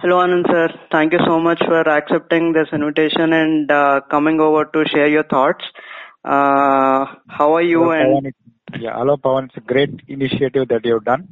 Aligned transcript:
Hello, 0.00 0.16
Anand 0.18 0.46
sir. 0.50 0.68
Thank 0.92 1.14
you 1.14 1.18
so 1.24 1.40
much 1.40 1.60
for 1.60 1.80
accepting 1.88 2.52
this 2.52 2.68
invitation 2.72 3.32
and 3.32 3.70
uh, 3.70 4.00
coming 4.10 4.40
over 4.40 4.66
to 4.66 4.84
share 4.92 5.08
your 5.08 5.22
thoughts. 5.22 5.64
Uh, 6.24 7.06
how 7.28 7.54
are 7.54 7.62
you? 7.62 7.84
Hello, 7.84 7.92
and 7.92 8.26
Pawan. 8.26 8.32
Yeah, 8.78 8.98
hello, 8.98 9.16
Pawan. 9.16 9.46
It's 9.46 9.56
a 9.56 9.60
great 9.60 10.02
initiative 10.08 10.68
that 10.68 10.84
you've 10.84 11.04
done. 11.04 11.28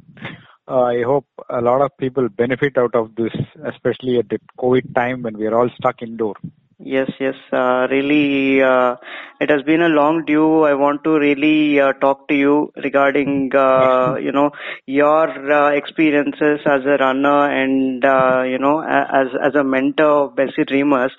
Uh, 0.67 0.81
I 0.81 1.03
hope 1.03 1.27
a 1.49 1.61
lot 1.61 1.81
of 1.81 1.95
people 1.97 2.29
benefit 2.29 2.77
out 2.77 2.95
of 2.95 3.13
this, 3.15 3.33
especially 3.65 4.17
at 4.17 4.29
the 4.29 4.39
COVID 4.57 4.95
time 4.95 5.21
when 5.23 5.37
we 5.37 5.45
are 5.45 5.55
all 5.55 5.69
stuck 5.77 6.01
indoor. 6.01 6.35
Yes, 6.81 7.11
yes. 7.19 7.35
Uh, 7.51 7.87
really, 7.91 8.61
uh, 8.61 8.95
it 9.41 9.49
has 9.49 9.63
been 9.63 9.81
a 9.81 9.89
long 9.89 10.23
due. 10.25 10.63
I 10.63 10.73
want 10.75 11.03
to 11.03 11.19
really 11.19 11.77
uh, 11.79 11.91
talk 11.91 12.29
to 12.29 12.33
you 12.33 12.71
regarding, 12.81 13.53
uh, 13.53 14.15
you 14.15 14.31
know, 14.31 14.51
your 14.85 15.27
uh, 15.51 15.71
experiences 15.71 16.61
as 16.65 16.85
a 16.85 16.95
runner 16.97 17.49
and, 17.49 18.05
uh, 18.05 18.43
you 18.47 18.57
know, 18.59 18.79
as 18.81 19.27
as 19.43 19.55
a 19.55 19.63
mentor 19.63 20.05
of 20.27 20.35
Bessie 20.37 20.63
Dreamers. 20.65 21.11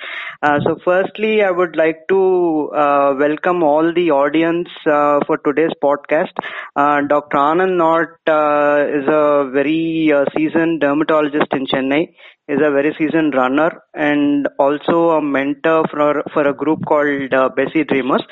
Uh, 0.42 0.60
so, 0.66 0.78
firstly, 0.82 1.42
I 1.42 1.50
would 1.50 1.76
like 1.76 2.08
to 2.08 2.70
uh, 2.74 3.14
welcome 3.18 3.62
all 3.62 3.92
the 3.92 4.12
audience 4.12 4.70
uh, 4.86 5.20
for 5.26 5.36
today's 5.36 5.72
podcast. 5.84 6.32
Uh, 6.74 7.02
Dr. 7.06 7.36
Anand 7.36 7.76
Nort 7.76 8.16
uh, 8.26 8.86
is 8.98 9.06
a 9.06 9.50
very 9.52 10.10
uh, 10.10 10.24
seasoned 10.34 10.80
dermatologist 10.80 11.52
in 11.52 11.66
Chennai 11.66 12.14
is 12.50 12.60
a 12.64 12.70
very 12.70 12.94
seasoned 12.98 13.34
runner 13.34 13.70
and 13.94 14.48
also 14.58 15.10
a 15.10 15.22
mentor 15.22 15.84
for 15.90 16.22
for 16.32 16.46
a 16.48 16.54
group 16.54 16.84
called 16.86 17.32
uh, 17.32 17.48
Bessie 17.56 17.84
Dreamers. 17.84 18.22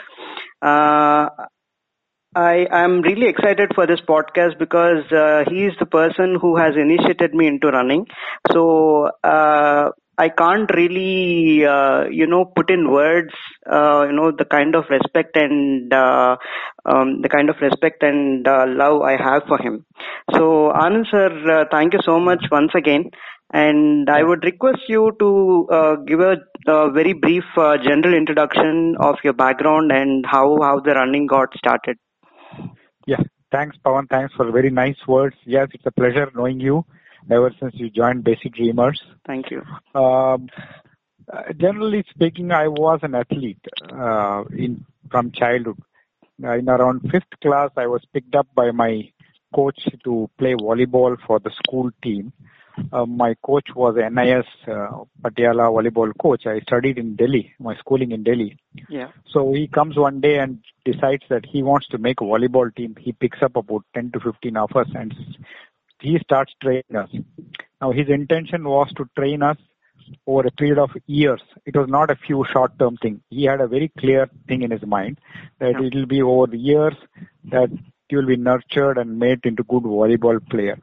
Uh, 0.63 1.29
I 2.35 2.67
am 2.71 3.01
really 3.03 3.27
excited 3.27 3.73
for 3.75 3.87
this 3.87 4.01
podcast 4.01 4.59
because 4.59 5.11
uh, 5.11 5.45
he 5.51 5.65
is 5.65 5.73
the 5.81 5.87
person 5.87 6.37
who 6.41 6.57
has 6.57 6.75
initiated 6.77 7.35
me 7.35 7.47
into 7.47 7.69
running. 7.69 8.07
So 8.53 9.11
uh, 9.25 9.91
I 10.19 10.29
can't 10.29 10.71
really, 10.75 11.65
uh, 11.65 12.05
you 12.11 12.27
know, 12.27 12.45
put 12.45 12.71
in 12.71 12.91
words, 12.91 13.33
uh, 13.71 14.05
you 14.09 14.13
know, 14.13 14.31
the 14.31 14.45
kind 14.45 14.75
of 14.75 14.85
respect 14.91 15.37
and 15.37 15.93
uh, 15.93 16.37
um, 16.85 17.23
the 17.23 17.29
kind 17.29 17.51
of 17.51 17.57
respect 17.61 18.03
and 18.03 18.47
uh, 18.47 18.67
love 18.69 19.03
I 19.03 19.17
have 19.17 19.43
for 19.49 19.59
him. 19.59 19.87
So 20.33 20.73
Anand 20.75 21.07
sir, 21.11 21.61
uh, 21.61 21.65
thank 21.71 21.95
you 21.95 22.01
so 22.05 22.21
much 22.21 22.45
once 22.51 22.73
again. 22.75 23.11
And 23.51 24.11
I 24.11 24.23
would 24.23 24.45
request 24.45 24.83
you 24.89 25.13
to 25.19 25.69
uh, 25.73 25.97
give 25.97 26.21
a, 26.21 26.37
a 26.67 26.91
very 26.91 27.15
brief 27.15 27.45
uh, 27.57 27.79
general 27.79 28.15
introduction 28.15 28.97
of 29.01 29.17
your 29.25 29.33
background 29.33 29.91
and 29.91 30.27
how, 30.27 30.61
how 30.61 30.81
the 30.81 30.93
running 30.93 31.27
got 31.27 31.57
started. 31.57 31.97
Yeah, 33.07 33.23
thanks, 33.51 33.77
Pawan. 33.85 34.09
Thanks 34.11 34.35
for 34.35 34.51
very 34.53 34.71
nice 34.71 34.99
words. 35.07 35.37
Yes, 35.47 35.69
it's 35.73 35.87
a 35.87 35.91
pleasure 35.91 36.31
knowing 36.35 36.61
you 36.61 36.85
ever 37.31 37.53
since 37.59 37.75
you 37.77 37.91
joined 37.91 38.25
Bessie 38.25 38.51
Dreamers. 38.51 39.03
Thank 39.27 39.51
you. 39.51 39.63
Um, 39.95 40.49
uh, 41.33 41.53
generally 41.57 42.05
speaking, 42.11 42.53
I 42.53 42.69
was 42.69 43.01
an 43.03 43.15
athlete 43.15 43.65
uh, 43.91 44.45
in 44.51 44.85
from 45.11 45.33
childhood. 45.33 45.79
Uh, 46.43 46.53
in 46.53 46.69
around 46.69 47.01
fifth 47.11 47.41
class, 47.43 47.71
I 47.77 47.87
was 47.87 48.03
picked 48.13 48.35
up 48.35 48.47
by 48.55 48.71
my 48.71 49.11
coach 49.55 49.81
to 50.05 50.31
play 50.39 50.55
volleyball 50.55 51.17
for 51.27 51.41
the 51.41 51.51
school 51.51 51.91
team. 52.03 52.33
Uh, 52.93 53.07
my 53.07 53.35
coach 53.43 53.69
was 53.75 53.97
NIS 53.97 54.47
uh, 54.67 55.05
Patiala 55.23 55.71
volleyball 55.71 56.13
coach. 56.21 56.47
I 56.47 56.61
studied 56.61 56.99
in 56.99 57.17
Delhi, 57.17 57.55
my 57.59 57.77
schooling 57.77 58.13
in 58.13 58.23
Delhi. 58.23 58.57
Yeah. 58.89 59.09
So 59.31 59.53
he 59.53 59.67
comes 59.69 59.97
one 59.97 60.21
day 60.21 60.39
and 60.39 60.59
decides 60.85 61.25
that 61.29 61.45
he 61.47 61.63
wants 61.63 61.89
to 61.89 61.99
make 61.99 62.21
a 62.21 62.25
volleyball 62.25 62.75
team. 62.75 62.97
He 62.99 63.13
picks 63.13 63.43
up 63.43 63.57
about 63.57 63.85
10 63.95 64.13
to 64.13 64.21
15 64.21 64.57
of 64.57 64.75
us 64.77 64.89
and 64.95 65.15
he 66.01 66.19
starts 66.21 66.53
training 66.63 66.97
us. 66.97 67.11
Now 67.81 67.93
his 67.93 68.09
intention 68.09 68.65
was 68.65 68.93
to 68.97 69.09
train 69.17 69.43
us 69.43 69.57
over 70.27 70.47
a 70.47 70.51
period 70.53 70.79
of 70.79 70.91
years. 71.07 71.43
It 71.67 71.77
was 71.77 71.89
not 71.89 72.11
a 72.11 72.17
few 72.17 72.45
short 72.53 72.79
term 72.79 72.97
thing. 72.97 73.21
He 73.31 73.45
had 73.45 73.61
a 73.61 73.67
very 73.69 73.93
clear 73.99 74.29
thing 74.47 74.63
in 74.63 74.71
his 74.71 74.85
mind 74.87 75.19
that 75.59 75.73
Yeah. 75.73 75.87
it 75.87 75.95
will 75.95 76.07
be 76.07 76.23
over 76.23 76.47
the 76.47 76.59
years 76.59 76.95
that 77.45 77.71
you 78.11 78.19
will 78.19 78.27
be 78.27 78.37
nurtured 78.37 78.97
and 78.97 79.19
made 79.19 79.45
into 79.45 79.63
good 79.65 79.83
volleyball 79.83 80.41
player. 80.49 80.79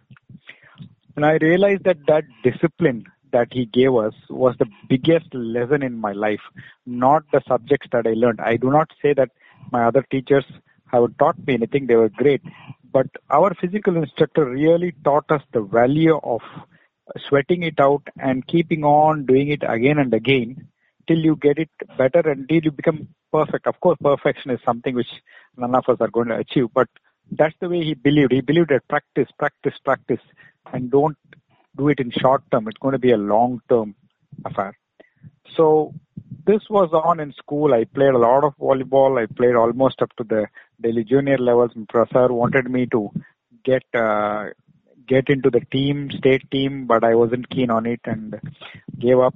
And 1.15 1.25
I 1.25 1.37
realized 1.41 1.83
that 1.85 1.97
that 2.07 2.25
discipline 2.43 3.05
that 3.31 3.47
he 3.51 3.65
gave 3.65 3.93
us 3.95 4.13
was 4.29 4.55
the 4.57 4.67
biggest 4.89 5.33
lesson 5.33 5.83
in 5.83 5.99
my 5.99 6.11
life, 6.11 6.41
not 6.85 7.23
the 7.31 7.41
subjects 7.47 7.87
that 7.91 8.07
I 8.07 8.13
learned. 8.13 8.41
I 8.41 8.57
do 8.57 8.69
not 8.69 8.91
say 9.01 9.13
that 9.13 9.29
my 9.71 9.85
other 9.85 10.05
teachers 10.09 10.45
have 10.87 11.17
taught 11.17 11.37
me 11.45 11.55
anything, 11.55 11.87
they 11.87 11.95
were 11.95 12.09
great. 12.09 12.41
But 12.91 13.07
our 13.29 13.53
physical 13.55 13.97
instructor 13.97 14.45
really 14.45 14.93
taught 15.03 15.29
us 15.29 15.41
the 15.51 15.61
value 15.61 16.17
of 16.23 16.41
sweating 17.27 17.63
it 17.63 17.79
out 17.79 18.03
and 18.19 18.45
keeping 18.47 18.83
on 18.83 19.25
doing 19.25 19.49
it 19.49 19.63
again 19.67 19.99
and 19.99 20.13
again 20.13 20.67
till 21.07 21.17
you 21.17 21.35
get 21.35 21.59
it 21.59 21.69
better 21.97 22.19
and 22.19 22.47
till 22.47 22.63
you 22.63 22.71
become 22.71 23.07
perfect. 23.31 23.67
Of 23.67 23.79
course, 23.79 23.97
perfection 24.01 24.51
is 24.51 24.59
something 24.65 24.95
which 24.95 25.21
none 25.57 25.75
of 25.75 25.87
us 25.87 25.97
are 25.99 26.07
going 26.07 26.29
to 26.29 26.37
achieve, 26.37 26.67
but 26.73 26.87
that's 27.31 27.55
the 27.59 27.69
way 27.69 27.83
he 27.83 27.93
believed. 27.93 28.31
He 28.31 28.41
believed 28.41 28.69
that 28.69 28.87
practice, 28.87 29.27
practice, 29.37 29.73
practice, 29.83 30.21
and 30.73 30.91
don't 30.91 31.17
do 31.77 31.89
it 31.89 31.99
in 31.99 32.11
short 32.11 32.43
term. 32.51 32.67
It's 32.67 32.77
going 32.77 32.93
to 32.93 32.99
be 32.99 33.11
a 33.11 33.17
long 33.17 33.61
term 33.69 33.95
affair. 34.43 34.77
So 35.55 35.93
this 36.45 36.61
was 36.69 36.89
on 36.93 37.19
in 37.19 37.33
school. 37.33 37.73
I 37.73 37.85
played 37.85 38.13
a 38.13 38.17
lot 38.17 38.43
of 38.43 38.57
volleyball. 38.57 39.21
I 39.21 39.25
played 39.25 39.55
almost 39.55 40.01
up 40.01 40.15
to 40.17 40.23
the 40.23 40.47
Delhi 40.81 41.03
junior 41.03 41.37
levels. 41.37 41.71
And 41.75 41.87
Professor 41.87 42.31
wanted 42.31 42.69
me 42.69 42.85
to 42.87 43.09
get 43.63 43.83
uh, 43.93 44.47
get 45.07 45.29
into 45.29 45.49
the 45.49 45.61
team, 45.71 46.09
state 46.11 46.49
team, 46.51 46.87
but 46.87 47.03
I 47.03 47.15
wasn't 47.15 47.49
keen 47.49 47.69
on 47.69 47.85
it 47.85 48.01
and 48.05 48.39
gave 48.97 49.19
up. 49.19 49.35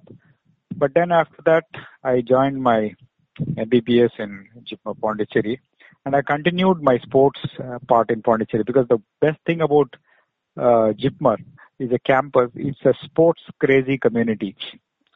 But 0.75 0.93
then 0.93 1.11
after 1.11 1.41
that, 1.45 1.65
I 2.03 2.21
joined 2.21 2.61
my 2.61 2.95
MBBS 3.39 4.11
in 4.19 4.47
Pondicherry, 5.01 5.61
and 6.05 6.15
I 6.15 6.21
continued 6.21 6.81
my 6.81 6.97
sports 6.99 7.39
uh, 7.59 7.79
part 7.87 8.11
in 8.11 8.21
Pondicherry 8.21 8.63
because 8.63 8.87
the 8.87 9.01
best 9.21 9.39
thing 9.45 9.61
about 9.61 9.95
uh, 10.57 10.93
JIPMER 10.93 11.37
is 11.79 11.91
a 11.91 11.99
campus. 11.99 12.51
It's 12.55 12.83
a 12.85 12.93
sports 13.05 13.41
crazy 13.59 13.97
community 13.97 14.55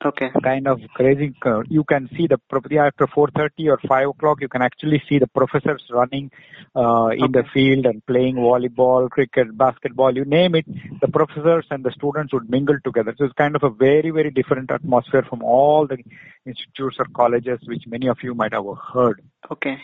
Okay. 0.06 0.30
kind 0.44 0.68
of 0.68 0.82
crazy. 0.94 1.34
uh, 1.46 1.62
You 1.70 1.84
can 1.86 2.10
see 2.16 2.28
the 2.28 2.38
after 2.78 3.08
4:30 3.08 3.70
or 3.70 3.80
5 3.88 4.10
o'clock. 4.10 4.42
You 4.42 4.50
can 4.50 4.62
actually 4.62 5.02
see 5.08 5.18
the 5.20 5.28
professors 5.28 5.84
running 5.90 6.30
uh, 6.76 7.10
in 7.16 7.32
the 7.32 7.44
field 7.54 7.86
and 7.86 8.06
playing 8.06 8.36
volleyball, 8.36 9.10
cricket, 9.10 9.58
basketball. 9.58 10.16
You 10.16 10.26
name 10.26 10.56
it. 10.56 10.66
The 11.00 11.08
professors 11.08 11.66
and 11.72 11.86
the 11.86 11.92
students 11.92 12.34
would 12.34 12.50
mingle 12.50 12.80
together. 12.84 13.16
So 13.18 13.26
it's 13.26 13.34
kind 13.34 13.56
of 13.56 13.64
a 13.64 13.70
very 13.70 14.12
very 14.12 14.32
different 14.32 14.72
atmosphere 14.72 15.24
from 15.30 15.42
all 15.42 15.88
the 15.88 15.98
institutes 16.46 16.98
or 17.00 17.06
colleges 17.14 17.60
which 17.66 17.88
many 17.88 18.08
of 18.08 18.18
you 18.24 18.34
might 18.36 18.54
have 18.54 18.66
heard. 18.94 19.22
Okay. 19.52 19.78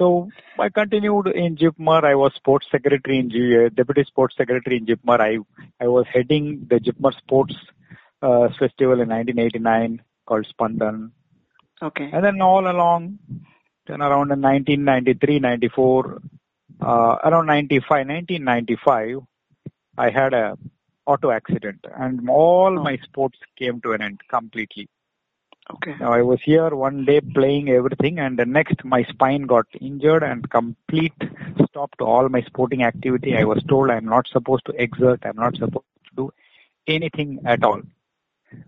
So 0.00 0.28
I 0.58 0.70
continued 0.70 1.26
in 1.28 1.56
JIPMER. 1.56 2.02
I 2.10 2.14
was 2.14 2.32
sports 2.34 2.66
secretary 2.70 3.18
in 3.18 3.28
G- 3.30 3.68
deputy 3.74 4.04
sports 4.04 4.34
secretary 4.36 4.78
in 4.78 4.86
JIPMER. 4.86 5.18
I 5.20 5.32
I 5.84 5.88
was 5.88 6.06
heading 6.14 6.66
the 6.70 6.78
JIPMER 6.80 7.12
Sports 7.18 7.54
uh, 8.22 8.48
Festival 8.58 9.00
in 9.04 9.08
1989 9.10 10.02
called 10.26 10.46
Spandan. 10.52 11.10
Okay. 11.82 12.08
And 12.12 12.24
then 12.24 12.40
all 12.40 12.66
along, 12.70 13.18
then 13.86 14.00
around 14.00 14.32
in 14.32 14.40
1993, 14.40 15.38
94, 15.40 16.22
uh, 16.80 17.16
around 17.24 17.46
95, 17.46 18.06
1995, 18.06 19.18
I 19.98 20.08
had 20.10 20.32
a 20.32 20.56
auto 21.06 21.30
accident 21.30 21.84
and 21.94 22.26
all 22.30 22.78
Oh. 22.78 22.82
my 22.82 22.96
sports 23.04 23.38
came 23.58 23.82
to 23.82 23.92
an 23.92 24.00
end 24.02 24.20
completely. 24.30 24.88
Okay. 25.74 25.94
Now 26.00 26.12
I 26.12 26.22
was 26.22 26.40
here 26.42 26.74
one 26.74 27.04
day 27.04 27.20
playing 27.20 27.68
everything 27.68 28.18
and 28.18 28.38
the 28.38 28.44
next 28.44 28.84
my 28.84 29.04
spine 29.04 29.42
got 29.42 29.66
injured 29.80 30.22
and 30.22 30.48
complete 30.50 31.14
stop 31.68 31.96
to 31.98 32.04
all 32.04 32.28
my 32.28 32.42
sporting 32.42 32.82
activity. 32.82 33.36
I 33.36 33.44
was 33.44 33.62
told 33.68 33.90
I'm 33.90 34.06
not 34.06 34.26
supposed 34.28 34.64
to 34.66 34.72
exert, 34.72 35.20
I'm 35.24 35.36
not 35.36 35.56
supposed 35.56 35.86
to 36.08 36.16
do 36.16 36.32
anything 36.86 37.40
at 37.44 37.62
all. 37.62 37.82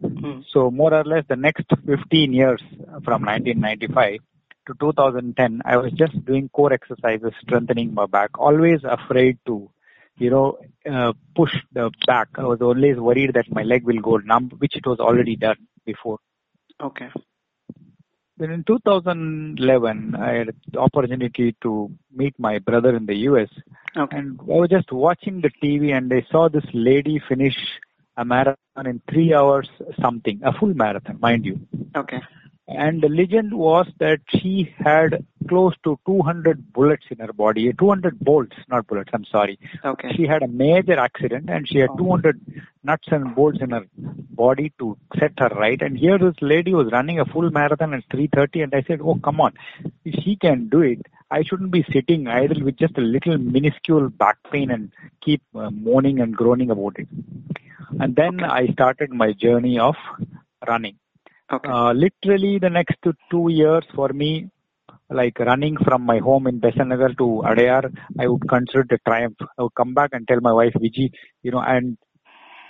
Hmm. 0.00 0.40
So 0.52 0.70
more 0.70 0.94
or 0.94 1.04
less 1.04 1.24
the 1.28 1.36
next 1.36 1.64
15 1.68 2.32
years 2.32 2.62
from 3.04 3.24
1995 3.24 4.20
to 4.68 4.74
2010, 4.78 5.62
I 5.64 5.76
was 5.78 5.92
just 5.92 6.24
doing 6.24 6.48
core 6.48 6.72
exercises, 6.72 7.32
strengthening 7.40 7.94
my 7.94 8.06
back, 8.06 8.38
always 8.38 8.80
afraid 8.84 9.38
to, 9.46 9.70
you 10.18 10.30
know, 10.30 10.58
uh, 10.88 11.14
push 11.34 11.52
the 11.72 11.90
back. 12.06 12.28
I 12.36 12.44
was 12.44 12.60
always 12.60 12.96
worried 12.96 13.32
that 13.34 13.50
my 13.50 13.62
leg 13.62 13.84
will 13.84 14.00
go 14.00 14.18
numb, 14.18 14.50
which 14.58 14.76
it 14.76 14.86
was 14.86 15.00
already 15.00 15.34
done 15.34 15.66
before. 15.84 16.18
Okay. 16.82 17.08
Then 18.38 18.50
in 18.50 18.64
2011, 18.64 20.16
I 20.16 20.32
had 20.32 20.54
the 20.72 20.78
opportunity 20.80 21.54
to 21.62 21.90
meet 22.12 22.34
my 22.38 22.58
brother 22.58 22.96
in 22.96 23.06
the 23.06 23.14
US 23.28 23.48
Okay. 23.96 24.16
and 24.16 24.40
I 24.40 24.44
was 24.44 24.70
just 24.70 24.90
watching 24.90 25.40
the 25.42 25.50
TV 25.62 25.94
and 25.96 26.12
I 26.12 26.26
saw 26.30 26.48
this 26.48 26.64
lady 26.72 27.20
finish 27.28 27.54
a 28.16 28.24
marathon 28.24 28.86
in 28.86 29.00
three 29.10 29.34
hours 29.34 29.68
something, 30.00 30.40
a 30.42 30.52
full 30.58 30.74
marathon, 30.74 31.18
mind 31.20 31.44
you. 31.44 31.60
Okay. 31.96 32.20
And 32.68 33.02
the 33.02 33.08
legend 33.08 33.52
was 33.52 33.86
that 33.98 34.20
she 34.28 34.72
had 34.78 35.26
close 35.48 35.74
to 35.82 35.98
200 36.06 36.72
bullets 36.72 37.04
in 37.10 37.18
her 37.18 37.32
body, 37.32 37.72
200 37.72 38.20
bolts, 38.20 38.56
not 38.68 38.86
bullets, 38.86 39.10
I'm 39.12 39.24
sorry. 39.24 39.58
Okay. 39.84 40.12
She 40.16 40.26
had 40.26 40.42
a 40.44 40.48
major 40.48 40.98
accident 40.98 41.50
and 41.50 41.68
she 41.68 41.78
had 41.78 41.90
Oh. 41.90 41.96
200 41.96 42.40
nuts 42.84 43.08
and 43.10 43.34
bolts 43.34 43.58
in 43.60 43.70
her 43.70 43.84
body 43.96 44.72
to 44.78 44.96
set 45.18 45.32
her 45.38 45.48
right. 45.48 45.82
And 45.82 45.98
here 45.98 46.18
this 46.18 46.36
lady 46.40 46.72
was 46.72 46.90
running 46.92 47.18
a 47.18 47.24
full 47.24 47.50
marathon 47.50 47.94
at 47.94 48.04
3:30, 48.10 48.62
and 48.62 48.74
I 48.74 48.82
said, 48.82 49.00
"Oh, 49.02 49.16
come 49.16 49.40
on, 49.40 49.54
if 50.04 50.22
she 50.22 50.36
can 50.36 50.68
do 50.68 50.82
it, 50.82 51.00
I 51.30 51.42
shouldn't 51.42 51.72
be 51.72 51.84
sitting 51.92 52.28
idle 52.28 52.62
with 52.64 52.76
just 52.76 52.96
a 52.96 53.00
little 53.16 53.38
minuscule 53.38 54.08
back 54.08 54.38
pain 54.52 54.70
and 54.70 54.92
keep 55.20 55.42
uh, 55.54 55.70
moaning 55.70 56.20
and 56.20 56.34
groaning 56.36 56.70
about 56.70 56.98
it." 56.98 57.08
And 58.00 58.14
then 58.16 58.42
I 58.44 58.68
started 58.68 59.10
my 59.10 59.32
journey 59.32 59.78
of 59.78 59.96
running. 60.66 60.96
Okay. 61.52 61.68
Uh, 61.68 61.92
literally, 61.92 62.58
the 62.58 62.70
next 62.70 62.96
two 63.30 63.48
years 63.50 63.84
for 63.94 64.08
me, 64.08 64.48
like 65.10 65.38
running 65.38 65.76
from 65.76 66.02
my 66.02 66.18
home 66.18 66.46
in 66.46 66.58
Besant 66.60 66.88
Nagar 66.88 67.10
to 67.10 67.42
Adyar, 67.44 67.94
I 68.18 68.26
would 68.26 68.48
consider 68.48 68.80
it 68.80 68.92
a 68.92 68.98
triumph. 69.06 69.36
I 69.58 69.62
would 69.62 69.74
come 69.74 69.92
back 69.92 70.10
and 70.12 70.26
tell 70.26 70.40
my 70.40 70.52
wife, 70.52 70.72
Viji, 70.74 71.10
you 71.42 71.50
know, 71.50 71.60
and 71.60 71.98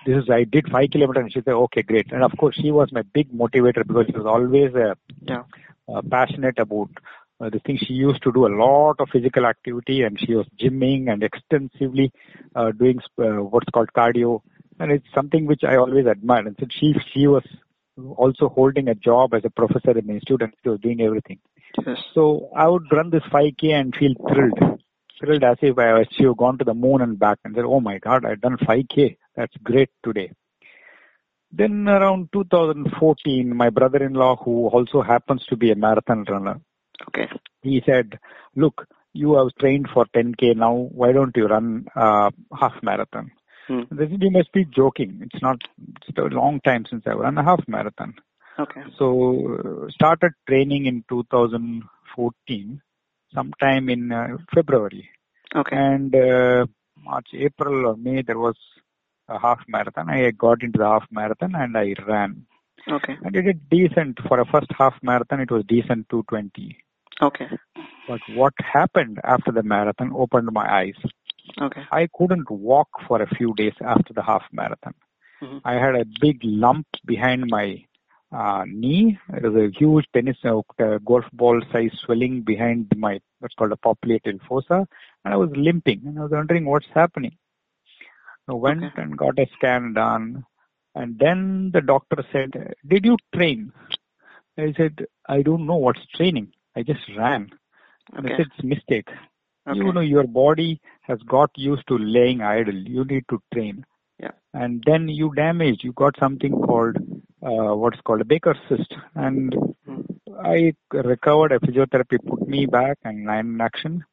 this 0.05 0.17
is, 0.25 0.29
I 0.31 0.43
did 0.45 0.69
five 0.69 0.91
kilometers 0.91 1.23
and 1.23 1.33
she 1.33 1.41
said, 1.43 1.55
okay, 1.55 1.83
great. 1.83 2.11
And 2.11 2.25
of 2.25 2.33
course, 2.37 2.57
she 2.61 2.73
was 2.73 2.91
my 2.93 3.03
big 3.03 3.33
motivator 3.33 3.87
because 3.87 4.07
she 4.07 4.17
was 4.17 4.27
always 4.27 4.75
uh, 4.75 4.95
Yeah. 5.23 5.45
uh, 5.89 6.03
passionate 6.11 6.59
about 6.59 6.91
uh, 7.41 7.51
the 7.51 7.61
things. 7.61 7.81
She 7.87 7.95
used 7.95 8.23
to 8.25 8.33
do 8.33 8.47
a 8.47 8.55
lot 8.65 8.97
of 8.99 9.11
physical 9.11 9.47
activity 9.47 10.03
and 10.03 10.19
she 10.19 10.35
was 10.35 10.47
gymming 10.61 11.13
and 11.13 11.23
extensively 11.23 12.13
uh, 12.57 12.73
doing 12.73 12.99
uh, 13.19 13.45
what's 13.45 13.71
called 13.73 13.91
cardio. 13.97 14.41
And 14.81 14.91
it's 14.91 15.07
something 15.15 15.47
which 15.47 15.63
I 15.63 15.77
always 15.77 16.07
admired. 16.07 16.49
And 16.49 16.57
so 16.59 16.67
she, 16.69 16.95
she 17.13 17.29
was 17.29 17.45
also 18.17 18.49
holding 18.49 18.89
a 18.89 18.95
job 18.95 19.35
as 19.35 19.45
a 19.45 19.51
professor 19.51 19.97
in 19.99 20.07
the 20.07 20.13
institute 20.15 20.43
and 20.43 20.53
she 20.63 20.69
was 20.69 20.81
doing 20.81 21.01
everything. 21.01 21.39
Yes. 21.87 21.99
So 22.15 22.51
I 22.57 22.69
would 22.69 22.91
run 22.93 23.11
this 23.11 23.23
5K 23.25 23.73
and 23.73 23.95
feel 23.95 24.15
thrilled. 24.29 24.81
Thrilled 25.21 25.45
as 25.45 25.59
if 25.63 25.79
I 25.79 25.93
was 25.95 26.07
she 26.11 26.25
had 26.25 26.37
gone 26.37 26.59
to 26.59 26.65
the 26.65 26.75
moon 26.75 27.01
and 27.01 27.19
back 27.19 27.39
and 27.45 27.55
said, 27.55 27.65
oh 27.65 27.81
my 27.81 27.99
god, 27.99 28.25
I've 28.25 28.41
done 28.41 28.57
5K. 28.57 29.17
That's 29.37 29.57
great 29.63 29.91
today. 30.05 30.33
Then 31.53 31.87
around 31.87 32.31
2014, 32.33 33.55
my 33.55 33.69
brother-in-law, 33.71 34.37
who 34.37 34.69
also 34.69 35.03
happens 35.03 35.45
to 35.47 35.57
be 35.57 35.71
a 35.71 35.77
marathon 35.77 36.25
runner, 36.29 36.61
Okay. 37.09 37.29
he 37.63 37.83
said, 37.85 38.19
look, 38.57 38.87
you 39.13 39.35
have 39.35 39.49
trained 39.61 39.89
for 39.93 40.07
10K 40.07 40.57
now. 40.57 40.75
Why 40.75 41.13
don't 41.13 41.37
you 41.37 41.47
run 41.47 41.87
uh, 41.95 42.31
half 42.59 42.83
marathon? 42.83 43.33
Hmm. 43.73 44.23
You 44.23 44.31
must 44.31 44.53
be 44.53 44.65
joking. 44.67 45.21
It's 45.23 45.43
not. 45.43 45.59
It's 46.09 46.19
a 46.19 46.23
long 46.23 46.61
time 46.61 46.85
since 46.89 47.05
I 47.07 47.13
ran 47.13 47.39
a 47.39 47.45
half 47.45 47.67
marathon. 47.67 48.15
Okay. 48.59 48.83
So 48.99 49.89
started 49.91 50.33
training 50.47 50.87
in 50.87 51.05
2014, 51.09 52.83
sometime 53.35 53.89
in 53.89 54.13
uh, 54.13 54.37
February, 54.55 55.09
Okay. 55.57 55.75
and 55.77 56.15
uh, 56.15 56.67
March, 57.03 57.29
April 57.33 57.87
or 57.87 57.97
May 57.97 58.21
there 58.23 58.39
was 58.39 58.57
a 59.29 59.39
half 59.39 59.61
marathon. 59.69 60.11
I 60.11 60.31
got 60.33 60.63
into 60.63 60.79
the 60.79 60.85
half 60.87 61.07
marathon 61.11 61.55
and 61.55 61.77
I 61.77 61.95
ran. 62.07 62.45
Okay. 62.87 63.17
And 63.23 63.33
did 63.33 63.47
it 63.47 63.71
decent 63.71 64.19
for 64.29 64.39
a 64.41 64.45
first 64.45 64.71
half 64.77 64.95
marathon. 65.03 65.41
It 65.41 65.51
was 65.51 65.65
decent 65.67 66.09
220. 66.11 66.77
Okay. 67.23 67.49
But 68.09 68.21
what 68.35 68.53
happened 68.59 69.21
after 69.25 69.53
the 69.53 69.63
marathon 69.63 70.13
opened 70.15 70.51
my 70.53 70.71
eyes. 70.71 70.95
Okay. 71.61 71.83
I 71.91 72.09
couldn't 72.17 72.51
walk 72.51 72.89
for 73.07 73.21
a 73.23 73.27
few 73.35 73.55
days 73.55 73.75
after 73.81 74.13
the 74.13 74.23
half 74.23 74.45
marathon. 74.53 74.95
Mhm. 75.43 75.61
I 75.65 75.75
had 75.75 75.95
a 75.97 76.07
big 76.21 76.41
lump 76.43 76.87
behind 77.05 77.47
my 77.49 77.85
uh, 78.33 78.65
knee. 78.67 79.19
It 79.35 79.43
was 79.43 79.55
a 79.55 79.79
huge 79.79 80.07
tennis 80.13 80.39
uh, 80.45 80.61
uh, 80.79 80.99
golf 81.05 81.25
ball 81.33 81.61
size 81.71 81.91
swelling 82.05 82.43
behind 82.43 82.91
my 82.97 83.21
what's 83.41 83.55
called 83.55 83.73
a 83.73 83.77
popliteal 83.77 84.41
fossa, 84.49 84.87
and 85.25 85.35
I 85.35 85.37
was 85.37 85.51
limping. 85.55 86.03
And 86.07 86.19
I 86.19 86.23
was 86.23 86.31
wondering 86.31 86.65
what's 86.65 86.89
happening. 86.95 87.37
I 88.49 88.55
went 88.55 88.85
Okay. 88.85 89.03
and 89.03 89.17
got 89.17 89.39
a 89.39 89.47
scan 89.57 89.93
done, 89.95 90.45
and 90.95 91.19
then 91.19 91.71
the 91.73 91.81
doctor 91.81 92.25
said, 92.33 92.75
"Did 92.87 93.05
you 93.05 93.17
train?" 93.35 93.73
I 94.59 94.73
said, 94.73 95.07
"I 95.29 95.43
don't 95.43 95.67
know 95.67 95.77
what's 95.77 96.07
training. 96.17 96.53
I 96.77 96.83
just 96.83 97.07
ran." 97.17 97.51
And 98.13 98.27
I 98.27 98.37
said, 98.37 98.47
"It's 98.47 98.65
a 98.65 98.67
mistake. 98.67 99.09
Okay. 99.69 99.79
You 99.79 99.93
know, 99.93 100.01
your 100.01 100.25
body 100.27 100.81
has 101.03 101.19
got 101.21 101.51
used 101.57 101.87
to 101.89 101.99
laying 101.99 102.41
idle. 102.43 102.75
You 102.75 103.05
need 103.05 103.25
to 103.31 103.41
train. 103.53 103.85
Yeah. 104.19 104.33
And 104.53 104.83
then 104.87 105.09
you 105.09 105.33
damage. 105.35 105.85
You 105.85 105.93
got 105.93 106.17
something 106.19 106.53
called 106.53 106.97
uh, 107.43 107.75
what's 107.75 108.01
called 108.01 108.21
a 108.21 108.25
Baker's 108.25 108.59
cyst. 108.69 108.95
And 109.15 109.55
Hmm. 109.87 110.03
I 110.45 110.75
recovered. 110.93 111.53
A 111.53 111.59
physiotherapy 111.61 112.19
put 112.25 112.47
me 112.47 112.67
back 112.67 112.99
and 113.05 113.31
I'm 113.31 113.55
in 113.55 113.61
action. 113.61 114.05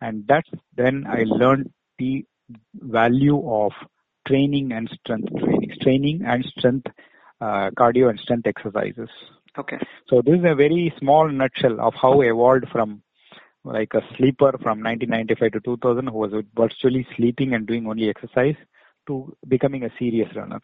And 0.00 0.24
that's 0.28 0.50
then 0.76 1.06
I 1.08 1.22
learned 1.24 1.72
the 1.98 2.24
value 2.74 3.40
of 3.50 3.72
training 4.28 4.72
and 4.72 4.88
strength 5.00 5.30
training, 5.38 5.72
training 5.80 6.22
and 6.26 6.44
strength, 6.44 6.86
uh, 7.40 7.70
cardio 7.70 8.10
and 8.10 8.18
strength 8.20 8.46
exercises. 8.46 9.08
Okay. 9.58 9.78
So 10.08 10.20
this 10.20 10.40
is 10.40 10.44
a 10.44 10.54
very 10.54 10.92
small 10.98 11.28
nutshell 11.28 11.80
of 11.80 11.94
how 11.94 12.20
I 12.20 12.26
evolved 12.26 12.68
from 12.70 13.02
like 13.64 13.94
a 13.94 14.02
sleeper 14.16 14.52
from 14.62 14.82
1995 14.82 15.52
to 15.52 15.60
2000 15.60 16.06
who 16.06 16.12
was 16.12 16.44
virtually 16.56 17.06
sleeping 17.16 17.54
and 17.54 17.66
doing 17.66 17.86
only 17.86 18.08
exercise 18.08 18.56
to 19.06 19.34
becoming 19.48 19.84
a 19.84 19.90
serious 19.98 20.28
runner. 20.36 20.60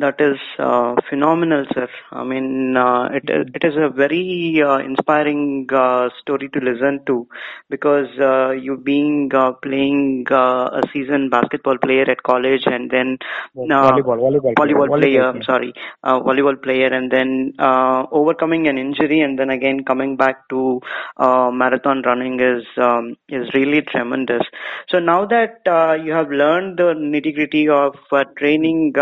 That 0.00 0.20
is 0.20 0.38
uh, 0.58 0.94
phenomenal, 1.08 1.64
sir. 1.72 1.88
I 2.10 2.24
mean, 2.24 2.76
uh, 2.76 3.08
it 3.12 3.28
is 3.28 3.46
it 3.54 3.64
is 3.64 3.74
a 3.76 3.88
very 3.88 4.60
uh, 4.62 4.78
inspiring 4.78 5.66
uh, 5.72 6.08
story 6.20 6.48
to 6.48 6.58
listen 6.58 7.00
to 7.06 7.28
because 7.70 8.08
uh, 8.18 8.50
you 8.50 8.76
being 8.76 9.30
uh, 9.34 9.52
playing 9.52 10.26
uh, 10.30 10.80
a 10.80 10.82
seasoned 10.92 11.30
basketball 11.30 11.78
player 11.78 12.10
at 12.10 12.22
college 12.22 12.62
and 12.66 12.90
then 12.90 13.18
uh, 13.56 13.92
volleyball, 13.92 14.18
volleyball, 14.18 14.54
volleyball 14.54 14.98
player. 14.98 15.24
I'm 15.24 15.42
sorry, 15.42 15.72
uh, 16.02 16.20
volleyball 16.20 16.60
player, 16.62 16.88
and 16.88 17.10
then 17.10 17.54
uh, 17.58 18.06
overcoming 18.10 18.66
an 18.66 18.78
injury, 18.78 19.20
and 19.20 19.38
then 19.38 19.50
again 19.50 19.84
coming 19.84 20.16
back 20.16 20.48
to 20.48 20.80
uh, 21.16 21.50
marathon 21.52 22.02
running 22.02 22.40
is 22.40 22.64
um, 22.78 23.16
is 23.28 23.48
really 23.54 23.82
tremendous. 23.82 24.42
So 24.88 24.98
now 24.98 25.26
that 25.26 25.60
uh, 25.66 25.94
you 26.02 26.12
have 26.12 26.30
learned 26.30 26.78
the 26.78 26.94
nitty 26.94 27.34
gritty 27.34 27.68
of 27.68 27.94
uh, 28.10 28.24
training, 28.36 28.92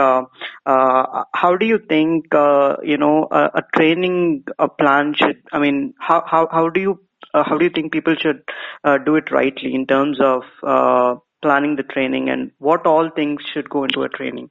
uh, 0.82 1.24
how 1.42 1.56
do 1.62 1.66
you 1.72 1.78
think 1.94 2.34
uh, 2.34 2.76
you 2.92 2.98
know 3.04 3.16
a, 3.40 3.42
a 3.60 3.62
training 3.76 4.44
uh 4.58 4.68
plan 4.82 5.14
should? 5.22 5.42
I 5.52 5.58
mean, 5.64 5.94
how 6.08 6.22
how 6.34 6.42
how 6.56 6.68
do 6.76 6.80
you 6.86 6.94
uh, 7.34 7.44
how 7.48 7.58
do 7.58 7.64
you 7.64 7.70
think 7.70 7.92
people 7.92 8.14
should 8.24 8.42
uh, 8.84 8.98
do 8.98 9.16
it 9.16 9.30
rightly 9.30 9.74
in 9.74 9.86
terms 9.86 10.18
of 10.20 10.42
uh, 10.62 11.14
planning 11.42 11.76
the 11.76 11.82
training 11.94 12.28
and 12.28 12.50
what 12.58 12.86
all 12.86 13.10
things 13.20 13.42
should 13.52 13.70
go 13.76 13.84
into 13.84 14.02
a 14.02 14.08
training? 14.08 14.50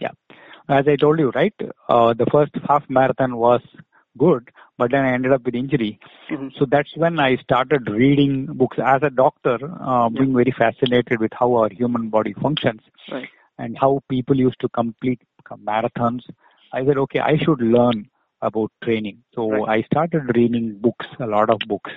Yeah. 0.00 0.10
As 0.68 0.88
I 0.88 0.96
told 0.96 1.18
you, 1.18 1.30
right, 1.34 1.54
uh, 1.88 2.14
the 2.14 2.26
first 2.32 2.52
half 2.68 2.84
marathon 2.88 3.36
was 3.36 3.60
good, 4.16 4.50
but 4.78 4.90
then 4.90 5.04
I 5.04 5.12
ended 5.12 5.32
up 5.32 5.44
with 5.44 5.54
injury. 5.54 5.98
Mhm. 6.30 6.52
So 6.58 6.66
that's 6.74 6.96
when 6.96 7.18
I 7.18 7.36
started 7.36 7.90
reading 7.90 8.46
books 8.46 8.78
as 8.94 9.02
a 9.02 9.10
doctor, 9.10 9.58
uh, 9.80 10.08
being 10.08 10.34
very 10.34 10.54
fascinated 10.62 11.20
with 11.20 11.32
how 11.40 11.48
our 11.56 11.68
human 11.80 12.08
body 12.16 12.32
functions 12.44 12.80
Right. 13.12 13.28
and 13.58 13.76
how 13.78 13.90
people 14.14 14.36
used 14.46 14.60
to 14.60 14.70
complete 14.80 15.20
marathons. 15.52 16.22
I 16.72 16.84
said, 16.84 16.98
okay, 16.98 17.20
I 17.20 17.36
should 17.38 17.60
learn 17.60 18.08
about 18.42 18.72
training. 18.82 19.22
So 19.34 19.50
Right. 19.50 19.78
I 19.78 19.82
started 19.82 20.34
reading 20.36 20.78
books, 20.80 21.06
a 21.20 21.26
lot 21.26 21.50
of 21.50 21.58
books. 21.66 21.90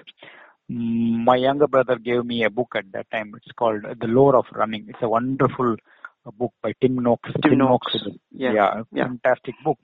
My 0.70 1.36
younger 1.38 1.68
brother 1.68 1.98
gave 1.98 2.25
me 2.25 2.44
a 2.44 2.50
book 2.50 2.74
at 2.75 2.92
that 2.92 3.10
time. 3.12 3.34
It's 3.38 3.51
called 3.54 3.84
The 3.84 4.08
Lore 4.08 4.36
of 4.36 4.46
Running. 4.54 4.86
It's 4.89 5.01
a 5.01 5.10
wonderful 5.10 5.75
uh, 6.25 6.32
book 6.32 6.54
by 6.62 6.74
Tim 6.82 6.96
Noakes. 6.96 7.32
Tim 7.42 7.62
a- 7.62 7.80
Yeah. 8.32 8.54
yeah, 8.54 8.84
Yeah. 8.92 9.06
fantastic 9.08 9.56
book. 9.63 9.80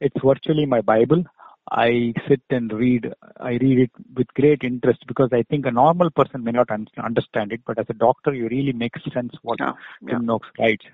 It's 0.00 0.16
virtually 0.24 0.66
my 0.66 0.80
Bible. 0.82 1.24
I 1.70 2.14
sit 2.28 2.42
and 2.50 2.72
read. 2.72 3.12
I 3.38 3.50
read 3.52 3.78
it 3.80 3.90
with 4.16 4.28
great 4.34 4.64
interest 4.64 5.04
because 5.06 5.30
I 5.32 5.42
think 5.42 5.66
a 5.66 5.70
normal 5.70 6.10
person 6.10 6.42
may 6.42 6.52
not 6.52 6.70
un- 6.70 6.88
understand 7.02 7.52
it, 7.52 7.60
but 7.66 7.78
as 7.78 7.86
a 7.90 7.92
doctor, 7.94 8.32
you 8.34 8.48
really 8.48 8.72
make 8.72 8.96
sense 9.12 9.32
what 9.42 9.58
Yeah. 9.60 9.72
Yeah. 10.00 10.10
Tim 10.14 10.26
Noakes 10.26 10.48
writes. 10.58 10.86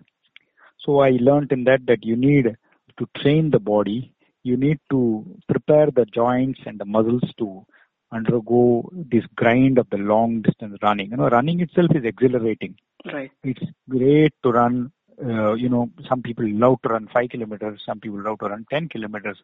So 0.87 1.01
I 1.01 1.11
learned 1.11 1.51
in 1.51 1.65
that 1.65 1.85
that 1.87 2.05
you 2.05 2.17
need 2.17 2.57
to 2.99 3.09
train 3.17 3.51
the 3.51 3.59
body. 3.59 4.13
You 4.45 4.57
need 4.57 4.79
to 4.91 5.27
prepare 5.49 5.91
the 5.91 6.07
joints 6.07 6.61
and 6.65 6.79
the 6.79 6.85
muscles 6.85 7.25
to 7.39 7.67
undergo 8.13 8.89
this 8.93 9.25
grind 9.35 9.79
of 9.79 9.91
the 9.91 9.99
long 9.99 10.43
distance 10.43 10.79
running. 10.81 11.11
You 11.11 11.17
know, 11.17 11.29
running 11.29 11.61
itself 11.61 11.91
is 11.97 12.05
exhilarating. 12.05 12.77
Right. 13.13 13.33
It's 13.43 13.65
great 13.91 14.33
to 14.45 14.53
run. 14.53 14.93
Uh, 15.23 15.55
you 15.55 15.69
know, 15.69 15.91
some 16.09 16.23
people 16.23 16.49
love 16.49 16.81
to 16.83 16.91
run 16.91 17.09
five 17.13 17.31
kilometers. 17.31 17.83
Some 17.85 17.99
people 17.99 18.23
love 18.23 18.39
to 18.39 18.47
run 18.47 18.65
ten 18.71 18.89
kilometers, 18.89 19.39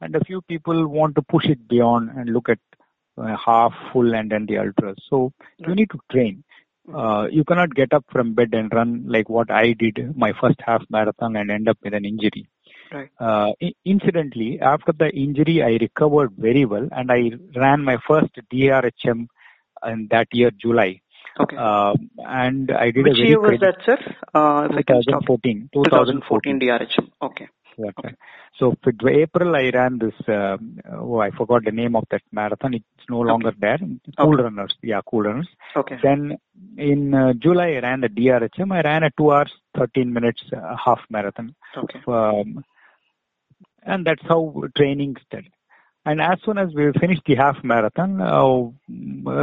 and 0.00 0.14
a 0.14 0.24
few 0.24 0.42
people 0.42 0.86
want 0.86 1.16
to 1.16 1.22
push 1.22 1.46
it 1.46 1.66
beyond 1.66 2.10
and 2.10 2.30
look 2.30 2.48
at 2.48 2.58
uh, 3.18 3.36
half, 3.36 3.72
full, 3.92 4.14
and 4.14 4.30
then 4.30 4.46
the 4.46 4.58
ultras. 4.58 4.96
So 5.10 5.32
you 5.58 5.74
need 5.74 5.90
to 5.90 5.98
train. 6.12 6.44
Uh, 6.92 7.26
you 7.30 7.44
cannot 7.44 7.74
get 7.74 7.92
up 7.92 8.04
from 8.10 8.34
bed 8.34 8.50
and 8.52 8.72
run 8.72 9.04
like 9.06 9.28
what 9.28 9.50
I 9.50 9.72
did 9.72 10.16
my 10.16 10.32
first 10.40 10.60
half 10.60 10.82
marathon 10.90 11.36
and 11.36 11.50
end 11.50 11.68
up 11.68 11.78
with 11.82 11.94
an 11.94 12.04
injury. 12.04 12.46
Right. 12.92 13.08
Uh, 13.18 13.52
i- 13.62 13.74
incidentally, 13.84 14.60
after 14.60 14.92
the 14.92 15.08
injury, 15.10 15.62
I 15.62 15.78
recovered 15.80 16.32
very 16.36 16.64
well 16.66 16.88
and 16.92 17.10
I 17.10 17.32
ran 17.56 17.82
my 17.82 17.96
first 18.06 18.32
DRHM 18.52 19.26
in 19.86 20.08
that 20.10 20.28
year, 20.32 20.50
July. 20.50 21.00
Okay. 21.40 21.56
Um, 21.56 22.10
and 22.18 22.70
I 22.70 22.90
did 22.92 23.04
Which 23.04 23.14
a 23.14 23.16
very 23.16 23.28
year 23.28 23.40
was 23.40 23.60
that, 23.60 23.76
sir? 23.84 23.98
Uh, 24.34 24.68
if 24.70 24.76
I 24.76 24.82
can 24.82 25.02
stop. 25.02 25.22
2014. 25.26 25.70
2014 25.72 26.60
DRHM. 26.60 27.08
Okay. 27.22 27.48
Right. 27.78 28.14
So 28.58 28.74
for 28.82 28.92
April, 29.10 29.54
I 29.56 29.70
ran 29.70 29.98
this. 29.98 30.14
Um, 30.28 30.78
oh, 30.92 31.18
I 31.18 31.30
forgot 31.30 31.64
the 31.64 31.72
name 31.72 31.96
of 31.96 32.04
that 32.10 32.22
marathon. 32.32 32.74
It's 32.74 33.08
no 33.08 33.20
longer 33.20 33.52
there. 33.58 33.78
Cool 34.18 34.34
Okay. 34.34 34.42
Runners, 34.42 34.74
yeah, 34.82 35.00
Cool 35.08 35.22
Runners. 35.22 35.48
Okay. 35.76 35.98
Then 36.02 36.36
in 36.76 37.14
uh, 37.14 37.32
July, 37.34 37.72
I 37.72 37.80
ran 37.80 38.00
the 38.00 38.08
DRHM. 38.08 38.72
I 38.72 38.80
ran 38.82 39.02
a 39.02 39.10
two 39.10 39.32
hours, 39.32 39.52
13 39.76 40.12
minutes 40.12 40.42
uh, 40.56 40.76
half 40.76 41.00
marathon. 41.10 41.54
Okay. 41.76 42.00
Um, 42.06 42.64
and 43.82 44.06
that's 44.06 44.22
how 44.28 44.62
training 44.76 45.16
started. 45.26 45.50
And 46.06 46.20
as 46.20 46.38
soon 46.44 46.58
as 46.58 46.68
we 46.74 46.92
finished 47.00 47.22
the 47.26 47.34
half 47.34 47.62
marathon, 47.64 48.20
uh, 48.20 48.52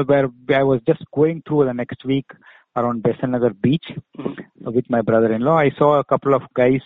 where 0.05 0.29
I 0.53 0.63
was 0.63 0.79
just 0.87 1.03
going 1.13 1.41
through 1.47 1.65
the 1.65 1.73
next 1.73 2.05
week 2.05 2.27
around 2.75 3.03
Besant 3.03 3.31
Nagar 3.31 3.49
beach 3.49 3.91
Mhm. 4.17 4.37
with 4.61 4.89
my 4.89 5.01
brother-in-law, 5.01 5.57
I 5.57 5.71
saw 5.71 5.99
a 5.99 6.03
couple 6.03 6.33
of 6.33 6.43
guys 6.53 6.81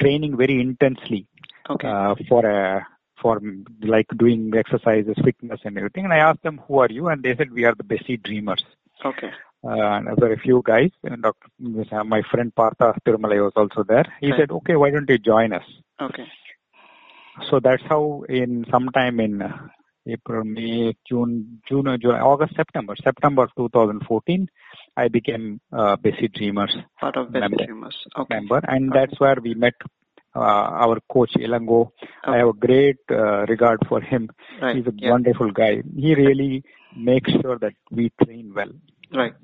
training 0.00 0.36
very 0.36 0.60
intensely 0.60 1.26
Okay. 1.70 1.88
uh, 1.88 2.14
for 2.28 2.44
a 2.46 2.86
for 3.20 3.40
like 3.82 4.08
doing 4.16 4.52
exercises, 4.56 5.14
fitness, 5.24 5.60
and 5.64 5.78
everything. 5.78 6.04
And 6.04 6.12
I 6.12 6.18
asked 6.18 6.42
them, 6.42 6.60
"Who 6.66 6.78
are 6.80 6.88
you?" 6.90 7.08
And 7.08 7.22
they 7.22 7.36
said, 7.36 7.52
"We 7.52 7.64
are 7.64 7.74
the 7.74 7.84
Bessie 7.84 8.16
Dreamers." 8.16 8.64
Okay. 9.04 9.30
Uh, 9.64 9.70
and 9.70 10.06
there 10.08 10.28
were 10.28 10.32
a 10.32 10.38
few 10.38 10.60
guys. 10.64 10.90
And 11.04 11.22
Dr. 11.22 12.04
my 12.04 12.22
friend 12.22 12.52
Partha 12.52 12.94
Tirumalai 13.06 13.44
was 13.44 13.52
also 13.54 13.84
there. 13.84 14.06
He 14.20 14.32
said, 14.36 14.50
"Okay, 14.50 14.74
why 14.74 14.90
don't 14.90 15.08
you 15.08 15.18
join 15.18 15.52
us?" 15.52 15.64
Okay. 16.00 16.26
So 17.48 17.60
that's 17.60 17.82
how 17.88 18.24
in 18.28 18.66
sometime 18.70 19.20
in 19.20 19.42
uh, 19.42 19.68
April, 20.06 20.44
May, 20.44 20.96
June, 21.08 21.60
June, 21.68 21.86
or 21.88 21.96
July, 21.98 22.18
August, 22.18 22.54
September, 22.56 22.94
September 23.02 23.48
2014, 23.56 24.48
I 24.96 25.08
became 25.08 25.60
uh, 25.72 25.96
Bessie 25.96 26.28
Dreamers 26.28 26.74
Part 27.00 27.16
of 27.16 27.32
Best 27.32 27.40
Member. 27.40 27.64
Dreamers. 27.64 27.96
Okay. 28.18 28.34
member, 28.34 28.60
and 28.66 28.90
Okay. 28.90 28.98
that's 29.06 29.20
where 29.20 29.36
we 29.42 29.54
met 29.54 29.74
uh, 30.34 30.40
our 30.40 30.98
coach 31.12 31.32
Ilango. 31.36 31.90
I 32.24 32.38
have 32.38 32.48
a 32.48 32.52
great 32.52 32.96
uh, 33.10 33.44
regard 33.46 33.80
for 33.88 34.00
him. 34.00 34.28
Right. 34.60 34.76
He's 34.76 34.86
a 34.86 34.92
Yeah. 34.96 35.10
wonderful 35.10 35.50
guy. 35.52 35.82
He 35.96 36.14
really 36.14 36.64
makes 36.96 37.30
sure 37.40 37.58
that 37.58 37.74
we 37.90 38.10
train 38.24 38.52
well. 38.54 38.72
Right. 39.14 39.34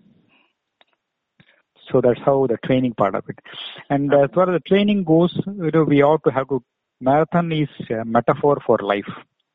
So 1.90 2.00
that's 2.02 2.20
how 2.24 2.46
the 2.46 2.58
training 2.64 2.94
part 2.94 3.14
of 3.14 3.24
it. 3.28 3.38
And 3.88 4.12
as 4.12 4.30
far 4.34 4.52
as 4.54 4.60
the 4.60 4.68
training 4.68 5.04
goes, 5.04 5.34
you 5.46 5.70
know, 5.72 5.84
we 5.84 6.02
ought 6.02 6.22
to 6.24 6.30
have 6.30 6.48
to. 6.48 6.62
Marathon 7.00 7.52
is 7.52 7.68
a 7.90 8.04
metaphor 8.04 8.58
for 8.66 8.78
life. 8.82 9.08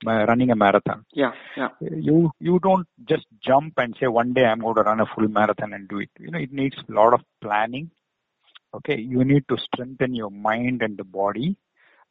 Running 0.05 0.51
a 0.51 0.55
marathon. 0.55 1.05
Yeah. 1.13 1.31
Yeah. 1.57 1.69
You 1.79 2.31
you 2.39 2.59
don't 2.59 2.87
just 3.07 3.25
jump 3.45 3.73
and 3.77 3.95
say 3.99 4.07
one 4.07 4.33
day 4.33 4.45
I'm 4.45 4.59
going 4.59 4.75
to 4.75 4.81
run 4.83 4.99
a 4.99 5.05
full 5.05 5.27
marathon 5.27 5.73
and 5.73 5.87
do 5.87 5.99
it. 5.99 6.09
You 6.19 6.31
know, 6.31 6.39
it 6.39 6.51
needs 6.51 6.77
a 6.87 6.91
lot 6.91 7.13
of 7.13 7.21
planning. 7.41 7.91
Okay, 8.75 8.99
you 8.99 9.23
need 9.23 9.43
to 9.49 9.57
strengthen 9.57 10.15
your 10.15 10.31
mind 10.31 10.81
and 10.81 10.97
the 10.97 11.03
body. 11.03 11.55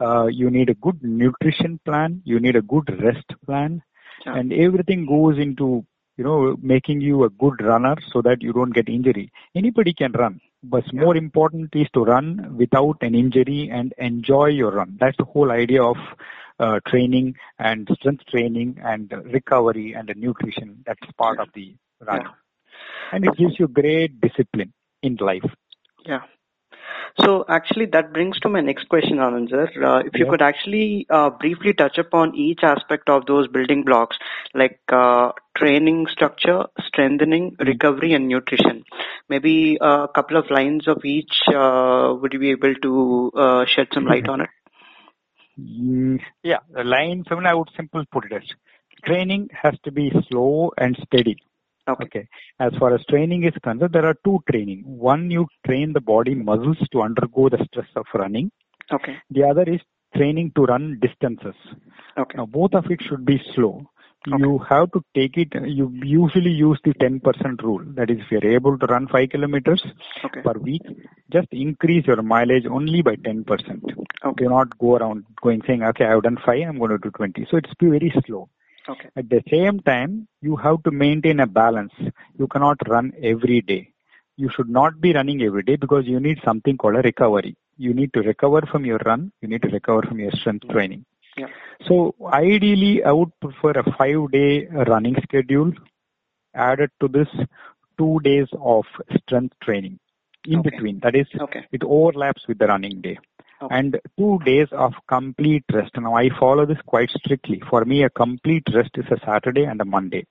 Uh, 0.01 0.27
you 0.27 0.49
need 0.51 0.69
a 0.71 0.75
good 0.75 1.03
nutrition 1.03 1.81
plan. 1.85 2.23
You 2.25 2.39
need 2.41 2.57
a 2.57 2.63
good 2.63 2.89
rest 3.03 3.27
plan, 3.47 3.83
Yeah. 4.25 4.37
and 4.37 4.53
everything 4.53 5.05
goes 5.07 5.39
into 5.39 5.85
you 6.17 6.25
know 6.25 6.57
making 6.63 7.01
you 7.01 7.25
a 7.25 7.31
good 7.31 7.61
runner 7.63 7.97
so 8.13 8.23
that 8.23 8.43
you 8.43 8.53
don't 8.53 8.75
get 8.79 8.89
injury. 8.89 9.31
Anybody 9.57 9.93
can 9.93 10.13
run, 10.13 10.41
but 10.63 10.85
Yeah. 10.93 11.01
more 11.03 11.17
important 11.17 11.75
is 11.75 11.89
to 11.95 12.05
run 12.05 12.57
without 12.57 13.03
an 13.03 13.15
injury 13.17 13.69
and 13.71 13.93
enjoy 13.99 14.47
your 14.47 14.71
run. 14.73 14.97
That's 15.01 15.17
the 15.17 15.25
whole 15.25 15.51
idea 15.51 15.83
of 15.83 15.97
uh, 16.66 16.78
training 16.90 17.35
and 17.59 17.88
strength 17.99 18.25
training 18.35 18.76
and 18.92 19.12
recovery 19.38 19.88
and 19.95 20.12
nutrition. 20.26 20.71
That's 20.87 21.12
part 21.25 21.38
Yeah. 21.38 21.42
of 21.47 21.50
the 21.59 21.66
run, 22.11 22.23
Yeah. 22.23 22.33
and 23.12 23.25
it 23.31 23.37
gives 23.42 23.59
you 23.61 23.69
great 23.83 24.21
discipline 24.21 24.73
in 25.02 25.16
life. 25.33 25.50
Yeah. 26.12 26.23
So 27.21 27.45
actually, 27.49 27.87
that 27.87 28.12
brings 28.12 28.38
to 28.40 28.49
my 28.49 28.61
next 28.61 28.88
question, 28.88 29.19
Anand 29.19 29.50
sir. 29.50 29.64
Uh, 29.90 29.99
if 30.11 30.14
you 30.19 30.25
Yeah. 30.25 30.31
could 30.31 30.42
actually 30.42 31.07
uh, 31.11 31.31
briefly 31.42 31.75
touch 31.75 31.99
upon 31.99 32.35
each 32.35 32.62
aspect 32.71 33.11
of 33.16 33.26
those 33.26 33.49
building 33.49 33.83
blocks, 33.90 34.19
like 34.54 34.81
uh, 35.00 35.33
training 35.61 36.07
structure, 36.14 36.59
strengthening, 36.88 37.54
recovery, 37.71 38.12
and 38.14 38.28
nutrition. 38.28 38.85
Maybe 39.28 39.78
a 39.81 40.09
couple 40.21 40.37
of 40.42 40.50
lines 40.50 40.88
of 40.88 41.04
each. 41.04 41.42
Uh, 41.62 42.14
would 42.21 42.33
you 42.33 42.38
be 42.47 42.50
able 42.59 42.75
to 42.88 43.33
uh, 43.37 43.64
shed 43.66 43.88
some 43.92 44.07
light 44.14 44.28
on 44.28 44.40
it? 44.49 44.50
Yeah, 45.57 46.59
the 46.73 46.85
line 46.85 47.25
seven, 47.29 47.47
I 47.47 47.55
would 47.55 47.71
simply 47.77 48.07
put 48.11 48.25
it 48.27 48.33
as 48.33 48.43
training 49.05 49.49
has 49.53 49.75
to 49.85 49.91
be 49.91 50.11
slow 50.29 50.73
and 50.79 50.97
steady. 51.05 51.37
Okay. 51.89 52.05
Okay. 52.05 52.29
As 52.61 52.73
far 52.79 52.95
as 52.95 53.05
training 53.07 53.45
is 53.45 53.55
concerned, 53.63 53.93
there 53.93 54.07
are 54.07 54.17
two 54.25 54.43
training. 54.51 54.85
One, 54.87 55.31
you 55.31 55.49
train 55.67 55.93
the 55.93 56.01
body 56.01 56.35
muscles 56.35 56.79
to 56.93 57.03
undergo 57.03 57.49
the 57.49 57.65
stress 57.65 57.89
of 57.97 58.07
running. 58.15 58.53
Okay. 58.93 59.17
The 59.31 59.45
other 59.45 59.63
is 59.63 59.81
training 60.15 60.53
to 60.55 60.65
run 60.65 60.99
distances. 61.01 61.55
Okay. 62.17 62.37
Now, 62.37 62.47
both 62.47 62.75
of 62.75 62.91
it 62.91 63.03
should 63.03 63.25
be 63.25 63.43
slow. 63.55 63.91
You 64.26 64.59
have 64.69 64.93
to 64.93 65.05
take 65.14 65.37
it, 65.37 65.52
you 65.67 65.91
usually 66.02 66.50
use 66.50 66.79
the 66.85 66.95
10% 66.95 67.62
rule. 67.62 67.83
That 67.95 68.09
is, 68.11 68.19
if 68.21 68.31
you're 68.31 68.55
able 68.55 68.79
to 68.79 68.87
run 68.87 69.09
5 69.09 69.31
kilometers 69.31 69.85
Okay. 70.25 70.43
per 70.43 70.52
week, 70.52 70.83
just 71.33 71.49
increase 71.50 72.07
your 72.07 72.23
mileage 72.23 72.67
only 72.67 73.02
by 73.02 73.17
10%. 73.17 73.45
Okay. 74.25 74.45
Do 74.45 74.49
not 74.49 74.79
go 74.79 74.97
around 74.97 75.25
going 75.43 75.62
saying, 75.67 75.83
okay, 75.83 76.05
I've 76.05 76.23
done 76.23 76.38
5, 76.45 76.69
I'm 76.69 76.79
going 76.79 76.91
to 76.93 76.99
do 76.99 77.11
20. 77.11 77.47
So 77.50 77.57
it's 77.57 77.75
be 77.75 77.88
very 77.88 78.12
slow. 78.25 78.49
Okay. 78.88 79.09
At 79.17 79.29
the 79.29 79.43
same 79.50 79.81
time, 79.81 80.29
you 80.41 80.57
have 80.57 80.83
to 80.85 80.93
maintain 80.93 81.41
a 81.41 81.47
balance. 81.47 81.93
You 82.38 82.47
cannot 82.47 82.79
run 82.88 83.12
every 83.23 83.61
day. 83.61 83.93
You 84.37 84.50
should 84.50 84.69
not 84.69 85.00
be 85.00 85.12
running 85.12 85.43
every 85.43 85.62
day 85.62 85.76
because 85.76 86.07
you 86.07 86.21
need 86.21 86.41
something 86.45 86.76
called 86.76 86.97
a 86.97 87.02
recovery. 87.02 87.57
You 87.76 87.93
need 87.93 88.12
to 88.14 88.21
recover 88.21 88.62
from 88.71 88.85
your 88.85 88.99
run. 89.05 89.33
You 89.41 89.49
need 89.49 89.62
to 89.62 89.69
recover 89.69 90.02
from 90.02 90.21
your 90.21 90.33
strength 90.33 90.64
mm-hmm. 90.64 90.73
training. 90.73 91.05
Yeah. 91.37 91.47
So 91.89 92.15
ideally, 92.33 93.03
I 93.03 93.12
would 93.12 93.33
prefer 93.41 93.71
a 93.73 93.93
five 93.97 94.31
day 94.31 94.67
running 94.67 95.17
schedule 95.23 95.73
added 96.55 96.91
to 97.01 97.09
this 97.09 97.29
two 97.99 98.21
days 98.23 98.49
of 98.61 98.85
strength 99.21 99.55
training 99.62 99.99
in 100.47 100.61
Okay. 100.61 100.71
between. 100.71 101.01
That 101.01 101.15
is, 101.17 101.27
Okay. 101.41 101.67
it 101.73 101.83
overlaps 101.85 102.47
with 102.49 102.59
the 102.59 102.67
running 102.67 103.01
day. 103.01 103.19
Okay. 103.62 103.75
And 103.77 103.99
two 104.19 104.41
days 104.45 104.69
of 104.73 104.93
complete 105.09 105.65
rest. 105.73 105.93
Now 105.97 106.15
I 106.15 106.29
follow 106.39 106.67
this 106.67 106.81
quite 106.87 107.11
strictly. 107.11 107.62
For 107.71 107.85
me, 107.85 108.03
a 108.03 108.11
complete 108.11 108.65
rest 108.75 108.91
is 108.97 109.07
a 109.11 109.19
Saturday 109.25 109.65
and 109.65 109.81
a 109.81 109.85
Monday. 109.85 110.27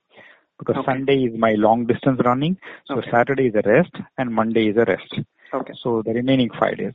Because 0.60 0.77
Okay. 0.77 0.91
Sunday 0.91 1.24
is 1.24 1.38
my 1.39 1.53
long 1.53 1.86
distance 1.88 2.22
running. 2.24 2.58
So 2.86 2.98
Okay. 2.98 3.10
Saturday 3.10 3.48
is 3.48 3.55
a 3.55 3.63
rest 3.67 3.96
and 4.17 4.34
Monday 4.34 4.67
is 4.67 4.77
a 4.77 4.86
rest. 4.86 5.20
Okay. 5.53 5.74
So 5.81 6.01
the 6.03 6.13
remaining 6.13 6.50
five 6.51 6.77
days. 6.77 6.93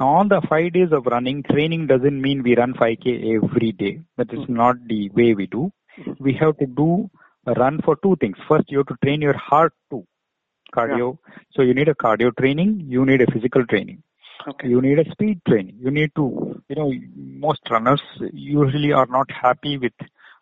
On 0.00 0.28
the 0.28 0.40
five 0.48 0.72
days 0.72 0.92
of 0.92 1.06
running, 1.06 1.42
training 1.42 1.86
doesn't 1.86 2.20
mean 2.20 2.42
we 2.42 2.56
run 2.56 2.72
5k 2.72 3.34
every 3.36 3.72
day. 3.72 4.00
That 4.16 4.32
is 4.32 4.40
Mhm. 4.40 4.56
not 4.60 4.76
the 4.92 5.10
way 5.10 5.34
we 5.34 5.46
do. 5.46 5.70
Mhm. 5.98 6.16
We 6.18 6.32
have 6.32 6.56
to 6.58 6.66
do 6.66 7.10
a 7.46 7.52
run 7.52 7.80
for 7.84 7.96
two 8.02 8.16
things. 8.16 8.38
First, 8.48 8.70
you 8.70 8.78
have 8.78 8.86
to 8.86 8.96
train 9.04 9.20
your 9.20 9.36
heart 9.36 9.74
too. 9.90 10.06
Cardio. 10.74 11.18
So 11.50 11.62
you 11.62 11.74
need 11.74 11.88
a 11.88 11.94
cardio 11.94 12.30
training. 12.36 12.72
You 12.88 13.04
need 13.04 13.20
a 13.20 13.30
physical 13.32 13.66
training. 13.66 14.02
Okay. 14.48 14.68
You 14.68 14.80
need 14.80 14.98
a 14.98 15.10
speed 15.10 15.40
training. 15.48 15.76
You 15.84 15.90
need 15.90 16.12
to, 16.16 16.26
you 16.68 16.76
know, 16.76 16.92
most 17.46 17.70
runners 17.70 18.02
usually 18.32 18.92
are 18.92 19.08
not 19.10 19.30
happy 19.30 19.76
with 19.76 19.92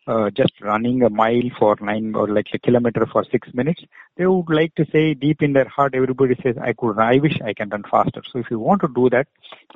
uh, 0.08 0.30
just 0.30 0.52
running 0.62 1.02
a 1.02 1.10
mile 1.10 1.50
for 1.58 1.76
nine 1.80 2.14
or 2.14 2.26
like 2.28 2.46
a 2.54 2.58
kilometer 2.58 3.06
for 3.06 3.24
six 3.30 3.52
minutes. 3.52 3.82
They 4.16 4.26
would 4.26 4.48
like 4.48 4.74
to 4.76 4.86
say 4.90 5.12
deep 5.12 5.42
in 5.42 5.52
their 5.52 5.68
heart, 5.68 5.94
everybody 5.94 6.34
says, 6.42 6.56
I 6.60 6.72
could, 6.72 6.96
run, 6.96 7.14
I 7.14 7.18
wish 7.18 7.38
I 7.44 7.52
can 7.52 7.68
run 7.68 7.84
faster. 7.90 8.22
So 8.32 8.38
if 8.38 8.50
you 8.50 8.58
want 8.58 8.80
to 8.80 8.88
do 8.88 9.10
that, 9.10 9.28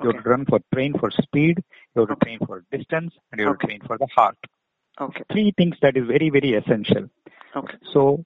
you 0.03 0.11
have 0.11 0.25
to 0.25 0.31
run 0.31 0.47
for 0.47 0.61
train 0.73 0.99
for 0.99 1.11
speed, 1.11 1.63
you 1.95 2.01
have 2.01 2.09
to 2.09 2.25
train 2.25 2.39
for 2.47 2.65
distance, 2.73 3.13
and 3.31 3.41
you 3.41 3.47
have 3.47 3.59
to 3.59 3.67
train 3.67 3.83
for 3.87 3.99
the 3.99 4.09
heart. 4.17 4.39
Okay. 5.01 5.23
Three 5.31 5.53
things 5.57 5.77
that 5.83 5.97
is 5.97 6.07
very, 6.07 6.31
very 6.31 6.55
essential. 6.55 7.11
Okay. 7.55 7.77
So, 7.93 8.25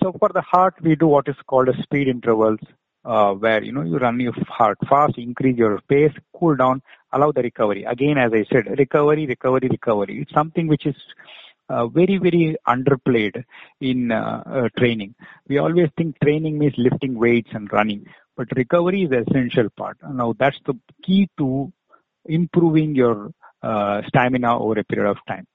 so 0.00 0.12
for 0.18 0.30
the 0.32 0.42
heart, 0.42 0.74
we 0.80 0.94
do 0.94 1.08
what 1.08 1.26
is 1.26 1.36
called 1.48 1.68
a 1.68 1.82
speed 1.82 2.06
intervals, 2.06 2.60
uh, 3.06 3.32
where 3.34 3.62
you 3.62 3.72
know 3.72 3.82
you 3.82 3.98
run 3.98 4.18
your 4.20 4.34
heart 4.48 4.78
fast, 4.88 5.16
increase 5.16 5.56
your 5.56 5.80
pace, 5.88 6.12
cool 6.38 6.56
down, 6.56 6.82
allow 7.12 7.30
the 7.32 7.42
recovery. 7.42 7.84
Again, 7.84 8.18
as 8.18 8.32
I 8.32 8.44
said, 8.52 8.66
recovery, 8.78 9.26
recovery, 9.26 9.68
recovery. 9.70 10.20
It's 10.22 10.32
something 10.32 10.66
which 10.66 10.86
is 10.86 10.96
uh, 11.68 11.86
very, 11.86 12.18
very 12.18 12.56
underplayed 12.66 13.44
in 13.80 14.12
uh, 14.12 14.42
uh, 14.46 14.68
training. 14.76 15.14
We 15.48 15.58
always 15.58 15.88
think 15.96 16.18
training 16.20 16.58
means 16.58 16.74
lifting 16.76 17.14
weights 17.18 17.50
and 17.52 17.72
running, 17.72 18.06
but 18.36 18.48
recovery 18.56 19.04
is 19.04 19.10
the 19.10 19.24
essential 19.28 19.68
part. 19.76 19.98
Now, 20.08 20.34
that's 20.38 20.58
the 20.66 20.74
key 21.04 21.28
to 21.38 21.72
improving 22.24 22.94
your 22.94 23.30
uh, 23.62 24.02
stamina 24.08 24.58
over 24.58 24.80
a 24.80 24.84
period 24.84 25.10
of 25.10 25.18
time. 25.26 25.46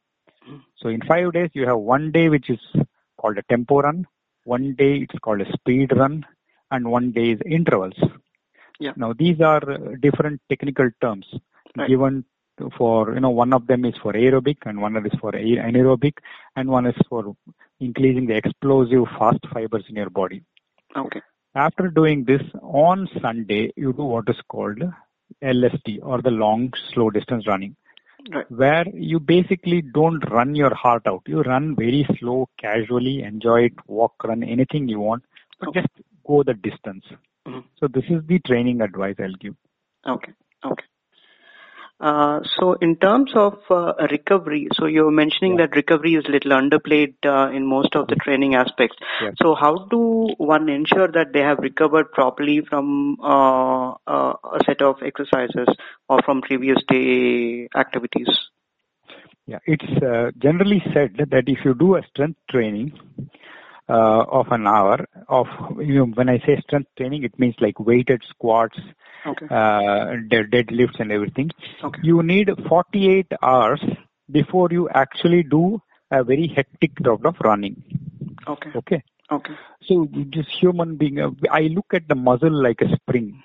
So 0.78 0.90
in 0.90 1.02
five 1.02 1.34
days, 1.34 1.50
you 1.54 1.68
have 1.68 1.78
one 1.78 2.12
day 2.12 2.28
which 2.30 2.50
is 2.50 2.60
called 3.18 3.38
a 3.38 3.44
tempo 3.44 3.82
run, 3.82 4.08
one 4.44 4.74
day 4.74 4.96
it's 4.98 5.20
called 5.20 5.42
a 5.42 5.52
speed 5.54 5.96
run, 5.96 6.26
and 6.72 6.90
one 6.90 7.12
day's 7.12 7.40
intervals. 7.46 7.94
Yeah. 8.80 8.94
Now 8.96 9.14
these 9.14 9.40
are 9.42 9.62
different 10.08 10.42
technical 10.50 10.90
terms 11.02 11.26
Right. 11.78 11.88
given 11.88 12.26
for, 12.78 13.14
you 13.14 13.20
know, 13.22 13.30
one 13.30 13.54
of 13.54 13.66
them 13.68 13.86
is 13.86 13.96
for 14.02 14.14
aerobic 14.14 14.58
and 14.66 14.82
one 14.82 14.96
is 15.06 15.14
for 15.20 15.30
a- 15.36 15.58
anaerobic 15.68 16.18
and 16.56 16.70
one 16.70 16.86
is 16.86 16.96
for 17.10 17.36
increasing 17.80 18.26
the 18.28 18.36
explosive 18.36 19.06
fast 19.18 19.40
fibers 19.54 19.86
in 19.90 19.96
your 19.96 20.10
body. 20.10 20.44
Okay. 20.96 21.22
After 21.56 21.88
doing 21.90 22.24
this, 22.26 22.42
on 22.62 23.08
Sunday, 23.22 23.72
you 23.76 23.94
do 23.94 24.04
what 24.04 24.30
is 24.30 24.40
called 24.48 24.82
LSD 25.42 26.00
or 26.04 26.22
the 26.22 26.32
long 26.32 26.74
slow 26.94 27.10
distance 27.10 27.48
running. 27.48 27.76
Right. 28.32 28.50
Where 28.52 28.86
you 28.94 29.20
basically 29.20 29.82
don't 29.82 30.20
run 30.30 30.54
your 30.54 30.74
heart 30.76 31.08
out. 31.08 31.24
You 31.26 31.42
run 31.42 31.76
very 31.76 32.06
slow, 32.20 32.50
casually, 32.60 33.24
enjoy 33.24 33.64
it, 33.64 33.74
walk, 33.88 34.24
run, 34.24 34.44
anything 34.44 34.88
you 34.88 35.00
want, 35.00 35.24
but 35.60 35.70
Okay. 35.70 35.82
just 35.82 36.02
go 36.32 36.44
the 36.52 36.58
distance. 36.70 37.06
Mhm. 37.48 37.64
So 37.80 37.88
this 38.00 38.10
is 38.16 38.26
the 38.32 38.40
training 38.52 38.82
advice 38.88 39.28
I'll 39.28 39.40
give. 39.46 39.56
Okay. 40.16 40.34
Okay. 40.72 40.88
Uh, 42.10 42.40
so 42.58 42.74
in 42.86 42.96
terms 42.96 43.32
of 43.36 43.60
uh, 43.70 43.94
recovery, 44.10 44.68
so 44.78 44.88
you're 44.94 45.12
mentioning 45.12 45.52
Yeah. 45.54 45.66
that 45.66 45.76
recovery 45.76 46.14
is 46.20 46.30
little 46.36 46.54
underplayed 46.60 47.28
uh, 47.34 47.52
in 47.58 47.68
most 47.74 47.96
of 48.00 48.08
the 48.08 48.16
training 48.16 48.56
aspects. 48.56 48.98
Yes. 49.22 49.36
So 49.42 49.54
how 49.54 49.74
do 49.92 50.02
one 50.54 50.68
ensure 50.78 51.10
that 51.18 51.32
they 51.32 51.44
have 51.50 51.60
recovered 51.60 52.12
properly 52.12 52.62
from 52.70 53.18
uh, 53.22 53.92
uh, 54.16 54.34
a 54.58 54.64
set 54.66 54.82
of 54.82 55.04
exercises 55.12 55.70
or 56.10 56.20
from 56.26 56.42
previous 56.42 56.82
day 56.88 57.68
activities? 57.76 58.34
Yeah, 59.46 59.60
it's 59.66 60.04
uh, 60.12 60.32
generally 60.48 60.82
said 60.96 61.18
that 61.36 61.54
if 61.56 61.64
you 61.66 61.76
do 61.76 61.96
a 61.98 62.02
strength 62.10 62.40
training 62.50 62.94
uh, 63.90 64.24
of 64.40 64.48
an 64.52 64.68
hour 64.68 65.06
of 65.28 65.48
you 65.80 65.96
know, 65.96 66.06
when 66.06 66.30
I 66.30 66.40
say 66.40 66.60
strength 66.62 66.90
training, 66.98 67.24
it 67.24 67.38
means 67.40 67.56
like 67.60 67.80
weighted 67.80 68.22
squats, 68.30 68.78
Okay. 69.26 69.46
uh, 69.50 70.16
dead- 70.30 70.52
deadlifts, 70.52 71.00
and 71.00 71.12
everything. 71.12 71.52
Okay. 71.84 72.00
You 72.04 72.24
need 72.24 72.50
48 72.68 73.28
hours 73.42 73.82
before 74.32 74.70
you 74.72 74.90
actually 74.90 75.44
do 75.44 75.82
a 76.12 76.24
very 76.24 76.48
hectic 76.48 76.92
round 77.02 77.26
of 77.26 77.36
running. 77.44 77.84
Okay. 78.48 78.72
Okay, 78.76 79.04
Okay. 79.32 79.54
so 79.84 80.08
just 80.30 80.50
human 80.50 80.96
being. 80.98 81.20
Uh, 81.20 81.32
I 81.52 81.62
look 81.64 81.94
at 81.94 82.08
the 82.08 82.16
muscle 82.16 82.52
like 82.52 82.82
a 82.82 82.90
spring. 82.96 83.42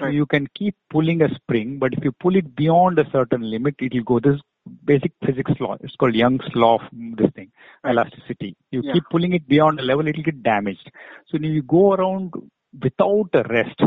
Right. 0.00 0.14
You 0.14 0.24
can 0.24 0.46
keep 0.54 0.74
pulling 0.90 1.20
a 1.20 1.34
spring, 1.34 1.78
but 1.78 1.92
if 1.92 2.02
you 2.02 2.12
pull 2.12 2.34
it 2.36 2.56
beyond 2.56 2.98
a 2.98 3.08
certain 3.10 3.42
limit, 3.42 3.74
it 3.78 3.92
will 3.92 4.02
go. 4.04 4.20
This 4.20 4.40
basic 4.84 5.12
physics 5.24 5.52
law. 5.60 5.76
It's 5.80 5.96
called 5.96 6.14
Young's 6.14 6.48
law 6.54 6.76
of 6.76 6.82
this 6.92 7.30
thing, 7.32 7.50
elasticity. 7.86 8.56
You 8.70 8.82
Yeah. 8.84 8.92
keep 8.92 9.04
pulling 9.10 9.32
it 9.32 9.46
beyond 9.48 9.80
a 9.80 9.82
level, 9.82 10.06
it 10.06 10.16
will 10.16 10.24
get 10.24 10.42
damaged. 10.42 10.90
So 11.26 11.38
when 11.38 11.44
you 11.44 11.62
go 11.62 11.92
around 11.94 12.32
without 12.80 13.30
a 13.34 13.42
rest 13.44 13.80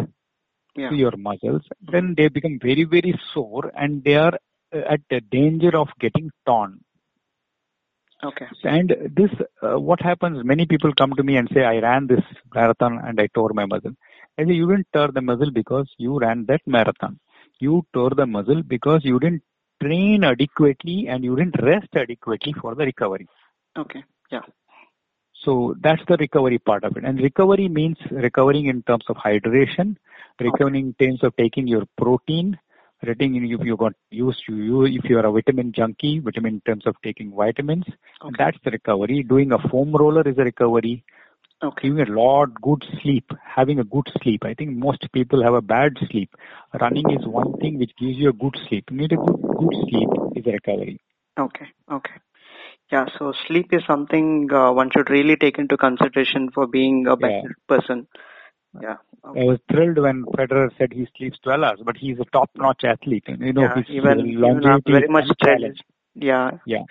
Yeah. 0.75 0.89
to 0.89 0.96
your 0.96 1.15
muscles, 1.17 1.63
then 1.82 2.15
they 2.15 2.27
become 2.27 2.60
very, 2.60 2.84
very 2.84 3.17
sore 3.34 3.72
and 3.75 4.03
they 4.03 4.15
are 4.15 4.38
uh, 4.74 4.77
at 4.89 5.01
the 5.10 5.22
danger 5.22 5.75
of 5.77 5.89
getting 6.00 6.29
torn. 6.46 6.82
Okay. 8.24 8.46
And 8.63 8.89
this, 9.15 9.29
uh, 9.62 9.79
what 9.79 10.01
happens, 10.01 10.44
many 10.44 10.65
people 10.65 10.91
come 10.94 11.13
to 11.13 11.24
me 11.24 11.38
and 11.38 11.50
say, 11.53 11.63
I 11.63 11.79
ran 11.79 12.08
this 12.08 12.24
marathon 12.53 13.00
and 13.05 13.20
I 13.20 13.27
tore 13.27 13.51
my 13.53 13.65
muscle. 13.65 13.91
I 14.38 14.46
say, 14.46 14.53
you 14.53 14.67
didn't 14.67 14.88
tear 14.94 15.10
the 15.10 15.22
muscle 15.22 15.51
because 15.51 15.88
you 15.98 16.17
ran 16.20 16.46
that 16.48 16.62
marathon. 16.65 17.20
You 17.60 17.86
tore 17.94 18.12
the 18.12 18.25
muscle 18.25 18.63
because 18.63 19.05
you 19.05 19.20
didn't 19.20 19.44
train 19.82 20.24
adequately 20.24 21.08
and 21.08 21.24
you 21.24 21.36
didn't 21.36 21.62
rest 21.62 21.89
adequately 21.96 22.53
for 22.53 22.75
the 22.75 22.86
recovery. 22.86 23.27
Okay. 23.77 24.03
Yeah. 24.32 24.41
So 25.44 25.75
that's 25.82 26.01
the 26.08 26.17
recovery 26.17 26.60
part 26.60 26.84
of 26.84 26.98
it. 26.98 27.03
And 27.03 27.20
recovery 27.20 27.67
means 27.67 27.98
recovering 28.10 28.65
in 28.65 28.82
terms 28.84 29.05
of 29.10 29.17
hydration, 29.17 29.98
recovering 30.39 30.75
in 30.88 30.94
terms 30.94 31.24
of 31.24 31.36
taking 31.36 31.67
your 31.67 31.84
protein, 31.98 32.58
Rating 33.03 33.36
if 33.36 33.63
you 33.63 33.75
got 33.77 33.94
used 34.10 34.41
to 34.48 34.55
you 34.55 34.86
if 34.86 35.03
you 35.05 35.20
are 35.20 35.25
a 35.25 35.32
vitamin 35.32 35.72
junkie, 35.72 36.20
vitamin 36.20 36.55
in 36.55 36.62
terms 36.62 36.88
of 36.88 36.96
taking 37.03 37.36
vitamins, 37.36 37.86
Okay. 38.24 38.36
that's 38.38 38.58
the 38.63 38.72
recovery. 38.72 39.22
Doing 39.22 39.51
a 39.51 39.60
foam 39.70 39.91
roller 39.94 40.27
is 40.27 40.38
a 40.38 40.44
recovery. 40.44 41.03
Okay. 41.64 41.88
Giving 41.88 42.08
a 42.08 42.12
lot 42.12 42.62
good 42.62 42.84
sleep, 43.02 43.32
having 43.44 43.80
a 43.80 43.84
good 43.84 44.08
sleep. 44.22 44.44
I 44.44 44.54
think 44.54 44.72
most 44.72 45.08
people 45.14 45.44
have 45.44 45.54
a 45.54 45.62
bad 45.62 45.94
sleep. 46.12 46.36
Running 46.80 47.10
is 47.12 47.26
one 47.26 47.54
thing 47.58 47.80
which 47.80 47.92
gives 47.98 48.18
you 48.18 48.30
a 48.30 48.34
good 48.34 48.56
sleep. 48.68 48.86
You 48.92 48.98
need 48.98 49.14
a 49.14 49.16
good, 49.16 49.42
good 49.42 49.76
sleep 49.90 50.10
is 50.36 50.46
a 50.46 50.52
recovery. 50.52 51.00
Okay. 51.40 51.66
Okay. 51.91 52.13
Yeah. 52.91 53.06
So 53.18 53.34
sleep 53.48 53.74
is 53.74 53.82
something 53.88 54.50
uh, 54.52 54.74
one 54.74 54.89
should 54.91 55.10
really 55.10 55.38
take 55.38 55.58
into 55.58 55.78
consideration 55.78 56.52
for 56.52 56.68
being 56.68 57.08
a 57.08 57.15
better 57.15 57.56
person. 57.68 58.08
Yeah. 58.82 58.98
I 59.24 59.30
was 59.44 59.60
thrilled 59.72 59.98
when 59.98 60.26
Federer 60.26 60.70
said 60.78 60.91
he 60.94 61.08
sleeps 61.18 61.39
12 61.44 61.63
hours, 61.63 61.80
but 61.84 61.98
he's 61.98 62.20
a 62.20 62.26
top-notch 62.26 62.84
athlete. 62.84 63.24
And, 63.28 63.41
you 63.41 63.54
know, 63.54 63.63
yeah. 63.63 63.76
his 63.76 63.86
Even, 63.89 64.20
even 64.28 64.62
very 64.86 65.08
much 65.08 65.26
unchallenged. 65.30 65.84
Yeah. 66.13 66.52
Yeah. 66.65 66.84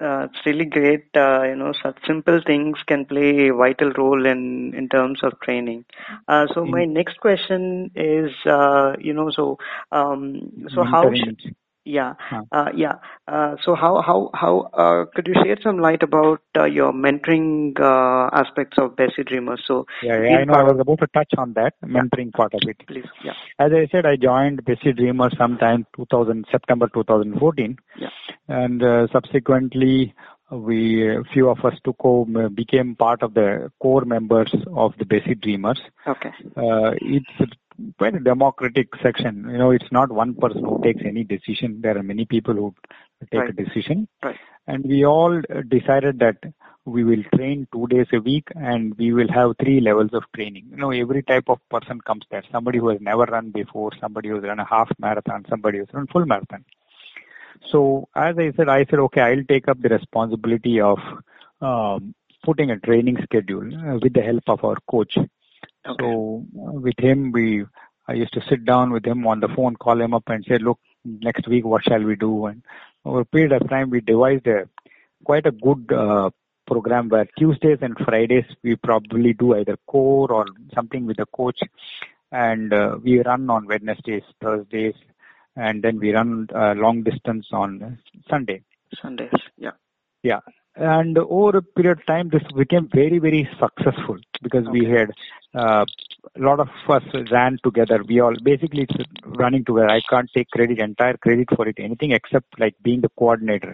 Uh, 0.00 0.26
it's 0.30 0.46
really 0.46 0.64
great. 0.64 1.04
Uh, 1.14 1.42
you 1.42 1.54
know, 1.54 1.72
such 1.82 1.98
simple 2.06 2.40
things 2.46 2.78
can 2.86 3.04
play 3.04 3.48
a 3.48 3.54
vital 3.54 3.92
role 3.92 4.24
in 4.26 4.72
in 4.74 4.88
terms 4.88 5.20
of 5.22 5.38
training. 5.40 5.84
Uh, 6.26 6.46
so 6.54 6.64
my 6.64 6.84
next 6.84 7.20
question 7.20 7.90
is, 7.94 8.30
uh, 8.46 8.96
you 8.98 9.12
know, 9.12 9.30
so 9.30 9.58
um, 9.92 10.68
so 10.74 10.84
how 10.84 11.02
should 11.14 11.38
yeah 11.84 12.14
uh, 12.52 12.70
yeah 12.74 12.94
uh, 13.26 13.56
so 13.64 13.74
how 13.74 14.00
how 14.02 14.30
how 14.34 14.60
uh, 14.84 15.04
could 15.14 15.26
you 15.26 15.34
shed 15.44 15.58
some 15.62 15.78
light 15.78 16.02
about 16.02 16.42
uh, 16.58 16.64
your 16.64 16.92
mentoring 16.92 17.78
uh, 17.80 18.28
aspects 18.32 18.78
of 18.78 18.96
Bessie 18.96 19.24
Dreamers? 19.24 19.62
So 19.66 19.86
Yeah, 20.02 20.22
yeah, 20.22 20.36
I 20.38 20.44
know. 20.44 20.54
I 20.54 20.62
was 20.62 20.78
about 20.80 21.00
to 21.00 21.06
touch 21.08 21.32
on 21.38 21.54
that 21.54 21.74
mentoring 21.84 22.32
part 22.32 22.54
of 22.54 22.62
it. 22.68 22.76
please 22.86 23.08
yeah 23.24 23.32
As 23.58 23.72
I 23.72 23.86
said, 23.90 24.06
I 24.06 24.16
joined 24.16 24.64
Bessie 24.64 24.92
Dreamer 24.92 25.30
sometime 25.36 25.86
2000 25.96 26.46
September 26.50 26.88
2014, 26.92 27.78
yeah 27.98 28.08
and 28.50 28.82
uh, 28.82 29.06
subsequently 29.12 30.14
we 30.50 31.08
a 31.08 31.22
few 31.32 31.48
of 31.48 31.64
us 31.64 31.74
took 31.84 31.98
home, 32.00 32.36
uh, 32.36 32.48
became 32.48 32.96
part 32.96 33.22
of 33.22 33.34
the 33.34 33.70
core 33.80 34.04
members 34.04 34.52
of 34.84 34.94
the 34.98 35.06
Bessie 35.12 35.36
Dreamers. 35.46 35.80
okay 36.12 36.32
Uh, 36.56 36.90
it's 37.16 37.36
quite 37.98 38.14
a 38.14 38.20
democratic 38.20 38.88
section. 39.02 39.34
You 39.52 39.58
know, 39.60 39.70
it's 39.70 39.92
not 39.98 40.10
one 40.22 40.32
person 40.34 40.64
who 40.64 40.80
takes 40.86 41.02
any 41.12 41.22
decision. 41.34 41.80
There 41.84 41.96
are 42.00 42.02
many 42.02 42.24
people 42.34 42.54
who 42.54 42.74
take 43.32 43.40
Right. 43.42 43.50
a 43.50 43.58
decision. 43.64 44.08
right 44.28 44.40
and 44.70 44.84
we 44.92 44.98
all 45.04 45.34
uh, 45.38 45.62
decided 45.68 46.18
that 46.24 46.36
we 46.94 47.04
will 47.04 47.22
train 47.34 47.66
two 47.72 47.86
days 47.92 48.06
a 48.12 48.20
week 48.20 48.48
and 48.70 48.94
we 49.02 49.12
will 49.12 49.30
have 49.38 49.52
three 49.62 49.80
levels 49.80 50.12
of 50.18 50.24
training. 50.34 50.66
You 50.70 50.76
know, 50.76 50.90
every 50.90 51.22
type 51.22 51.48
of 51.48 51.58
person 51.70 52.00
comes 52.00 52.24
there. 52.30 52.42
Somebody 52.52 52.78
who 52.78 52.88
has 52.88 53.00
never 53.00 53.24
run 53.24 53.50
before, 53.50 53.90
somebody 54.00 54.28
who's 54.30 54.42
run 54.42 54.60
a 54.60 54.64
half 54.64 54.88
marathon, 54.98 55.44
somebody 55.48 55.78
who's 55.78 55.92
run 55.92 56.06
full 56.06 56.26
marathon. 56.26 56.64
So 57.66 58.08
as 58.14 58.36
I 58.38 58.52
said, 58.56 58.68
I 58.68 58.84
said, 58.86 58.98
okay, 58.98 59.20
I'll 59.20 59.44
take 59.44 59.68
up 59.68 59.80
the 59.80 59.88
responsibility 59.88 60.80
of 60.80 60.98
um, 61.60 62.14
putting 62.42 62.70
a 62.70 62.78
training 62.78 63.18
schedule 63.22 63.74
uh, 63.74 63.98
with 63.98 64.14
the 64.14 64.22
help 64.22 64.44
of 64.48 64.64
our 64.64 64.76
coach. 64.90 65.16
okay 65.18 65.96
So 66.00 66.44
uh, 66.58 66.72
with 66.72 66.98
him, 66.98 67.32
we 67.32 67.64
I 68.08 68.14
used 68.14 68.32
to 68.32 68.42
sit 68.48 68.64
down 68.64 68.90
with 68.90 69.06
him 69.06 69.26
on 69.26 69.40
the 69.40 69.48
phone, 69.48 69.76
call 69.76 70.00
him 70.00 70.14
up, 70.14 70.28
and 70.28 70.44
say, 70.44 70.58
"Look, 70.58 70.80
next 71.04 71.46
week, 71.46 71.64
what 71.64 71.84
shall 71.84 72.02
we 72.02 72.16
do?" 72.16 72.46
And 72.46 72.62
over 73.04 73.20
a 73.20 73.24
period 73.24 73.52
of 73.52 73.68
time, 73.68 73.90
we 73.90 74.00
devised 74.00 74.46
a 74.48 74.68
quite 75.24 75.46
a 75.46 75.52
good 75.52 75.92
uh, 75.92 76.30
program 76.66 77.08
where 77.08 77.28
Tuesdays 77.38 77.78
and 77.82 77.96
Fridays 77.98 78.46
we 78.62 78.74
probably 78.76 79.32
do 79.32 79.54
either 79.54 79.76
core 79.86 80.32
or 80.32 80.46
something 80.74 81.06
with 81.06 81.18
the 81.18 81.26
coach, 81.26 81.60
and 82.32 82.72
uh, 82.72 82.98
we 83.02 83.20
run 83.22 83.48
on 83.50 83.66
Wednesdays, 83.66 84.24
Thursdays, 84.40 84.94
and 85.66 85.82
then 85.84 85.98
we 86.04 86.10
run 86.18 86.30
uh, 86.62 86.72
long 86.84 87.02
distance 87.10 87.46
on 87.62 87.70
Sunday. 88.32 88.58
Sundays 89.02 89.42
yeah 89.66 89.76
Yeah. 90.30 90.42
And 90.96 91.18
over 91.36 91.52
a 91.58 91.62
period 91.76 91.98
of 91.98 92.06
time, 92.10 92.26
this 92.34 92.44
became 92.58 92.84
very, 92.98 93.18
very 93.24 93.40
successful 93.62 94.18
because 94.46 94.66
we 94.74 94.82
Okay. 94.86 94.98
had 94.98 95.08
uh, 95.62 95.84
a 96.38 96.40
lot 96.48 96.60
of 96.64 96.70
us 96.96 97.06
ran 97.36 97.56
together. 97.66 97.98
We 98.10 98.16
all 98.24 98.36
basically 98.50 98.84
it's 98.88 99.00
running 99.42 99.64
together. 99.70 99.90
I 99.96 100.00
can't 100.12 100.30
take 100.36 100.50
credit, 100.56 100.78
entire 100.86 101.16
credit 101.26 101.48
for 101.56 101.66
it, 101.72 101.78
anything 101.88 102.12
except 102.18 102.58
like 102.64 102.76
being 102.88 103.00
the 103.06 103.12
coordinator. 103.22 103.72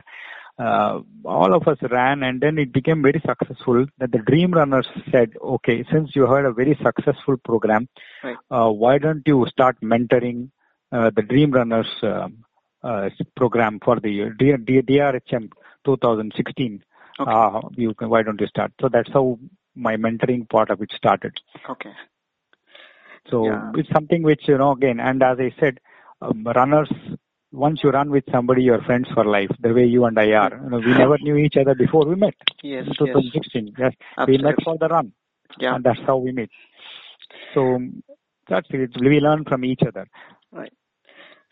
Uh, 0.67 0.93
all 1.37 1.53
of 1.59 1.69
us 1.73 1.81
ran 1.97 2.23
and 2.29 2.41
then 2.47 2.57
it 2.65 2.73
became 2.79 3.03
very 3.09 3.23
successful 3.31 3.81
that 3.99 4.13
the 4.17 4.23
dream 4.31 4.53
runners 4.61 4.89
said, 5.13 5.33
okay, 5.57 5.79
since 5.93 6.17
you 6.17 6.27
had 6.35 6.47
a 6.47 6.57
very 6.63 6.77
successful 6.89 7.37
program, 7.51 7.89
Right. 8.29 8.39
uh, 8.51 8.71
why 8.85 8.95
don't 9.07 9.27
you 9.35 9.39
start 9.57 9.77
mentoring 9.95 10.41
the 10.91 11.23
dream 11.23 11.51
runners 11.51 11.89
um, 12.03 12.45
uh, 12.83 13.09
program 13.37 13.81
for 13.85 13.99
the 14.01 14.31
DRHM 14.39 15.51
2016. 15.85 16.85
Okay. 17.19 17.31
Uh, 17.31 17.61
you 17.77 17.95
can, 17.95 18.09
why 18.11 18.23
don't 18.23 18.41
you 18.41 18.47
start? 18.47 18.73
So 18.81 18.89
that's 18.89 19.11
how 19.13 19.39
my 19.75 19.97
mentoring 19.97 20.49
part 20.49 20.71
of 20.71 20.81
it 20.83 20.93
started. 20.97 21.35
okay 21.69 21.93
So 23.31 23.47
Yeah. 23.47 23.73
it's 23.75 23.89
something 23.91 24.23
which, 24.23 24.47
you 24.49 24.59
know, 24.59 24.73
again, 24.73 25.01
and 25.01 25.23
as 25.23 25.39
I 25.41 25.53
said, 25.59 25.81
um, 26.23 26.45
runners, 26.45 26.91
once 27.53 27.81
you 27.83 27.91
run 27.91 28.11
with 28.11 28.25
somebody, 28.31 28.63
you're 28.63 28.83
friends 28.83 29.09
for 29.15 29.25
life, 29.25 29.51
the 29.61 29.73
way 29.73 29.85
you 29.87 30.05
and 30.05 30.19
I 30.19 30.33
are. 30.33 30.61
You 30.63 30.71
know, 30.71 30.79
we 30.79 30.95
never 31.05 31.19
knew 31.19 31.37
each 31.37 31.57
other 31.57 31.75
before 31.75 32.05
we 32.07 32.15
met 32.15 32.35
yes 32.63 32.87
in 32.87 32.89
yes 32.89 32.99
2016. 32.99 33.75
Yes, 33.79 33.93
we 34.27 34.39
met 34.39 34.55
for 34.63 34.77
the 34.79 34.89
run, 34.89 35.13
yeah 35.59 35.75
and 35.75 35.85
that's 35.85 36.01
how 36.07 36.17
we 36.19 36.33
met. 36.33 36.51
So 37.55 37.79
that's 38.49 38.69
it. 38.71 38.91
We 39.01 39.21
learn 39.21 39.45
from 39.45 39.65
each 39.65 39.83
other. 39.87 40.07
Right. 40.53 40.73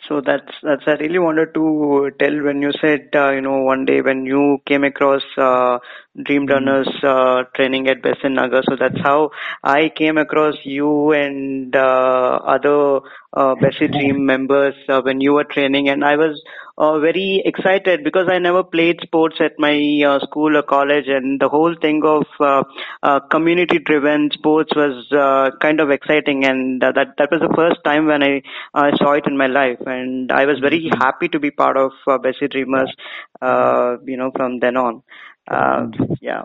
So 0.08 0.20
that's 0.20 0.52
that's 0.62 0.84
I 0.86 0.94
really 0.94 1.18
wanted 1.18 1.54
to 1.54 2.10
tell 2.20 2.42
when 2.42 2.62
you 2.62 2.72
said 2.80 3.08
uh, 3.14 3.30
you 3.32 3.40
know 3.42 3.60
one 3.62 3.84
day 3.86 4.00
when 4.02 4.26
you 4.26 4.58
came 4.66 4.84
across 4.84 5.22
uh, 5.38 5.78
Dream 6.22 6.46
Runners 6.46 6.88
uh, 7.02 7.42
training 7.56 7.88
at 7.88 8.02
Besant 8.02 8.34
Nagar. 8.34 8.62
So 8.68 8.76
that's 8.78 9.00
how 9.00 9.30
I 9.62 9.90
came 9.96 10.16
across 10.16 10.54
you 10.64 11.12
and 11.12 11.74
uh, 11.74 12.38
other 12.44 13.00
uh, 13.32 13.54
Bessie 13.60 13.88
Dream 13.88 14.24
members 14.24 14.74
uh, 14.88 15.02
when 15.02 15.20
you 15.20 15.32
were 15.32 15.44
training, 15.44 15.88
and 15.88 16.04
I 16.04 16.16
was 16.16 16.40
uh, 16.78 17.00
very 17.00 17.42
excited 17.44 18.04
because 18.04 18.28
I 18.28 18.38
never 18.38 18.62
played 18.62 19.00
sports 19.02 19.36
at 19.40 19.58
my 19.58 19.74
uh, 20.06 20.20
school 20.20 20.56
or 20.56 20.62
college, 20.62 21.06
and 21.08 21.40
the 21.40 21.48
whole 21.48 21.74
thing 21.80 22.02
of 22.04 22.26
uh, 22.38 22.62
uh, 23.02 23.20
community-driven 23.20 24.30
sports 24.32 24.72
was 24.76 25.10
uh, 25.10 25.50
kind 25.60 25.80
of 25.80 25.90
exciting, 25.90 26.44
and 26.44 26.82
uh, 26.82 26.92
that 26.92 27.16
that 27.18 27.30
was 27.32 27.40
the 27.40 27.52
first 27.56 27.82
time 27.84 28.06
when 28.06 28.22
I 28.22 28.42
uh, 28.72 28.96
saw 28.98 29.12
it 29.12 29.26
in 29.26 29.36
my 29.36 29.48
life, 29.48 29.80
and 29.84 30.30
I 30.30 30.46
was 30.46 30.60
very 30.60 30.88
happy 31.00 31.28
to 31.28 31.40
be 31.40 31.50
part 31.50 31.76
of 31.76 31.90
uh, 32.06 32.18
Bessie 32.18 32.46
Dreamers, 32.48 32.94
uh, 33.42 33.96
you 34.04 34.16
know, 34.16 34.30
from 34.30 34.60
then 34.60 34.76
on. 34.76 35.02
Uh, 35.50 35.86
yeah. 36.20 36.42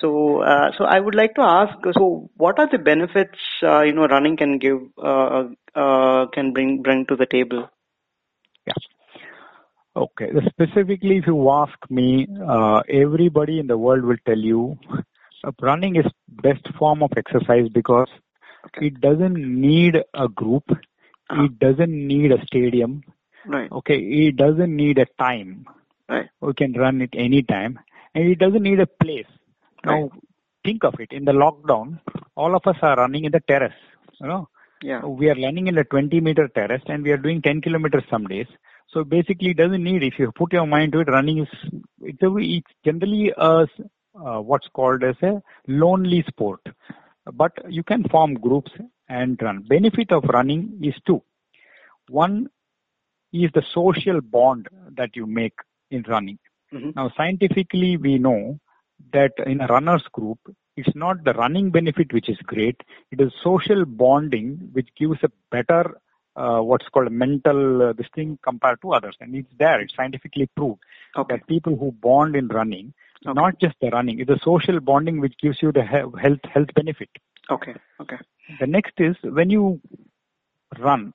So, 0.00 0.40
uh, 0.42 0.70
so 0.76 0.84
I 0.84 1.00
would 1.00 1.14
like 1.14 1.34
to 1.34 1.42
ask, 1.42 1.74
so 1.92 2.30
what 2.36 2.58
are 2.58 2.68
the 2.70 2.78
benefits, 2.78 3.38
uh, 3.62 3.82
you 3.82 3.92
know, 3.92 4.06
running 4.06 4.36
can 4.36 4.58
give, 4.58 4.78
uh, 5.02 5.44
uh, 5.74 6.26
can 6.26 6.52
bring, 6.52 6.82
bring 6.82 7.06
to 7.06 7.16
the 7.16 7.26
table? 7.26 7.68
Yeah. 8.66 8.74
Okay. 9.96 10.30
Specifically, 10.48 11.18
if 11.18 11.26
you 11.26 11.50
ask 11.50 11.76
me, 11.90 12.28
uh, 12.46 12.82
everybody 12.88 13.58
in 13.58 13.66
the 13.66 13.76
world 13.76 14.04
will 14.04 14.16
tell 14.26 14.38
you 14.38 14.78
uh, 15.44 15.50
running 15.60 15.96
is 15.96 16.06
best 16.28 16.66
form 16.78 17.02
of 17.02 17.10
exercise 17.16 17.68
because 17.68 18.08
Okay. 18.66 18.86
it 18.88 19.00
doesn't 19.00 19.36
need 19.36 19.96
a 20.14 20.28
group. 20.28 20.64
Uh-huh. 20.70 21.44
It 21.44 21.58
doesn't 21.58 21.90
need 22.06 22.32
a 22.32 22.44
stadium. 22.46 23.02
Right, 23.46 23.70
Okay. 23.72 23.98
It 23.98 24.36
doesn't 24.36 24.74
need 24.74 24.98
a 24.98 25.06
time. 25.18 25.66
right, 26.08 26.28
We 26.40 26.52
can 26.54 26.72
run 26.72 27.00
it 27.00 27.10
anytime 27.14 27.78
and 28.18 28.30
it 28.32 28.38
doesn't 28.38 28.62
need 28.62 28.80
a 28.80 28.86
place. 29.02 29.26
Now, 29.84 30.02
Right. 30.02 30.10
think 30.64 30.84
of 30.84 30.94
it. 31.04 31.12
In 31.12 31.24
the 31.24 31.32
lockdown, 31.32 32.00
all 32.36 32.54
of 32.56 32.66
us 32.66 32.76
are 32.82 32.96
running 32.96 33.24
in 33.24 33.32
the 33.32 33.40
terrace. 33.50 33.80
You 34.20 34.26
know, 34.26 34.48
yeah, 34.82 35.04
we 35.04 35.30
are 35.30 35.34
running 35.34 35.68
in 35.68 35.78
a 35.78 35.84
20 35.84 36.20
meter 36.20 36.48
terrace 36.48 36.82
and 36.86 37.04
we 37.04 37.12
are 37.12 37.22
doing 37.26 37.42
10 37.42 37.60
kilometers 37.60 38.04
some 38.10 38.26
days. 38.26 38.48
So 38.88 39.04
basically, 39.04 39.50
it 39.50 39.58
doesn't 39.58 39.84
need. 39.84 40.02
If 40.02 40.18
you 40.18 40.32
put 40.32 40.52
your 40.52 40.66
mind 40.66 40.92
to 40.92 41.00
it, 41.00 41.08
running 41.08 41.38
is 41.44 41.48
it's, 42.02 42.22
a, 42.22 42.36
it's 42.38 42.72
generally 42.84 43.32
a 43.36 43.66
uh, 44.26 44.40
what's 44.40 44.68
called 44.68 45.04
as 45.04 45.16
a 45.22 45.42
lonely 45.68 46.24
sport. 46.26 46.60
But 47.32 47.52
you 47.68 47.84
can 47.84 48.04
form 48.08 48.34
groups 48.34 48.72
and 49.08 49.40
run. 49.40 49.62
Benefit 49.68 50.10
of 50.12 50.24
running 50.24 50.80
is 50.82 50.94
two. 51.06 51.22
One 52.08 52.48
is 53.32 53.50
the 53.52 53.62
social 53.74 54.20
bond 54.20 54.68
that 54.96 55.14
you 55.14 55.26
make 55.26 55.56
in 55.90 56.04
running. 56.08 56.38
Mhm. 56.72 56.94
Now, 56.96 57.10
scientifically, 57.16 57.96
we 57.96 58.18
know 58.18 58.58
that 59.12 59.32
in 59.46 59.60
a 59.60 59.66
runner's 59.66 60.02
group, 60.12 60.38
it's 60.76 60.94
not 60.94 61.24
the 61.24 61.32
running 61.34 61.70
benefit 61.70 62.12
which 62.12 62.28
is 62.28 62.38
great. 62.38 62.80
It 63.10 63.20
is 63.20 63.32
social 63.42 63.84
bonding 63.84 64.70
which 64.72 64.88
gives 64.96 65.22
a 65.22 65.30
better, 65.50 65.98
uh, 66.36 66.60
what's 66.60 66.88
called 66.88 67.10
mental 67.10 67.82
uh, 67.82 67.92
this 67.94 68.06
thing 68.14 68.38
compared 68.42 68.80
to 68.82 68.92
others. 68.92 69.16
And 69.20 69.34
it's 69.34 69.48
there. 69.58 69.80
It's 69.80 69.94
scientifically 69.94 70.48
proved 70.56 70.80
okay, 71.16 71.36
that 71.36 71.46
people 71.46 71.76
who 71.76 71.92
bond 71.92 72.36
in 72.36 72.48
running, 72.48 72.92
Okay. 73.26 73.34
not 73.34 73.58
just 73.58 73.74
the 73.80 73.90
running, 73.90 74.20
it's 74.20 74.28
the 74.28 74.38
social 74.44 74.78
bonding 74.78 75.18
which 75.20 75.36
gives 75.38 75.60
you 75.60 75.72
the 75.72 75.82
he- 75.82 76.20
health 76.22 76.44
health 76.44 76.72
benefit. 76.74 77.08
okay, 77.50 77.74
okay, 78.00 78.18
The 78.60 78.66
next 78.66 79.00
is 79.00 79.16
when 79.22 79.50
you 79.50 79.80
run, 80.78 81.12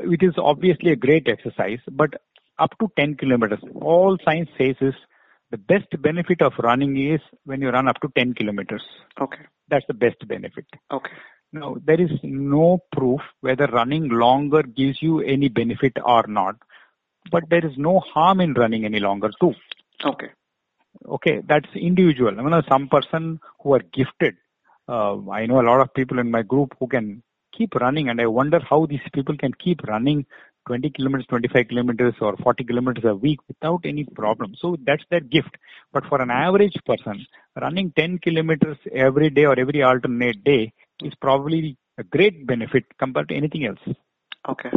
it 0.00 0.22
is 0.22 0.34
obviously 0.36 0.90
a 0.92 0.96
great 0.96 1.28
exercise, 1.28 1.78
but 1.90 2.20
up 2.58 2.78
to 2.78 2.88
10 2.96 3.16
kilometers, 3.16 3.60
all 3.74 4.16
science 4.24 4.48
says 4.58 4.76
is 4.80 4.94
the 5.50 5.58
best 5.58 5.86
benefit 6.00 6.42
of 6.42 6.52
running 6.58 6.96
is 6.96 7.20
when 7.44 7.60
you 7.60 7.70
run 7.70 7.88
up 7.88 8.00
to 8.00 8.08
10 8.16 8.34
kilometers. 8.34 8.82
okay, 9.20 9.42
That's 9.68 9.86
the 9.86 9.94
best 9.94 10.26
benefit. 10.26 10.66
okay, 10.90 11.12
Now, 11.52 11.76
there 11.84 12.00
is 12.00 12.10
no 12.22 12.80
proof 12.92 13.20
whether 13.40 13.66
running 13.66 14.08
longer 14.08 14.62
gives 14.62 15.02
you 15.02 15.20
any 15.20 15.48
benefit 15.48 15.96
or 16.04 16.24
not, 16.26 16.56
but 17.30 17.44
there 17.50 17.64
is 17.64 17.76
no 17.76 18.00
harm 18.00 18.40
in 18.40 18.54
running 18.54 18.84
any 18.84 19.00
longer 19.00 19.30
too. 19.40 19.54
okay, 20.04 20.30
Okay, 21.06 21.40
that's 21.46 21.68
individual. 21.74 22.38
I 22.38 22.42
mean, 22.42 22.62
some 22.68 22.88
person 22.88 23.40
who 23.60 23.74
are 23.74 23.82
gifted. 23.92 24.36
Uh, 24.88 25.28
I 25.30 25.46
know 25.46 25.60
a 25.60 25.66
lot 25.70 25.80
of 25.80 25.92
people 25.92 26.18
in 26.20 26.30
my 26.30 26.42
group 26.42 26.74
who 26.78 26.86
can 26.86 27.22
keep 27.56 27.74
running, 27.74 28.08
and 28.08 28.20
I 28.20 28.26
wonder 28.26 28.60
how 28.60 28.86
these 28.86 29.00
people 29.12 29.36
can 29.36 29.52
keep 29.54 29.82
running 29.84 30.24
20 30.66 30.90
kilometers, 30.90 31.26
25 31.28 31.68
kilometers, 31.68 32.14
or 32.20 32.36
40 32.36 32.64
kilometers 32.64 33.04
a 33.04 33.14
week 33.14 33.40
without 33.48 33.80
any 33.84 34.04
problem. 34.04 34.54
So 34.60 34.76
that's 34.86 35.04
their 35.10 35.20
gift. 35.20 35.56
But 35.92 36.04
for 36.06 36.20
an 36.20 36.30
average 36.30 36.76
person, 36.86 37.26
running 37.60 37.92
10 37.96 38.18
kilometers 38.18 38.76
every 38.92 39.30
day 39.30 39.44
or 39.44 39.58
every 39.58 39.82
alternate 39.82 40.42
day 40.44 40.72
is 41.02 41.14
probably 41.20 41.76
a 41.98 42.02
great 42.02 42.46
benefit 42.46 42.84
compared 42.98 43.28
to 43.28 43.34
anything 43.34 43.66
else. 43.66 43.96
okay. 44.48 44.70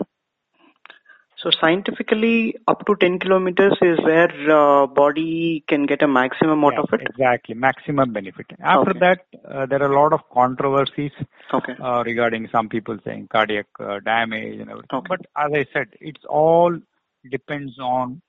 So 1.48 1.52
scientifically, 1.62 2.56
up 2.68 2.86
to 2.88 2.96
10 3.00 3.20
kilometers 3.20 3.72
is 3.82 3.98
where 4.00 4.30
uh, 4.52 4.86
body 4.86 5.64
can 5.70 5.86
get 5.86 6.02
a 6.02 6.08
maximum 6.08 6.66
out 6.66 6.78
of 6.78 6.90
it. 6.92 7.00
Exactly, 7.10 7.56
maximum 7.56 8.12
benefit. 8.12 8.48
After 8.60 8.90
Okay. 8.92 9.00
that, 9.00 9.20
uh, 9.50 9.66
there 9.66 9.82
are 9.82 9.90
a 9.90 9.96
lot 9.98 10.12
of 10.12 10.20
controversies 10.30 11.14
Okay, 11.54 11.74
uh, 11.82 12.04
regarding 12.06 12.50
some 12.52 12.68
people 12.68 12.98
saying 13.06 13.30
cardiac 13.32 13.68
uh, 13.80 14.00
damage 14.02 14.60
and 14.60 14.70
everything. 14.70 14.90
Okay. 14.92 15.08
But 15.08 15.22
as 15.38 15.52
I 15.54 15.66
said, 15.72 15.88
it's 16.02 16.26
all 16.28 16.78
depends 17.32 17.80
on 17.80 18.22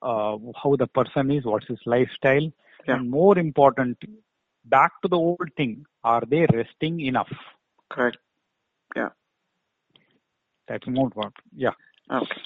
uh, 0.00 0.36
how 0.62 0.76
the 0.76 0.86
person 0.86 1.32
is, 1.32 1.44
what's 1.44 1.66
his 1.66 1.80
lifestyle, 1.84 2.48
Yeah. 2.86 2.94
and 2.94 3.10
more 3.10 3.36
important, 3.40 3.98
back 4.64 4.92
to 5.02 5.08
the 5.08 5.16
old 5.16 5.50
thing: 5.56 5.84
are 6.04 6.22
they 6.24 6.46
resting 6.52 7.00
enough? 7.00 7.32
correct. 7.90 8.18
Yeah. 8.94 9.08
That's 10.68 10.86
more 10.86 11.06
important. 11.06 11.34
Yeah. 11.56 11.74
Okay. 12.12 12.40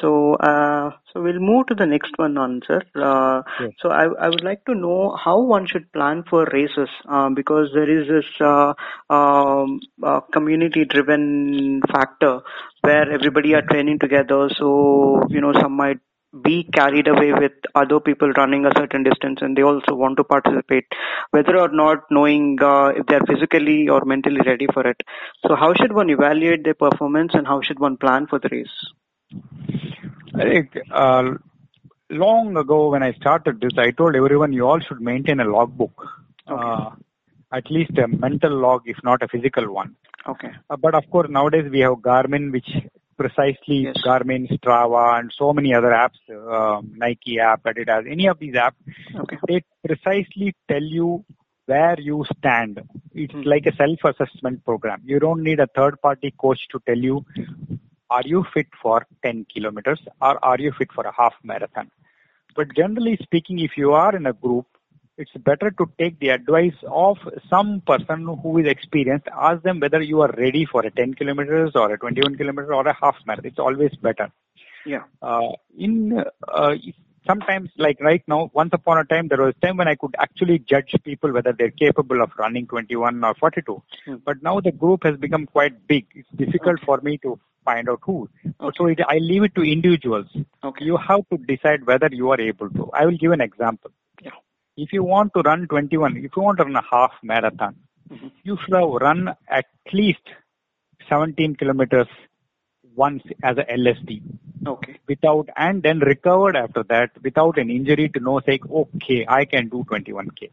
So, 0.00 0.34
uh, 0.34 0.90
so 1.12 1.22
we'll 1.22 1.38
move 1.38 1.66
to 1.68 1.74
the 1.74 1.86
next 1.86 2.12
one 2.16 2.36
on, 2.36 2.62
sir. 2.66 2.80
Uh. 2.94 3.42
So 3.80 3.90
I, 3.90 4.06
I 4.24 4.28
would 4.28 4.42
like 4.42 4.64
to 4.66 4.74
know 4.74 5.16
how 5.24 5.40
one 5.40 5.66
should 5.66 5.92
plan 5.92 6.24
for 6.28 6.46
races, 6.52 6.88
um, 7.06 7.34
because 7.34 7.68
there 7.74 7.88
is 7.88 8.08
this 8.08 8.30
uh, 8.40 8.74
um, 9.08 9.80
uh, 10.02 10.20
community-driven 10.32 11.82
factor 11.92 12.40
where 12.80 13.10
everybody 13.10 13.54
are 13.54 13.62
training 13.62 14.00
together. 14.00 14.48
So 14.58 15.22
you 15.28 15.40
know, 15.40 15.52
some 15.60 15.76
might 15.76 16.00
be 16.42 16.64
carried 16.72 17.06
away 17.06 17.32
with 17.32 17.52
other 17.74 18.00
people 18.00 18.30
running 18.32 18.66
a 18.66 18.72
certain 18.76 19.02
distance, 19.04 19.38
and 19.40 19.56
they 19.56 19.62
also 19.62 19.94
want 19.94 20.16
to 20.16 20.24
participate, 20.24 20.86
whether 21.30 21.58
or 21.58 21.68
not 21.68 22.10
knowing 22.10 22.58
uh, 22.60 22.88
if 22.88 23.06
they 23.06 23.14
are 23.14 23.26
physically 23.26 23.88
or 23.88 24.04
mentally 24.04 24.40
ready 24.44 24.66
for 24.72 24.86
it. 24.86 25.00
So 25.46 25.54
how 25.54 25.74
should 25.74 25.92
one 25.92 26.10
evaluate 26.10 26.64
their 26.64 26.74
performance, 26.74 27.32
and 27.34 27.46
how 27.46 27.60
should 27.62 27.78
one 27.78 27.96
plan 27.96 28.26
for 28.26 28.38
the 28.38 28.48
race? 28.50 28.68
I 30.34 30.42
think 30.42 30.76
uh, 30.90 31.34
long 32.10 32.56
ago 32.56 32.90
when 32.90 33.02
I 33.02 33.12
started 33.12 33.60
this, 33.60 33.78
I 33.78 33.92
told 33.92 34.16
everyone 34.16 34.52
you 34.52 34.66
all 34.66 34.80
should 34.80 35.00
maintain 35.00 35.40
a 35.40 35.44
logbook, 35.44 36.06
uh, 36.48 36.90
at 37.52 37.70
least 37.70 37.96
a 37.98 38.08
mental 38.08 38.50
log, 38.50 38.82
if 38.86 38.96
not 39.04 39.22
a 39.22 39.28
physical 39.28 39.72
one. 39.72 39.94
Okay. 40.26 40.50
Uh, 40.68 40.76
but 40.76 40.94
of 40.94 41.08
course, 41.10 41.28
nowadays 41.30 41.70
we 41.70 41.80
have 41.80 41.94
Garmin, 41.94 42.50
which 42.50 42.68
precisely 43.16 43.78
Yes. 43.84 43.96
Garmin, 44.06 44.46
Strava, 44.58 45.18
and 45.18 45.32
so 45.36 45.52
many 45.52 45.74
other 45.74 45.90
apps, 45.90 46.20
uh, 46.30 46.80
Nike 46.94 47.38
app, 47.38 47.62
Adidas, 47.64 48.10
any 48.10 48.26
of 48.26 48.38
these 48.38 48.54
apps, 48.54 48.74
Okay. 49.14 49.38
they 49.48 49.62
precisely 49.86 50.54
tell 50.68 50.82
you 50.82 51.24
where 51.66 51.98
you 51.98 52.24
stand. 52.36 52.80
It's 53.14 53.32
Hmm. 53.32 53.42
like 53.42 53.66
a 53.66 53.74
self-assessment 53.76 54.64
program. 54.64 55.00
You 55.04 55.18
don't 55.18 55.42
need 55.42 55.60
a 55.60 55.66
third-party 55.66 56.34
coach 56.38 56.66
to 56.72 56.80
tell 56.86 56.98
you, 56.98 57.24
are 58.10 58.22
you 58.24 58.44
fit 58.54 58.66
for 58.82 59.06
10 59.22 59.46
kilometers 59.52 60.00
or 60.20 60.44
are 60.44 60.58
you 60.58 60.72
fit 60.72 60.92
for 60.92 61.04
a 61.04 61.12
half 61.12 61.34
marathon? 61.42 61.90
But 62.56 62.74
generally 62.76 63.16
speaking, 63.22 63.58
if 63.60 63.76
you 63.76 63.92
are 63.94 64.14
in 64.14 64.26
a 64.26 64.32
group, 64.32 64.66
it's 65.16 65.30
better 65.44 65.70
to 65.70 65.86
take 65.98 66.18
the 66.18 66.30
advice 66.30 66.74
of 66.88 67.18
some 67.48 67.82
person 67.86 68.26
who 68.42 68.58
is 68.58 68.66
experienced. 68.66 69.28
Ask 69.32 69.62
them 69.62 69.80
whether 69.80 70.02
you 70.02 70.20
are 70.22 70.32
ready 70.36 70.66
for 70.70 70.84
a 70.84 70.90
10 70.90 71.14
kilometers 71.14 71.72
or 71.74 71.92
a 71.92 71.98
21 71.98 72.36
kilometers 72.36 72.70
or 72.72 72.86
a 72.86 72.96
half 73.00 73.16
marathon. 73.26 73.46
It's 73.46 73.58
always 73.58 73.94
better. 74.02 74.32
Yeah. 74.86 75.04
Uh, 75.22 75.52
in 75.78 76.22
uh, 76.48 76.74
sometimes, 77.26 77.70
like 77.78 78.00
right 78.00 78.22
now, 78.26 78.50
once 78.52 78.70
upon 78.72 78.98
a 78.98 79.04
time, 79.04 79.28
there 79.28 79.42
was 79.42 79.54
a 79.56 79.66
time 79.66 79.76
when 79.76 79.88
I 79.88 79.94
could 79.94 80.14
actually 80.18 80.58
judge 80.58 80.94
people 81.04 81.32
whether 81.32 81.54
they're 81.56 81.70
capable 81.70 82.20
of 82.22 82.30
running 82.38 82.66
21 82.66 83.22
or 83.24 83.34
42. 83.34 83.82
Hmm. 84.04 84.14
But 84.24 84.42
now 84.42 84.60
the 84.60 84.72
group 84.72 85.04
has 85.04 85.16
become 85.16 85.46
quite 85.46 85.86
big. 85.86 86.06
It's 86.14 86.28
difficult 86.36 86.80
for 86.84 87.00
me 87.02 87.18
to 87.18 87.38
find 87.64 87.88
out 87.88 88.00
who. 88.02 88.28
Okay. 88.60 88.76
So 88.76 88.86
it, 88.86 88.98
I 89.08 89.18
leave 89.18 89.44
it 89.44 89.54
to 89.54 89.62
individuals. 89.62 90.26
Okay. 90.62 90.84
You 90.84 90.96
have 90.96 91.28
to 91.30 91.38
decide 91.38 91.86
whether 91.86 92.08
you 92.10 92.30
are 92.30 92.40
able 92.40 92.68
to. 92.70 92.90
I 92.92 93.06
will 93.06 93.16
give 93.16 93.32
an 93.32 93.40
example. 93.40 93.90
If 94.76 94.92
you 94.92 95.02
want 95.04 95.32
to 95.34 95.40
run 95.42 95.66
21, 95.68 96.16
if 96.16 96.36
you 96.36 96.42
want 96.42 96.58
to 96.58 96.64
run 96.64 96.76
a 96.76 96.82
half 96.90 97.12
marathon, 97.22 97.76
Mhm. 98.10 98.30
you 98.42 98.56
should 98.62 98.74
have 98.74 98.90
run 99.08 99.34
at 99.48 99.66
least 99.92 100.26
17 101.08 101.54
kilometers 101.56 102.08
once 102.96 103.22
as 103.42 103.56
a 103.58 103.64
LSD. 103.70 104.22
Okay. 104.66 104.92
without 105.08 105.48
and 105.62 105.82
then 105.82 105.98
recovered 105.98 106.56
after 106.56 106.82
that 106.84 107.10
without 107.22 107.58
an 107.58 107.68
injury 107.70 108.08
to 108.08 108.20
know 108.20 108.40
say 108.46 108.58
okay 108.80 109.26
I 109.28 109.44
can 109.44 109.68
do 109.68 109.84
21k 109.90 110.48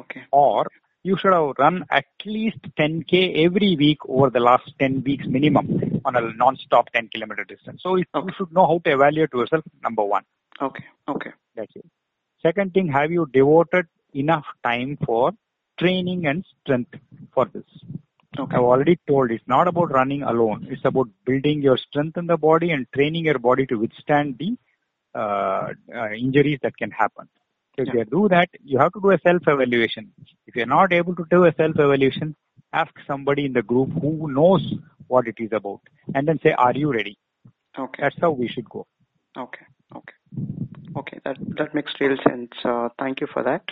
Okay. 0.00 0.22
or 0.30 0.66
you 1.02 1.16
should 1.16 1.32
have 1.32 1.54
run 1.58 1.86
at 1.90 2.04
least 2.26 2.58
10k 2.80 3.22
every 3.46 3.74
week 3.84 4.04
over 4.06 4.28
the 4.28 4.40
last 4.40 4.68
10 4.78 5.02
weeks 5.06 5.26
minimum 5.26 6.00
on 6.04 6.14
a 6.16 6.20
non-stop 6.42 6.90
10 6.90 7.08
kilometer 7.14 7.44
distance. 7.44 7.80
So 7.82 7.96
Okay. 7.96 8.26
you 8.26 8.32
should 8.36 8.52
know 8.52 8.66
how 8.66 8.78
to 8.84 8.92
evaluate 8.98 9.32
yourself. 9.32 9.64
Number 9.82 10.04
one, 10.04 10.24
Okay. 10.60 10.84
Okay. 11.08 11.32
that's 11.56 11.74
it. 11.74 11.86
Second 12.44 12.74
thing, 12.74 12.88
have 12.88 13.10
you 13.10 13.26
devoted 13.32 13.86
enough 14.12 14.44
time 14.62 14.98
for 15.04 15.32
training 15.78 16.26
and 16.26 16.44
strength 16.60 16.94
for 17.32 17.46
this? 17.46 17.64
Okay. 18.38 18.56
I've 18.56 18.62
already 18.62 18.98
told 19.08 19.30
it's 19.30 19.46
not 19.46 19.68
about 19.68 19.92
running 19.92 20.22
alone. 20.22 20.66
It's 20.70 20.84
about 20.84 21.08
building 21.24 21.62
your 21.62 21.76
strength 21.78 22.16
in 22.16 22.26
the 22.26 22.36
body 22.36 22.70
and 22.72 22.86
training 22.92 23.24
your 23.24 23.38
body 23.38 23.66
to 23.66 23.76
withstand 23.76 24.36
the 24.38 24.56
uh, 25.14 25.72
uh, 25.94 26.10
injuries 26.10 26.58
that 26.62 26.76
can 26.76 26.90
happen. 26.90 27.28
So 27.76 27.82
if 27.82 27.88
Yeah. 27.88 27.94
you 28.00 28.04
do 28.04 28.28
that, 28.28 28.50
you 28.62 28.78
have 28.78 28.92
to 28.94 29.00
do 29.00 29.10
a 29.10 29.18
self-evaluation. 29.20 30.12
If 30.46 30.56
you're 30.56 30.66
not 30.66 30.92
able 30.92 31.14
to 31.16 31.26
do 31.30 31.44
a 31.44 31.54
self-evaluation, 31.54 32.34
ask 32.72 32.92
somebody 33.06 33.44
in 33.46 33.52
the 33.52 33.62
group 33.62 33.90
who 34.02 34.32
knows 34.32 34.74
what 35.06 35.28
it 35.28 35.36
is 35.38 35.52
about 35.52 35.80
and 36.14 36.26
then 36.28 36.40
say, 36.42 36.52
are 36.52 36.72
you 36.74 36.92
ready? 36.92 37.16
Okay. 37.78 38.02
That's 38.02 38.16
how 38.20 38.32
we 38.32 38.48
should 38.48 38.68
go. 38.68 38.86
Okay. 39.36 39.66
Okay. 39.94 40.14
Okay. 40.96 41.18
That 41.24 41.36
that 41.58 41.74
makes 41.74 41.92
real 42.00 42.16
sense. 42.28 42.52
Uh, 42.64 42.88
thank 42.98 43.20
you 43.20 43.26
for 43.32 43.42
that. 43.42 43.62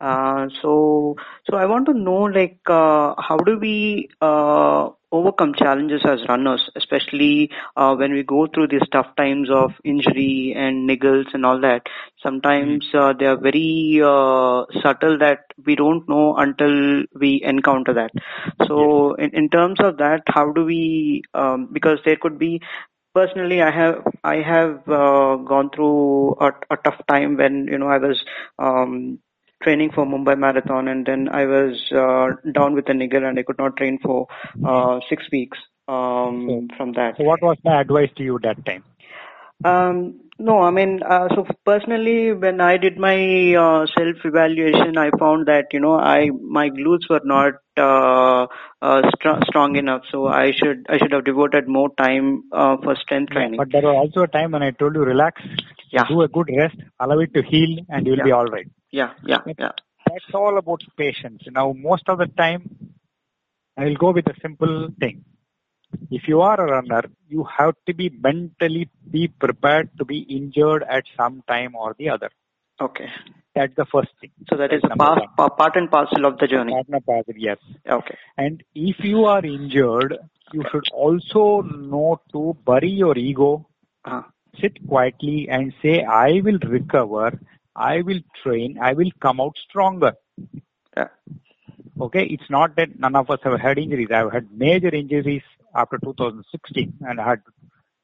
Uh, 0.00 0.48
so 0.62 1.16
so 1.48 1.56
I 1.56 1.66
want 1.66 1.86
to 1.86 1.94
know 1.94 2.22
like 2.22 2.58
uh, 2.66 3.14
how 3.18 3.36
do 3.36 3.58
we 3.58 4.08
uh, 4.20 4.88
overcome 5.12 5.52
challenges 5.54 6.00
as 6.04 6.20
runners, 6.28 6.70
especially 6.76 7.50
uh, 7.76 7.94
when 7.96 8.12
we 8.12 8.22
go 8.22 8.46
through 8.46 8.68
these 8.68 8.88
tough 8.92 9.14
times 9.16 9.50
of 9.50 9.72
injury 9.84 10.54
and 10.56 10.88
niggles 10.88 11.26
and 11.34 11.44
all 11.44 11.60
that. 11.60 11.82
Sometimes 12.22 12.86
uh, 12.94 13.12
they 13.18 13.26
are 13.26 13.36
very 13.36 14.00
uh, 14.02 14.64
subtle 14.82 15.18
that 15.18 15.40
we 15.66 15.74
don't 15.74 16.08
know 16.08 16.36
until 16.36 17.02
we 17.18 17.42
encounter 17.44 17.92
that. 17.94 18.12
So 18.66 19.14
in, 19.14 19.30
in 19.34 19.48
terms 19.50 19.80
of 19.80 19.98
that, 19.98 20.22
how 20.28 20.52
do 20.52 20.64
we? 20.64 21.22
Um, 21.34 21.68
because 21.72 21.98
there 22.04 22.16
could 22.16 22.38
be 22.38 22.60
personally 23.14 23.60
i 23.62 23.70
have 23.70 23.96
i 24.24 24.36
have 24.36 24.76
uh, 24.88 25.36
gone 25.52 25.70
through 25.74 26.34
a, 26.40 26.50
a 26.70 26.76
tough 26.84 27.00
time 27.08 27.36
when 27.36 27.66
you 27.70 27.78
know 27.78 27.88
i 27.88 27.98
was 27.98 28.22
um, 28.58 29.18
training 29.62 29.90
for 29.94 30.04
mumbai 30.06 30.36
marathon 30.44 30.88
and 30.88 31.06
then 31.06 31.28
i 31.40 31.44
was 31.44 31.82
uh, 32.04 32.28
down 32.58 32.74
with 32.74 32.88
a 32.88 32.94
niggle 32.94 33.24
and 33.30 33.38
i 33.38 33.42
could 33.42 33.58
not 33.58 33.76
train 33.76 33.98
for 34.06 34.26
uh, 34.64 35.00
6 35.08 35.30
weeks 35.32 35.58
um, 35.88 36.68
from 36.76 36.92
that 36.92 37.16
So 37.18 37.24
what 37.24 37.42
was 37.42 37.58
my 37.64 37.80
advice 37.80 38.10
to 38.16 38.22
you 38.22 38.38
that 38.42 38.64
time? 38.64 38.84
um, 39.64 40.20
no, 40.40 40.62
I 40.62 40.70
mean, 40.70 41.02
uh, 41.02 41.28
so 41.34 41.46
personally, 41.64 42.32
when 42.32 42.60
I 42.60 42.76
did 42.78 42.98
my 42.98 43.54
uh, 43.54 43.86
self-evaluation, 43.96 44.96
I 44.96 45.10
found 45.18 45.46
that 45.46 45.66
you 45.72 45.80
know, 45.80 45.98
I 45.98 46.30
my 46.30 46.70
glutes 46.70 47.08
were 47.10 47.20
not 47.24 47.54
uh, 47.76 48.46
uh, 48.80 49.02
str- 49.14 49.44
strong 49.46 49.76
enough, 49.76 50.02
so 50.10 50.26
I 50.26 50.52
should 50.52 50.86
I 50.88 50.98
should 50.98 51.12
have 51.12 51.24
devoted 51.24 51.68
more 51.68 51.90
time 51.96 52.44
uh, 52.52 52.76
for 52.82 52.96
strength 52.96 53.32
training. 53.32 53.58
But 53.58 53.70
there 53.70 53.82
was 53.82 53.96
also 54.08 54.22
a 54.22 54.28
time 54.28 54.52
when 54.52 54.62
I 54.62 54.70
told 54.70 54.94
you 54.94 55.02
relax, 55.02 55.42
Yeah, 55.92 56.04
do 56.08 56.22
a 56.22 56.28
good 56.28 56.48
rest, 56.56 56.76
allow 56.98 57.18
it 57.18 57.34
to 57.34 57.42
heal 57.42 57.78
and 57.90 58.06
you'll 58.06 58.24
be 58.24 58.32
all 58.32 58.46
right. 58.46 58.66
yeah, 58.90 59.12
yeah, 59.24 59.42
yeah. 59.58 59.72
That's 60.06 60.34
all 60.34 60.56
about 60.58 60.80
patience. 60.96 61.42
Now, 61.50 61.72
most 61.76 62.08
of 62.08 62.18
the 62.18 62.26
time, 62.26 62.62
I'll 63.76 63.94
go 63.94 64.12
with 64.12 64.26
a 64.26 64.34
simple 64.40 64.88
thing. 64.98 65.24
If 66.10 66.28
you 66.28 66.40
are 66.40 66.60
a 66.60 66.70
runner, 66.72 67.02
you 67.28 67.44
have 67.58 67.74
to 67.86 67.94
be 67.94 68.08
mentally 68.10 68.88
be 69.10 69.28
prepared 69.28 69.90
to 69.98 70.04
be 70.04 70.18
injured 70.20 70.84
at 70.88 71.04
some 71.16 71.42
time 71.48 71.74
or 71.74 71.94
the 71.98 72.08
other. 72.10 72.30
Okay, 72.80 73.08
That's 73.54 73.74
the 73.76 73.84
first 73.84 74.08
thing. 74.20 74.30
so 74.48 74.56
that 74.56 74.72
is 74.72 74.80
That's 74.82 74.94
a 74.94 74.96
part, 74.96 75.56
part 75.58 75.76
and 75.76 75.90
parcel 75.90 76.24
of 76.24 76.38
the 76.38 76.46
journey. 76.46 76.72
Partner 76.72 77.00
positive, 77.06 77.36
yes. 77.36 77.58
Okay, 77.86 78.16
And 78.38 78.62
if 78.74 79.00
you 79.00 79.24
are 79.26 79.44
injured, 79.44 80.16
you 80.52 80.64
should 80.70 80.88
also 80.92 81.60
know 81.62 82.20
to 82.32 82.56
bury 82.64 82.88
your 82.90 83.16
ego, 83.18 83.66
uh, 84.04 84.22
sit 84.60 84.78
quietly 84.88 85.48
and 85.50 85.74
say, 85.82 86.02
I 86.04 86.40
will 86.42 86.58
recover, 86.66 87.38
I 87.76 88.00
will 88.02 88.20
train, 88.42 88.78
I 88.80 88.94
will 88.94 89.10
come 89.20 89.40
out 89.40 89.56
stronger. 89.68 90.14
yeah, 90.96 91.08
Okay, 92.00 92.24
it's 92.24 92.48
not 92.48 92.76
that 92.76 92.98
none 92.98 93.14
of 93.14 93.30
us 93.30 93.40
have 93.44 93.60
had 93.60 93.78
injuries. 93.78 94.08
I've 94.10 94.32
had 94.32 94.48
major 94.56 94.88
injuries 94.88 95.42
after 95.74 95.98
2016 95.98 96.94
and 97.02 97.20
I 97.20 97.28
had 97.30 97.40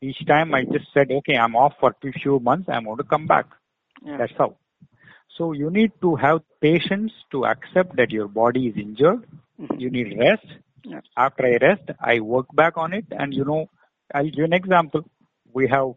each 0.03 0.25
time 0.27 0.55
I 0.55 0.65
just 0.65 0.87
said, 0.93 1.11
okay, 1.11 1.37
I'm 1.37 1.57
off 1.57 1.75
for 1.81 1.91
a 2.05 2.13
few 2.13 2.39
months, 2.39 2.69
I'm 2.71 2.85
going 2.85 2.99
to 2.99 3.05
come 3.05 3.27
back. 3.27 3.47
yeah, 4.05 4.19
That's 4.19 4.33
how. 4.39 4.57
So 5.37 5.53
you 5.53 5.71
need 5.71 5.93
to 6.03 6.15
have 6.17 6.41
patience 6.61 7.13
to 7.33 7.45
accept 7.47 7.97
that 7.97 8.11
your 8.11 8.29
body 8.29 8.67
is 8.69 8.77
injured. 8.77 9.25
Mhm. 9.61 9.81
You 9.81 9.91
need 9.91 10.19
rest. 10.19 10.47
yeah, 10.85 11.01
After 11.17 11.47
I 11.47 11.57
rest, 11.61 11.91
I 12.01 12.21
work 12.21 12.47
back 12.55 12.77
on 12.77 12.93
it. 12.95 13.07
And 13.11 13.35
you 13.35 13.45
know, 13.45 13.69
I'll 14.15 14.25
give 14.25 14.35
you 14.37 14.45
an 14.45 14.53
example. 14.53 15.03
We 15.53 15.69
have 15.69 15.89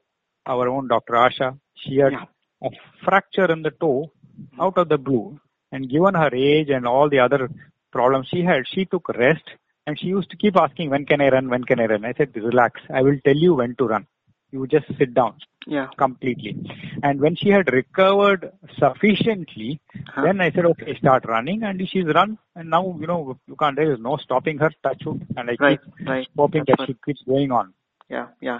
our 0.45 0.67
own 0.67 0.87
Dr. 0.87 1.13
Asha. 1.13 1.59
She 1.75 1.97
had 1.97 2.13
Yeah. 2.13 2.25
a 2.63 2.69
fracture 3.03 3.51
in 3.51 3.61
the 3.61 3.71
toe 3.71 4.11
out 4.59 4.77
of 4.77 4.89
the 4.89 4.97
blue. 4.97 5.39
And 5.71 5.89
given 5.89 6.15
her 6.15 6.33
age 6.33 6.69
and 6.69 6.87
all 6.87 7.09
the 7.09 7.19
other 7.19 7.49
problems 7.91 8.27
she 8.29 8.41
had, 8.43 8.63
she 8.73 8.85
took 8.85 9.09
rest 9.09 9.43
and 9.89 9.99
she 9.99 10.07
used 10.07 10.29
to 10.31 10.37
keep 10.37 10.55
asking, 10.55 10.89
when 10.91 11.05
can 11.11 11.21
I 11.21 11.29
run? 11.29 11.49
When 11.49 11.63
can 11.63 11.79
I 11.79 11.85
run? 11.91 12.05
I 12.05 12.13
said, 12.17 12.35
relax. 12.35 12.81
I 12.93 13.01
will 13.01 13.19
tell 13.25 13.35
you 13.35 13.55
when 13.55 13.75
to 13.77 13.87
run. 13.87 14.05
You 14.51 14.65
just 14.65 14.87
sit 14.97 15.13
down 15.13 15.35
yeah. 15.67 15.87
completely. 15.97 16.53
And 17.03 17.19
when 17.21 17.35
she 17.35 17.49
had 17.49 17.71
recovered 17.79 18.51
sufficiently, 18.83 19.79
Uh-huh. 19.95 20.23
then 20.25 20.41
I 20.41 20.51
said, 20.51 20.65
okay, 20.71 20.95
start 20.97 21.25
running. 21.27 21.63
And 21.63 21.81
she's 21.91 22.05
run. 22.19 22.37
And 22.55 22.69
now, 22.75 22.83
you 22.99 23.07
know, 23.11 23.37
you 23.47 23.55
can't, 23.55 23.75
there 23.75 23.91
is 23.93 23.99
no 23.99 24.17
stopping 24.17 24.57
her 24.59 24.71
touch 24.83 25.01
wood. 25.05 25.25
And 25.37 25.49
I 25.51 25.55
Right, 25.59 25.79
keep 25.81 26.09
right. 26.13 26.27
hoping 26.43 26.63
That's 26.67 26.79
that 26.79 26.87
she 26.87 26.95
keeps 27.05 27.21
going 27.33 27.51
on. 27.51 27.73
Yeah, 28.09 28.27
yeah. 28.41 28.59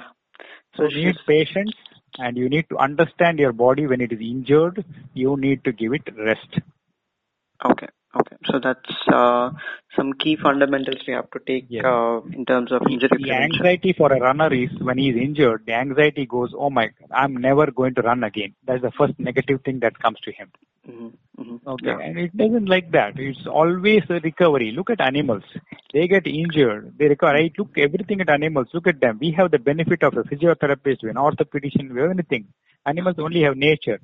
So 0.76 0.84
So 0.84 0.96
you 0.96 1.08
need 1.08 1.18
patience 1.28 1.74
and 2.18 2.38
you 2.38 2.50
need 2.50 2.70
to 2.70 2.78
understand 2.78 3.40
your 3.40 3.54
body 3.54 3.88
when 3.88 4.02
it 4.02 4.12
is 4.12 4.20
injured. 4.20 4.84
You 5.14 5.38
need 5.38 5.64
to 5.66 5.72
give 5.72 5.94
it 5.94 6.08
rest. 6.18 6.60
Okay. 7.72 7.88
Okay. 8.16 8.38
So 8.46 8.60
that's 8.64 8.96
uh, 9.14 9.52
some 9.96 10.14
key 10.14 10.36
fundamentals 10.42 10.98
we 11.08 11.14
have 11.14 11.30
to 11.32 11.40
take 11.46 11.66
Yes. 11.70 11.86
uh, 11.86 12.22
in 12.34 12.44
terms 12.46 12.72
of 12.72 12.82
injury 12.90 13.10
The 13.12 13.18
prevention. 13.18 13.44
anxiety 13.60 13.94
for 13.94 14.12
a 14.12 14.20
runner 14.20 14.52
is 14.52 14.70
when 14.80 14.98
he 14.98 15.10
is 15.10 15.16
injured, 15.16 15.64
the 15.68 15.74
anxiety 15.74 16.26
goes, 16.26 16.52
oh 16.58 16.72
my, 16.72 16.90
I'm 17.12 17.36
never 17.38 17.70
going 17.70 17.94
to 17.96 18.02
run 18.02 18.24
again. 18.24 18.56
That's 18.66 18.82
the 18.82 18.92
first 18.98 19.14
negative 19.20 19.62
thing 19.64 19.80
that 19.82 20.00
comes 20.00 20.20
to 20.22 20.32
him. 20.32 20.52
hmm 20.86 21.10
hmm 21.38 21.58
Okay. 21.68 21.86
Yeah. 21.88 22.00
And 22.00 22.18
it 22.18 22.36
doesn't 22.36 22.66
like 22.68 22.92
that. 22.94 23.20
It's 23.20 23.46
always 23.46 24.02
a 24.10 24.20
recovery. 24.20 24.72
Look 24.76 24.90
at 24.90 25.02
animals. 25.02 25.44
They 25.94 26.08
get 26.08 26.26
injured. 26.26 26.94
They 26.98 27.10
recover. 27.10 27.36
I 27.38 27.52
look 27.60 27.78
everything 27.78 28.22
at 28.22 28.30
animals. 28.30 28.68
Look 28.74 28.88
at 28.88 29.00
them. 29.00 29.20
We 29.22 29.32
have 29.38 29.52
the 29.52 29.60
benefit 29.60 30.02
of 30.02 30.18
a 30.18 30.24
physiotherapist, 30.24 31.04
an 31.04 31.16
orthopedician, 31.16 31.92
we 31.94 32.02
have 32.02 32.10
anything. 32.12 32.48
Animals 32.88 33.18
only 33.20 33.44
have 33.44 33.56
nature. 33.56 34.00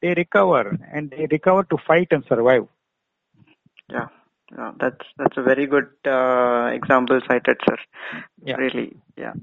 They 0.00 0.14
recover 0.14 0.78
and 0.92 1.10
they 1.10 1.26
recover 1.30 1.64
to 1.64 1.76
fight 1.88 2.08
and 2.12 2.24
survive. 2.28 2.68
Yeah. 3.92 4.06
Yeah. 4.56 4.72
That's 4.78 5.06
that's 5.16 5.36
a 5.36 5.42
very 5.42 5.66
good 5.66 5.88
uh, 6.06 6.70
example 6.72 7.20
cited, 7.28 7.58
sir. 7.66 7.76
Yeah. 8.44 8.56
Really. 8.56 8.96
Yeah. 9.16 9.34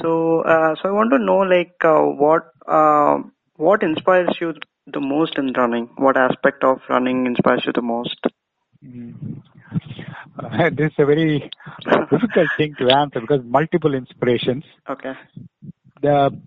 So 0.00 0.40
uh, 0.40 0.74
so 0.76 0.88
I 0.88 0.92
want 0.92 1.12
to 1.12 1.18
know 1.18 1.38
like 1.38 1.76
uh, 1.84 2.00
what 2.00 2.50
uh, 2.66 3.18
what 3.56 3.82
inspires 3.82 4.36
you 4.40 4.54
the 4.86 5.00
most 5.00 5.38
in 5.38 5.52
running? 5.52 5.88
What 5.96 6.16
aspect 6.16 6.64
of 6.64 6.80
running 6.88 7.26
inspires 7.26 7.64
you 7.66 7.72
the 7.72 7.82
most? 7.82 8.18
Mm. 8.84 9.40
Uh, 10.38 10.70
this 10.76 10.92
is 10.92 10.98
a 10.98 11.06
very 11.06 11.50
difficult 12.10 12.50
thing 12.56 12.74
to 12.78 12.90
answer 12.90 13.20
because 13.20 13.42
multiple 13.44 13.94
inspirations. 13.94 14.64
Okay. 14.88 15.14
The 16.02 16.38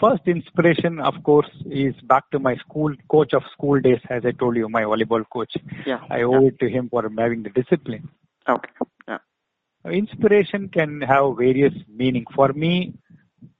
first 0.00 0.22
inspiration, 0.26 1.00
of 1.00 1.22
course, 1.22 1.50
is 1.66 1.94
back 2.02 2.30
to 2.30 2.38
my 2.38 2.56
school 2.56 2.94
coach 3.08 3.32
of 3.32 3.42
school 3.52 3.80
days, 3.80 4.00
as 4.10 4.24
I 4.24 4.32
told 4.32 4.56
you, 4.56 4.68
my 4.68 4.82
volleyball 4.82 5.24
coach. 5.32 5.54
Yeah. 5.86 6.00
I 6.10 6.22
owe 6.22 6.46
it 6.46 6.58
to 6.60 6.68
him 6.68 6.88
for 6.88 7.02
having 7.02 7.42
the 7.42 7.50
discipline. 7.50 8.08
Okay. 8.48 8.70
Yeah. 9.08 9.18
Inspiration 9.90 10.68
can 10.68 11.00
have 11.00 11.36
various 11.38 11.74
meaning. 11.88 12.24
For 12.34 12.52
me, 12.52 12.94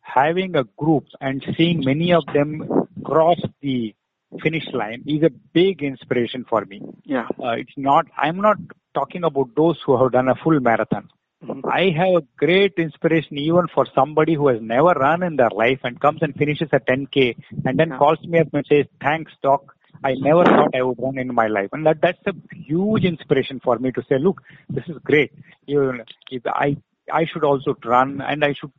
having 0.00 0.56
a 0.56 0.64
group 0.64 1.06
and 1.20 1.44
seeing 1.56 1.84
many 1.84 2.12
of 2.12 2.24
them 2.32 2.88
cross 3.04 3.38
the 3.60 3.94
finish 4.42 4.66
line 4.72 5.02
is 5.06 5.22
a 5.22 5.30
big 5.52 5.82
inspiration 5.82 6.44
for 6.48 6.64
me. 6.64 6.82
Yeah. 7.04 7.28
Uh, 7.42 7.52
it's 7.52 7.76
not, 7.76 8.06
I'm 8.16 8.40
not 8.40 8.56
talking 8.94 9.24
about 9.24 9.54
those 9.56 9.80
who 9.84 10.00
have 10.02 10.12
done 10.12 10.28
a 10.28 10.34
full 10.34 10.58
marathon. 10.60 11.08
Mhm. 11.44 11.60
I 11.70 11.90
have 11.90 12.14
a 12.22 12.26
great 12.36 12.74
inspiration 12.78 13.38
even 13.38 13.66
for 13.68 13.86
somebody 13.94 14.34
who 14.34 14.48
has 14.48 14.60
never 14.60 14.92
run 14.92 15.22
in 15.22 15.36
their 15.36 15.50
life 15.50 15.80
and 15.84 16.00
comes 16.00 16.22
and 16.22 16.34
finishes 16.34 16.68
a 16.72 16.80
10k 16.80 17.36
and 17.64 17.78
then 17.78 17.90
Yeah. 17.90 17.98
calls 17.98 18.22
me 18.26 18.38
up 18.38 18.48
and 18.52 18.64
says, 18.66 18.86
thanks 19.00 19.32
doc. 19.42 19.74
I 20.04 20.14
never 20.14 20.44
thought 20.44 20.74
I 20.74 20.82
would 20.82 20.98
run 20.98 21.18
in 21.18 21.34
my 21.34 21.46
life. 21.46 21.70
And 21.72 21.86
that, 21.86 22.00
that's 22.00 22.26
a 22.26 22.34
huge 22.54 23.04
inspiration 23.04 23.60
for 23.60 23.78
me 23.78 23.92
to 23.92 24.02
say, 24.08 24.18
look, 24.18 24.42
this 24.68 24.84
is 24.88 24.96
great. 25.04 25.32
You, 25.66 26.02
I, 26.46 26.76
I 27.12 27.24
should 27.26 27.44
also 27.44 27.76
run 27.84 28.20
and 28.20 28.44
I 28.44 28.52
should 28.54 28.72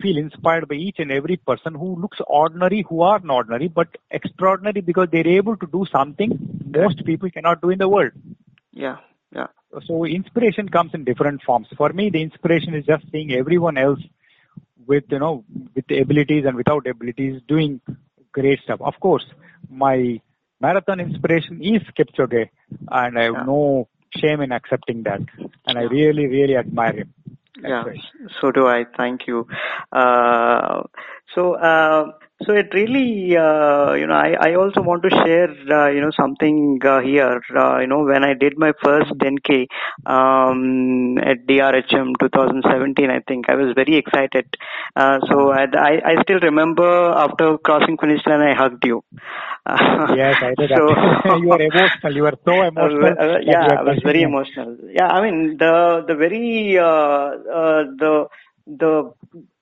feel 0.00 0.16
inspired 0.16 0.68
by 0.68 0.76
each 0.76 0.98
and 0.98 1.10
every 1.12 1.36
person 1.36 1.74
who 1.74 2.00
looks 2.00 2.18
ordinary, 2.26 2.84
who 2.88 3.02
are 3.02 3.20
not 3.20 3.34
ordinary, 3.34 3.68
but 3.68 3.88
extraordinary 4.10 4.80
because 4.80 5.08
they're 5.12 5.26
able 5.26 5.56
to 5.56 5.66
do 5.66 5.84
something 5.90 6.38
most 6.74 7.04
people 7.04 7.30
cannot 7.30 7.60
do 7.60 7.70
in 7.70 7.78
the 7.78 7.88
world. 7.88 8.12
Yeah, 8.72 8.96
yeah. 9.34 9.46
So 9.86 10.04
inspiration 10.04 10.68
comes 10.68 10.92
in 10.94 11.04
different 11.04 11.42
forms. 11.42 11.68
For 11.76 11.90
me, 11.90 12.10
the 12.10 12.22
inspiration 12.22 12.74
is 12.74 12.84
just 12.84 13.04
seeing 13.12 13.32
everyone 13.32 13.78
else 13.78 14.00
with, 14.86 15.04
you 15.10 15.18
know, 15.18 15.44
with 15.74 15.86
the 15.86 16.00
abilities 16.00 16.44
and 16.46 16.56
without 16.56 16.86
abilities 16.86 17.40
doing 17.46 17.80
great 18.32 18.60
stuff. 18.64 18.80
Of 18.80 18.94
course, 19.00 19.24
my 19.68 20.20
marathon 20.60 21.00
inspiration 21.00 21.62
is 21.62 21.82
Kipchoge 21.96 22.48
and 22.90 23.18
I 23.18 23.24
have 23.24 23.34
yeah. 23.34 23.44
no 23.44 23.88
shame 24.16 24.40
in 24.40 24.50
accepting 24.52 25.04
that. 25.04 25.20
And 25.66 25.78
I 25.78 25.82
really, 25.82 26.26
really 26.26 26.56
admire 26.56 26.92
him. 26.92 27.14
yeah, 27.62 27.84
so 28.40 28.50
do 28.50 28.66
I. 28.66 28.86
Thank 28.96 29.26
you. 29.28 29.46
Uh, 29.92 30.82
so, 31.34 31.54
uh, 31.54 32.12
so 32.46 32.54
it 32.54 32.72
really, 32.72 33.36
uh, 33.36 33.92
you 33.92 34.06
know, 34.06 34.14
I, 34.14 34.34
I 34.40 34.54
also 34.54 34.80
want 34.80 35.02
to 35.02 35.10
share, 35.10 35.50
uh, 35.50 35.88
you 35.90 36.00
know, 36.00 36.10
something 36.18 36.80
uh, 36.84 37.00
here. 37.00 37.40
Uh, 37.54 37.80
you 37.80 37.86
know, 37.86 38.04
when 38.04 38.24
I 38.24 38.32
did 38.32 38.56
my 38.56 38.72
first 38.82 39.10
10K 39.12 39.66
um, 40.06 41.18
at 41.18 41.46
DRHM 41.46 42.14
2017, 42.18 43.10
I 43.10 43.20
think 43.28 43.50
I 43.50 43.56
was 43.56 43.74
very 43.74 43.96
excited. 43.96 44.46
Uh, 44.96 45.18
so 45.28 45.50
I, 45.50 45.66
I, 45.76 46.00
I 46.12 46.22
still 46.22 46.40
remember 46.40 47.12
after 47.12 47.58
crossing 47.58 47.98
finish 47.98 48.24
line, 48.26 48.40
I 48.40 48.54
hugged 48.54 48.84
you. 48.86 49.04
yes, 49.68 50.36
I 50.42 50.54
did. 50.56 50.70
So, 50.74 50.88
you 51.36 51.48
were 51.48 51.60
emotional. 51.60 52.14
You 52.14 52.22
were 52.22 52.38
so 52.44 52.62
emotional. 52.72 53.42
Yeah, 53.42 53.66
I 53.78 53.82
was 53.82 54.00
very 54.02 54.22
emotional. 54.22 54.78
Yeah, 54.90 55.08
I 55.08 55.20
mean 55.20 55.58
the 55.58 56.04
the 56.08 56.14
very 56.14 56.78
uh, 56.78 56.84
uh, 56.84 57.84
the 58.00 58.28
the 58.78 59.12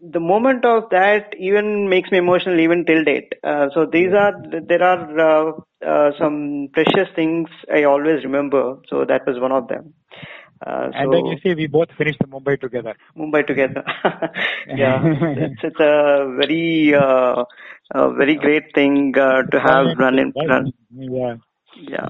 the 0.00 0.20
moment 0.20 0.64
of 0.64 0.90
that 0.90 1.34
even 1.38 1.88
makes 1.88 2.10
me 2.10 2.18
emotional 2.18 2.60
even 2.60 2.84
till 2.84 3.04
date. 3.04 3.32
Uh, 3.42 3.68
so 3.74 3.86
these 3.86 4.12
are 4.12 4.32
there 4.66 4.82
are 4.82 5.18
uh, 5.18 5.52
uh, 5.86 6.10
some 6.18 6.68
precious 6.72 7.08
things 7.14 7.48
I 7.72 7.84
always 7.84 8.24
remember. 8.24 8.78
So 8.88 9.04
that 9.04 9.26
was 9.26 9.40
one 9.40 9.52
of 9.52 9.68
them. 9.68 9.94
Uh, 10.66 10.90
and 10.92 11.06
so, 11.06 11.10
then 11.12 11.26
you 11.26 11.38
see 11.42 11.54
we 11.54 11.68
both 11.68 11.88
finished 11.96 12.18
Mumbai 12.28 12.60
together. 12.60 12.94
Mumbai 13.16 13.46
together. 13.46 13.84
yeah, 14.66 15.00
it's, 15.04 15.60
it's 15.62 15.80
a 15.80 16.34
very 16.36 16.94
uh, 16.94 17.44
a 17.94 18.12
very 18.12 18.34
great 18.36 18.74
thing 18.74 19.14
uh, 19.16 19.42
to 19.42 19.60
have 19.60 19.96
run 19.98 20.18
in 20.18 20.32
run. 20.48 20.72
Yeah. 20.90 21.36
Yeah. 21.76 22.08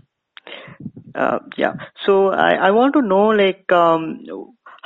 Uh, 1.15 1.39
yeah. 1.57 1.75
So 2.07 2.29
I, 2.29 2.55
I 2.55 2.71
want 2.71 2.95
to 2.95 3.03
know 3.03 3.29
like 3.29 3.71
um, 3.73 4.25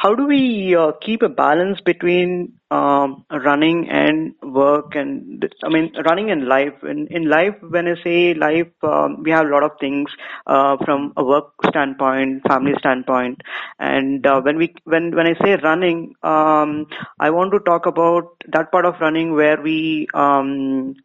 how 0.03 0.15
do 0.17 0.27
we 0.27 0.75
uh, 0.75 0.91
keep 1.01 1.23
a 1.23 1.29
balance 1.29 1.81
between 1.81 2.53
um, 2.73 3.25
running 3.31 3.89
and 3.89 4.35
work 4.43 4.97
and 4.97 5.45
I 5.63 5.69
mean 5.69 5.93
running 6.05 6.31
and 6.33 6.49
life. 6.49 6.75
In, 6.83 7.07
in 7.09 7.29
life, 7.29 7.55
when 7.61 7.87
I 7.87 7.95
say 8.03 8.35
life, 8.35 8.73
um, 8.83 9.23
we 9.23 9.31
have 9.31 9.47
a 9.47 9.49
lot 9.49 9.63
of 9.63 9.73
things 9.79 10.11
uh, 10.47 10.77
from 10.85 11.13
a 11.17 11.23
work 11.25 11.53
standpoint, 11.69 12.43
family 12.49 12.73
standpoint, 12.81 13.43
and 13.79 14.27
uh, 14.27 14.41
when 14.41 14.57
we 14.57 14.75
when 14.85 15.15
when 15.15 15.27
I 15.29 15.35
say 15.45 15.57
running, 15.63 16.15
um, 16.25 16.87
I 17.21 17.31
want 17.31 17.53
to 17.53 17.61
talk 17.61 17.87
about 17.87 18.43
that 18.49 18.73
part 18.73 18.87
of 18.87 19.01
running 19.01 19.35
where 19.35 19.61
we 19.63 20.09
um, 20.15 20.97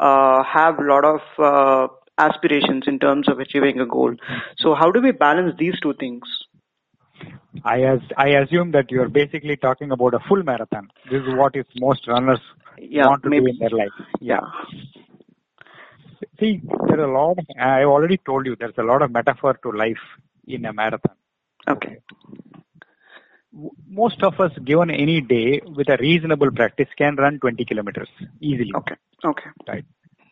uh, 0.00 0.42
have 0.44 0.78
a 0.78 0.84
lot 0.84 1.04
of 1.04 1.20
uh, 1.38 1.88
aspirations 2.18 2.84
in 2.86 2.98
terms 2.98 3.28
of 3.28 3.38
achieving 3.38 3.80
a 3.80 3.86
goal. 3.86 4.14
So 4.58 4.74
how 4.74 4.90
do 4.90 5.02
we 5.02 5.10
balance 5.10 5.54
these 5.58 5.78
two 5.80 5.92
things? 6.00 6.45
I 7.64 7.82
as 7.82 8.00
I 8.16 8.28
assume 8.40 8.72
that 8.72 8.90
you 8.90 9.02
are 9.02 9.08
basically 9.08 9.56
talking 9.56 9.90
about 9.90 10.14
a 10.14 10.20
full 10.28 10.42
marathon. 10.42 10.88
This 11.10 11.22
is 11.22 11.34
what 11.34 11.56
is 11.56 11.64
most 11.76 12.06
runners 12.06 12.40
yeah, 12.78 13.06
want 13.06 13.22
to 13.22 13.30
maybe. 13.30 13.46
do 13.46 13.50
in 13.52 13.58
their 13.58 13.70
life. 13.70 13.92
Yeah. 14.20 14.40
See, 16.38 16.60
there 16.88 17.00
are 17.00 17.04
a 17.04 17.12
lot. 17.12 17.38
Of, 17.38 17.46
I 17.58 17.84
already 17.84 18.18
told 18.18 18.46
you 18.46 18.56
there's 18.56 18.78
a 18.78 18.82
lot 18.82 19.02
of 19.02 19.10
metaphor 19.10 19.58
to 19.62 19.70
life 19.70 20.04
in 20.46 20.64
a 20.64 20.72
marathon. 20.72 21.14
Okay. 21.68 21.98
Most 23.88 24.22
of 24.22 24.38
us, 24.38 24.52
given 24.64 24.90
any 24.90 25.22
day 25.22 25.62
with 25.64 25.88
a 25.88 25.96
reasonable 25.98 26.50
practice, 26.50 26.88
can 26.96 27.16
run 27.16 27.38
20 27.38 27.64
kilometers 27.64 28.08
easily. 28.40 28.70
Okay. 28.76 28.96
Okay. 29.24 29.50
Right. 29.66 29.84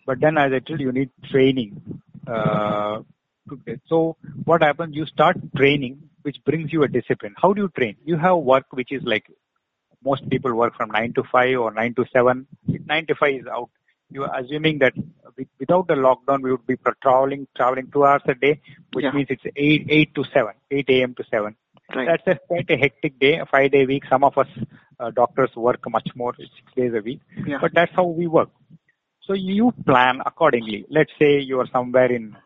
But 0.07 0.21
then, 0.21 0.37
as 0.37 0.53
I 0.53 0.59
told 0.59 0.81
you, 0.81 0.87
you 0.87 0.93
need 0.93 1.11
training. 1.31 2.03
Uh, 2.27 3.01
so 3.87 4.17
what 4.45 4.63
happens? 4.63 4.95
You 4.95 5.07
start 5.07 5.37
training 5.57 6.11
which 6.25 6.43
brings 6.45 6.73
you 6.73 6.83
a 6.83 6.89
discipline. 6.89 7.35
How 7.37 7.53
do 7.53 7.63
you 7.63 7.69
train? 7.69 7.97
You 8.05 8.17
have 8.17 8.39
work 8.39 8.67
which 8.71 8.91
is 8.91 9.03
like 9.05 9.27
most 10.03 10.29
people 10.31 10.55
work 10.55 10.75
from 10.77 10.91
9 10.91 11.13
to 11.15 11.23
5 11.23 11.59
or 11.59 11.71
9 11.73 11.95
to 11.95 12.05
7. 12.13 12.47
9 12.67 13.07
to 13.07 13.15
5 13.15 13.35
is 13.35 13.47
out. 13.47 13.71
You 14.11 14.25
are 14.25 14.39
assuming 14.39 14.79
that 14.79 14.95
without 15.59 15.87
the 15.89 15.95
lockdown, 15.95 16.43
we 16.43 16.51
would 16.51 16.67
be 16.67 16.77
traveling, 17.03 17.47
traveling 17.57 17.91
two 17.93 18.05
hours 18.05 18.23
a 18.27 18.35
day, 18.35 18.61
which 18.93 19.05
yeah. 19.05 19.13
means 19.13 19.29
it's 19.31 19.45
8, 19.57 19.87
8 19.89 20.15
to 20.15 20.25
7, 20.33 20.53
8 20.71 20.91
a.m. 20.91 21.15
to 21.15 21.25
7. 21.31 21.57
Right. 21.95 22.09
That's 22.09 22.39
a, 22.39 22.47
quite 22.47 22.71
a 22.71 22.77
hectic 22.77 23.19
day, 23.19 23.39
a 23.39 23.47
five 23.47 23.71
day 23.73 23.85
week. 23.85 24.05
Some 24.09 24.25
of 24.25 24.39
us 24.39 24.49
uh, 24.99 25.11
doctors 25.11 25.51
work 25.55 25.81
much 25.91 26.09
more, 26.15 26.35
six 26.37 26.51
days 26.75 26.93
a 26.95 27.03
week. 27.03 27.21
Yeah. 27.47 27.59
But 27.61 27.73
that's 27.75 27.93
how 27.95 28.05
we 28.05 28.27
work. 28.27 28.49
So 29.23 29.35
you 29.35 29.73
plan 29.87 30.21
accordingly. 30.25 30.87
Let's 30.89 31.13
say 31.19 31.41
you 31.41 31.61
are 31.61 31.67
somewhere 31.67 32.11
in, 32.11 32.37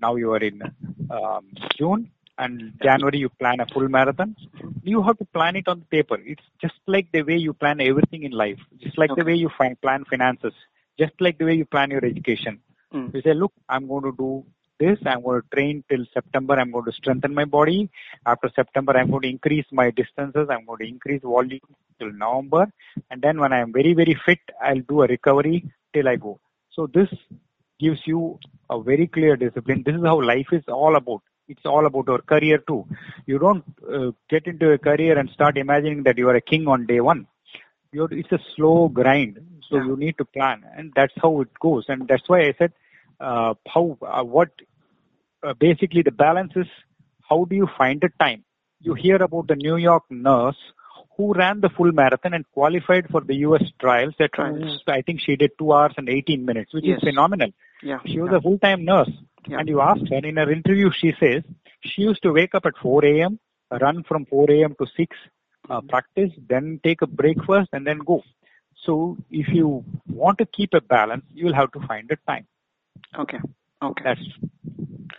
now 0.00 0.14
you 0.14 0.32
are 0.32 0.38
in 0.38 0.62
um, 1.10 1.46
June 1.76 2.10
and 2.38 2.72
January 2.82 3.18
you 3.18 3.28
plan 3.28 3.60
a 3.60 3.66
full 3.66 3.88
marathon, 3.88 4.36
you 4.82 5.02
have 5.02 5.18
to 5.18 5.24
plan 5.26 5.56
it 5.56 5.68
on 5.68 5.80
the 5.80 5.86
paper. 5.86 6.18
It's 6.24 6.42
just 6.60 6.74
like 6.86 7.10
the 7.12 7.22
way 7.22 7.36
you 7.36 7.52
plan 7.52 7.80
everything 7.80 8.24
in 8.24 8.32
life, 8.32 8.58
just 8.80 8.98
like 8.98 9.10
okay. 9.10 9.22
the 9.22 9.26
way 9.26 9.34
you 9.34 9.50
find, 9.56 9.80
plan 9.80 10.04
finances, 10.04 10.52
just 10.98 11.12
like 11.20 11.38
the 11.38 11.44
way 11.44 11.54
you 11.54 11.64
plan 11.64 11.90
your 11.90 12.04
education. 12.04 12.60
Mm. 12.92 13.14
You 13.14 13.22
say, 13.22 13.34
look, 13.34 13.52
I'm 13.68 13.88
going 13.88 14.04
to 14.04 14.14
do 14.16 14.44
this. 14.78 14.98
I'm 15.06 15.22
going 15.22 15.42
to 15.42 15.48
train 15.54 15.84
till 15.88 16.04
September. 16.12 16.54
I'm 16.54 16.70
going 16.70 16.84
to 16.84 16.92
strengthen 16.92 17.34
my 17.34 17.44
body. 17.44 17.90
After 18.26 18.50
September, 18.54 18.96
I'm 18.96 19.10
going 19.10 19.22
to 19.22 19.28
increase 19.28 19.66
my 19.72 19.90
distances. 19.90 20.48
I'm 20.50 20.66
going 20.66 20.80
to 20.80 20.88
increase 20.88 21.22
volume 21.22 21.60
till 21.98 22.12
November. 22.12 22.70
And 23.10 23.22
then 23.22 23.40
when 23.40 23.52
I'm 23.52 23.72
very, 23.72 23.94
very 23.94 24.18
fit, 24.26 24.40
I'll 24.62 24.80
do 24.80 25.02
a 25.02 25.06
recovery 25.06 25.64
till 25.94 26.08
I 26.08 26.16
go. 26.16 26.38
So 26.72 26.86
this 26.92 27.08
gives 27.80 28.00
you 28.06 28.38
a 28.68 28.80
very 28.80 29.06
clear 29.06 29.36
discipline. 29.36 29.82
This 29.84 29.94
is 29.96 30.04
how 30.04 30.22
life 30.22 30.48
is 30.52 30.64
all 30.68 30.96
about 30.96 31.22
it's 31.48 31.64
all 31.64 31.86
about 31.86 32.08
our 32.08 32.18
career 32.18 32.58
too. 32.58 32.86
You 33.26 33.38
don't 33.38 33.64
uh, 33.92 34.12
get 34.28 34.46
into 34.46 34.70
a 34.72 34.78
career 34.78 35.18
and 35.18 35.30
start 35.30 35.56
imagining 35.56 36.02
that 36.04 36.18
you 36.18 36.28
are 36.28 36.36
a 36.36 36.40
king 36.40 36.66
on 36.66 36.86
day 36.86 37.00
one. 37.00 37.26
You're, 37.92 38.12
it's 38.12 38.32
a 38.32 38.38
slow 38.54 38.88
grind, 38.88 39.38
so 39.68 39.76
yeah. 39.76 39.86
you 39.86 39.96
need 39.96 40.18
to 40.18 40.24
plan, 40.24 40.64
and 40.76 40.92
that's 40.94 41.14
how 41.22 41.40
it 41.40 41.48
goes. 41.60 41.84
And 41.88 42.06
that's 42.08 42.28
why 42.28 42.40
I 42.40 42.54
said, 42.58 42.72
uh, 43.20 43.54
how 43.66 43.96
uh, 44.02 44.24
what 44.24 44.50
uh, 45.42 45.54
basically 45.54 46.02
the 46.02 46.10
balance 46.10 46.52
is. 46.56 46.66
How 47.28 47.44
do 47.44 47.56
you 47.56 47.68
find 47.76 48.00
the 48.00 48.10
time? 48.20 48.44
You 48.80 48.94
hear 48.94 49.16
about 49.16 49.48
the 49.48 49.56
New 49.56 49.76
York 49.76 50.04
nurse 50.10 50.56
who 51.16 51.32
ran 51.32 51.60
the 51.60 51.70
full 51.70 51.92
marathon 51.92 52.34
and 52.34 52.44
qualified 52.52 53.08
for 53.10 53.20
the 53.20 53.34
US 53.36 53.62
trials. 53.80 54.14
That 54.18 54.32
trials. 54.32 54.82
I 54.86 55.02
think 55.02 55.20
she 55.20 55.36
did 55.36 55.52
two 55.58 55.72
hours 55.72 55.94
and 55.96 56.08
18 56.08 56.44
minutes, 56.44 56.74
which 56.74 56.84
yes. 56.84 56.98
is 56.98 57.08
phenomenal. 57.08 57.50
Yeah. 57.82 57.98
She 58.06 58.20
was 58.20 58.30
yeah. 58.32 58.38
a 58.38 58.40
full-time 58.40 58.84
nurse. 58.84 59.10
Yeah. 59.48 59.58
And 59.60 59.68
you 59.68 59.80
asked 59.80 60.08
her 60.10 60.16
in 60.16 60.36
her 60.36 60.50
interview, 60.50 60.90
she 60.92 61.12
says 61.20 61.42
she 61.80 62.02
used 62.02 62.22
to 62.22 62.32
wake 62.32 62.54
up 62.54 62.66
at 62.66 62.76
4 62.82 63.04
a.m., 63.04 63.38
run 63.70 64.02
from 64.04 64.26
4 64.26 64.50
a.m. 64.50 64.74
to 64.80 64.86
6, 64.96 65.16
uh, 65.70 65.80
practice, 65.88 66.30
then 66.48 66.80
take 66.82 67.02
a 67.02 67.06
breakfast, 67.06 67.68
and 67.72 67.86
then 67.86 67.98
go. 67.98 68.22
So 68.84 69.16
if 69.30 69.48
you 69.48 69.84
want 70.08 70.38
to 70.38 70.46
keep 70.46 70.74
a 70.74 70.80
balance, 70.80 71.24
you'll 71.34 71.54
have 71.54 71.72
to 71.72 71.80
find 71.86 72.10
a 72.10 72.16
time. 72.30 72.46
Okay. 73.18 73.38
Okay. 73.82 74.02
That's 74.04 74.20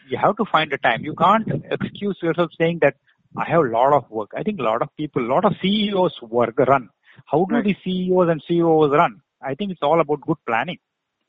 you 0.10 0.18
have 0.18 0.38
to 0.38 0.46
find 0.46 0.72
a 0.74 0.78
time. 0.78 1.04
You 1.04 1.14
can't 1.16 1.48
excuse 1.70 2.18
yourself 2.22 2.52
saying 2.58 2.80
that 2.82 2.96
I 3.36 3.46
have 3.50 3.62
a 3.62 3.70
lot 3.70 3.94
of 3.94 4.10
work. 4.10 4.32
I 4.36 4.44
think 4.44 4.60
a 4.60 4.64
lot 4.64 4.82
of 4.82 4.90
people, 4.96 5.26
a 5.26 5.32
lot 5.34 5.46
of 5.46 5.54
CEOs 5.62 6.22
work 6.22 6.58
run. 6.60 6.90
How 7.26 7.46
do 7.46 7.56
Right. 7.56 7.64
the 7.64 7.76
CEOs 7.84 8.30
and 8.30 8.42
CEOs 8.48 8.92
run? 8.92 9.22
I 9.42 9.56
think 9.56 9.72
it's 9.72 9.82
all 9.84 10.00
about 10.00 10.22
good 10.22 10.38
planning. 10.46 10.80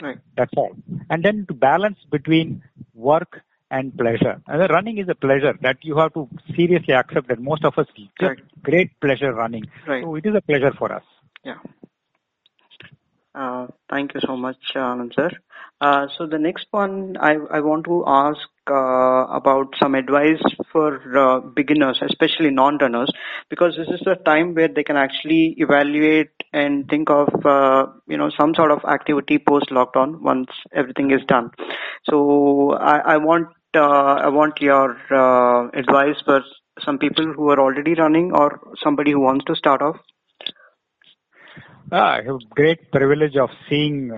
Right. 0.02 0.18
That's 0.36 0.52
all. 0.56 0.76
And 1.10 1.24
then 1.24 1.46
to 1.48 1.54
balance 1.54 1.98
between 2.10 2.62
work 2.94 3.42
and 3.70 3.96
pleasure. 3.96 4.40
And 4.46 4.60
the 4.62 4.68
running 4.68 4.98
is 4.98 5.08
a 5.08 5.14
pleasure 5.14 5.54
that 5.62 5.78
you 5.82 5.96
have 5.98 6.14
to 6.14 6.28
seriously 6.54 6.94
accept 6.94 7.28
that 7.28 7.40
most 7.40 7.64
of 7.64 7.76
us 7.78 7.86
get 8.18 8.26
Right. 8.26 8.38
great 8.62 9.00
pleasure 9.00 9.32
running. 9.32 9.64
Right. 9.86 10.02
So 10.02 10.14
it 10.14 10.24
is 10.26 10.34
a 10.34 10.40
pleasure 10.40 10.72
for 10.78 10.92
us. 10.92 11.02
Yeah. 11.44 11.58
Uh, 13.34 13.66
thank 13.90 14.14
you 14.14 14.20
so 14.20 14.36
much, 14.36 14.56
Anand 14.74 15.14
sir. 15.14 15.30
Uh, 15.80 16.08
so 16.16 16.26
the 16.26 16.38
next 16.38 16.66
one 16.70 17.16
I, 17.20 17.34
I 17.50 17.60
want 17.60 17.84
to 17.84 18.04
ask 18.06 18.40
uh, 18.70 19.26
about 19.30 19.74
some 19.80 19.94
advice 19.94 20.42
for 20.72 21.00
uh, 21.16 21.40
beginners, 21.40 21.98
especially 22.02 22.50
non-runners, 22.50 23.10
because 23.50 23.74
this 23.76 23.88
is 23.88 24.00
the 24.04 24.16
time 24.16 24.54
where 24.54 24.68
they 24.68 24.84
can 24.84 24.96
actually 24.96 25.54
evaluate 25.58 26.30
and 26.52 26.88
think 26.88 27.10
of 27.10 27.28
uh, 27.44 27.86
you 28.06 28.16
know 28.16 28.30
some 28.38 28.54
sort 28.54 28.70
of 28.70 28.84
activity 28.84 29.38
post 29.38 29.70
lockdown 29.70 30.20
once 30.20 30.48
everything 30.72 31.10
is 31.10 31.20
done. 31.26 31.50
So 32.04 32.72
I, 32.72 33.14
I 33.14 33.16
want 33.16 33.48
uh, 33.74 34.14
I 34.26 34.28
want 34.28 34.60
your 34.60 34.96
uh, 35.10 35.68
advice 35.68 36.16
for 36.24 36.42
some 36.84 36.98
people 36.98 37.32
who 37.34 37.50
are 37.50 37.60
already 37.60 37.94
running 37.94 38.32
or 38.32 38.60
somebody 38.82 39.12
who 39.12 39.20
wants 39.20 39.44
to 39.46 39.56
start 39.56 39.82
off. 39.82 39.96
Ah, 41.90 42.16
I 42.16 42.22
have 42.22 42.38
great 42.50 42.90
privilege 42.92 43.36
of 43.36 43.50
seeing 43.68 44.12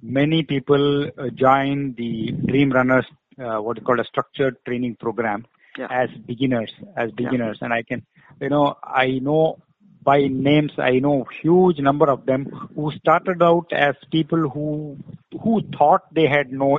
many 0.00 0.42
people 0.42 1.06
uh, 1.06 1.28
join 1.34 1.94
the 1.96 2.32
Dream 2.46 2.70
Runners, 2.70 3.06
uh, 3.42 3.58
what 3.58 3.78
is 3.78 3.84
called 3.84 4.00
a 4.00 4.04
structured 4.04 4.56
training 4.66 4.96
program 4.96 5.46
Yeah. 5.78 5.88
as 5.90 6.10
beginners, 6.26 6.72
as 6.96 7.10
beginners. 7.12 7.58
And 7.60 7.72
I 7.72 7.82
can, 7.82 8.04
you 8.40 8.48
know, 8.48 8.76
I 8.82 9.18
know 9.22 9.58
by 10.02 10.18
names, 10.28 10.72
I 10.78 10.98
know 11.00 11.26
huge 11.42 11.78
number 11.78 12.08
of 12.10 12.24
them 12.26 12.46
who 12.74 12.90
started 12.92 13.42
out 13.42 13.72
as 13.72 13.94
people 14.10 14.48
who, 14.48 14.96
who 15.42 15.60
thought 15.76 16.02
they 16.14 16.26
had 16.26 16.50
no 16.52 16.78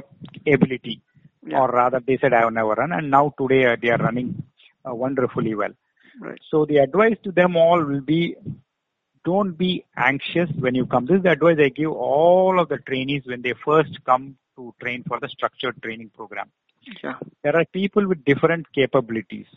ability 0.55 1.01
Yeah. 1.45 1.59
or 1.61 1.67
rather 1.69 1.99
they 2.05 2.17
said 2.21 2.33
I 2.33 2.41
have 2.41 2.53
never 2.53 2.73
run 2.81 2.91
and 2.91 3.09
now 3.11 3.33
today 3.39 3.65
uh, 3.71 3.75
they 3.81 3.89
are 3.89 3.97
running 3.97 4.43
uh, 4.87 4.93
wonderfully 4.95 5.53
well. 5.55 5.71
Right. 6.21 6.39
So 6.49 6.65
the 6.65 6.77
advice 6.77 7.17
to 7.23 7.31
them 7.31 7.55
all 7.55 7.83
will 7.83 8.01
be 8.01 8.35
don't 9.25 9.57
be 9.57 9.85
anxious 9.95 10.49
when 10.57 10.75
you 10.75 10.85
come. 10.85 11.05
This 11.05 11.17
is 11.17 11.23
the 11.23 11.31
advice 11.31 11.57
I 11.59 11.69
give 11.69 11.91
all 11.91 12.59
of 12.59 12.67
the 12.69 12.77
trainees 12.77 13.23
when 13.25 13.41
they 13.41 13.53
first 13.65 14.03
come 14.05 14.37
to 14.59 14.73
train 14.81 15.03
for 15.07 15.19
the 15.19 15.29
structured 15.29 15.81
training 15.81 16.11
program. 16.15 16.49
Yeah. 17.03 17.17
There 17.43 17.55
are 17.55 17.65
people 17.73 18.07
with 18.07 18.23
different 18.25 18.71
capabilities. 18.73 19.47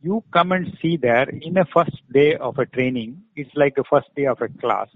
You 0.00 0.22
come 0.32 0.52
and 0.52 0.76
see 0.80 0.96
there 0.96 1.28
in 1.28 1.56
a 1.56 1.64
first 1.64 2.00
day 2.12 2.34
of 2.36 2.58
a 2.58 2.66
training, 2.66 3.22
it's 3.36 3.54
like 3.54 3.74
the 3.74 3.84
first 3.88 4.14
day 4.14 4.26
of 4.26 4.42
a 4.42 4.48
class. 4.48 4.88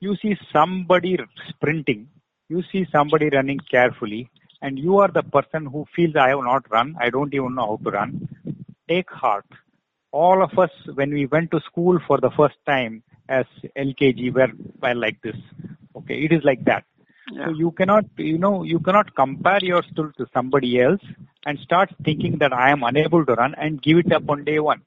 You 0.00 0.16
see 0.16 0.36
somebody 0.52 1.16
sprinting, 1.48 2.08
you 2.48 2.62
see 2.72 2.86
somebody 2.90 3.30
running 3.30 3.60
carefully, 3.70 4.30
and 4.60 4.78
you 4.78 4.98
are 4.98 5.08
the 5.08 5.22
person 5.22 5.66
who 5.66 5.86
feels 5.94 6.16
I 6.16 6.30
have 6.30 6.44
not 6.52 6.70
run, 6.70 6.96
I 7.00 7.10
don't 7.10 7.32
even 7.34 7.54
know 7.54 7.66
how 7.66 7.80
to 7.84 7.90
run. 7.90 8.28
Take 8.88 9.10
heart 9.10 9.46
all 10.12 10.42
of 10.42 10.58
us 10.58 10.70
when 10.94 11.12
we 11.12 11.26
went 11.26 11.50
to 11.50 11.60
school 11.60 11.98
for 12.06 12.18
the 12.18 12.30
first 12.30 12.56
time 12.66 13.02
as 13.28 13.44
LKG 13.76 14.32
were, 14.32 14.48
were 14.80 14.94
like 14.94 15.20
this. 15.22 15.36
Okay, 15.96 16.22
it 16.24 16.32
is 16.32 16.42
like 16.44 16.64
that. 16.64 16.84
Yeah. 17.30 17.46
So 17.46 17.52
you 17.52 17.70
cannot, 17.72 18.04
you 18.16 18.38
know, 18.38 18.62
you 18.62 18.80
cannot 18.80 19.14
compare 19.14 19.58
your 19.62 19.82
yourself 19.82 20.14
to 20.16 20.26
somebody 20.32 20.80
else 20.80 21.00
and 21.44 21.58
start 21.60 21.90
thinking 22.04 22.38
that 22.38 22.52
I 22.52 22.70
am 22.70 22.82
unable 22.82 23.24
to 23.26 23.34
run 23.34 23.54
and 23.54 23.82
give 23.82 23.98
it 23.98 24.12
up 24.12 24.28
on 24.28 24.44
day 24.44 24.58
one. 24.58 24.82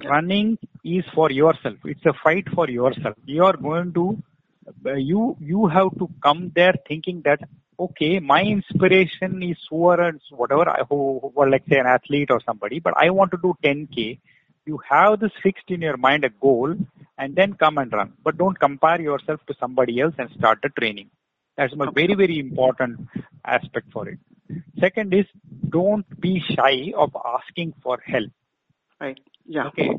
Yeah. 0.00 0.08
Running 0.08 0.58
is 0.84 1.04
for 1.14 1.30
yourself. 1.30 1.76
It's 1.84 2.04
a 2.06 2.12
fight 2.12 2.48
for 2.54 2.68
yourself. 2.68 3.16
You 3.24 3.44
are 3.44 3.56
going 3.56 3.92
to, 3.94 4.22
uh, 4.86 4.94
you 4.94 5.36
you 5.40 5.66
have 5.66 5.96
to 5.98 6.08
come 6.22 6.52
there 6.54 6.74
thinking 6.86 7.22
that 7.24 7.40
okay, 7.80 8.18
my 8.18 8.42
inspiration 8.42 9.42
is 9.42 9.56
whoever 9.70 10.12
whatever 10.30 10.68
I 10.68 10.82
who, 10.88 11.20
who 11.20 11.32
or 11.34 11.48
let's 11.48 11.68
say 11.68 11.78
an 11.78 11.86
athlete 11.86 12.30
or 12.30 12.40
somebody, 12.44 12.80
but 12.80 12.94
I 12.96 13.10
want 13.10 13.30
to 13.30 13.38
do 13.42 13.54
10k. 13.62 14.18
You 14.66 14.80
have 14.88 15.20
this 15.20 15.32
fixed 15.42 15.70
in 15.70 15.80
your 15.80 15.96
mind 15.96 16.24
a 16.24 16.28
goal, 16.28 16.74
and 17.16 17.34
then 17.34 17.54
come 17.54 17.78
and 17.78 17.90
run. 17.92 18.12
But 18.22 18.36
don't 18.36 18.58
compare 18.58 19.00
yourself 19.00 19.40
to 19.46 19.54
somebody 19.58 20.00
else 20.00 20.14
and 20.18 20.30
start 20.32 20.58
the 20.62 20.68
training. 20.68 21.08
That's 21.58 21.74
a 21.74 21.90
very 22.00 22.14
very 22.14 22.38
important 22.38 23.00
aspect 23.44 23.92
for 23.92 24.08
it. 24.08 24.18
Second 24.80 25.12
is 25.12 25.26
don't 25.68 26.08
be 26.20 26.40
shy 26.54 26.92
of 26.96 27.10
asking 27.36 27.74
for 27.82 27.98
help. 28.06 28.30
Right. 29.00 29.18
Yeah. 29.44 29.66
Okay, 29.68 29.90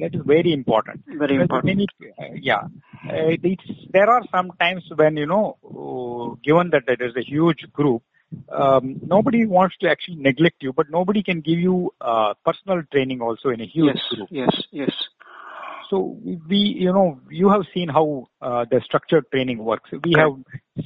that 0.00 0.14
is 0.14 0.22
very 0.24 0.52
important. 0.52 1.04
Very 1.06 1.36
important. 1.36 1.64
many, 1.64 1.86
uh, 2.18 2.34
yeah, 2.40 2.62
uh, 2.62 3.36
it's, 3.52 3.62
there 3.92 4.08
are 4.08 4.22
some 4.34 4.50
times 4.58 4.82
when 4.96 5.16
you 5.16 5.26
know, 5.26 5.56
uh, 5.62 6.36
given 6.42 6.70
that 6.70 6.84
there 6.86 7.06
is 7.08 7.14
a 7.16 7.22
huge 7.22 7.66
group, 7.72 8.02
um, 8.50 9.00
nobody 9.02 9.44
wants 9.46 9.76
to 9.82 9.90
actually 9.90 10.16
neglect 10.16 10.62
you, 10.62 10.72
but 10.72 10.90
nobody 10.90 11.22
can 11.22 11.40
give 11.40 11.58
you 11.58 11.92
uh, 12.00 12.32
personal 12.44 12.82
training 12.92 13.20
also 13.20 13.50
in 13.50 13.60
a 13.60 13.66
huge 13.66 13.94
Yes. 13.94 14.14
group. 14.14 14.28
Yes. 14.30 14.62
Yes. 14.72 14.92
So 15.90 16.18
we, 16.48 16.56
you 16.56 16.92
know, 16.92 17.20
you 17.30 17.48
have 17.50 17.62
seen 17.72 17.88
how 17.88 18.26
uh, 18.40 18.64
the 18.70 18.80
structured 18.84 19.30
training 19.30 19.58
works. 19.58 19.90
We 20.04 20.14
have 20.16 20.32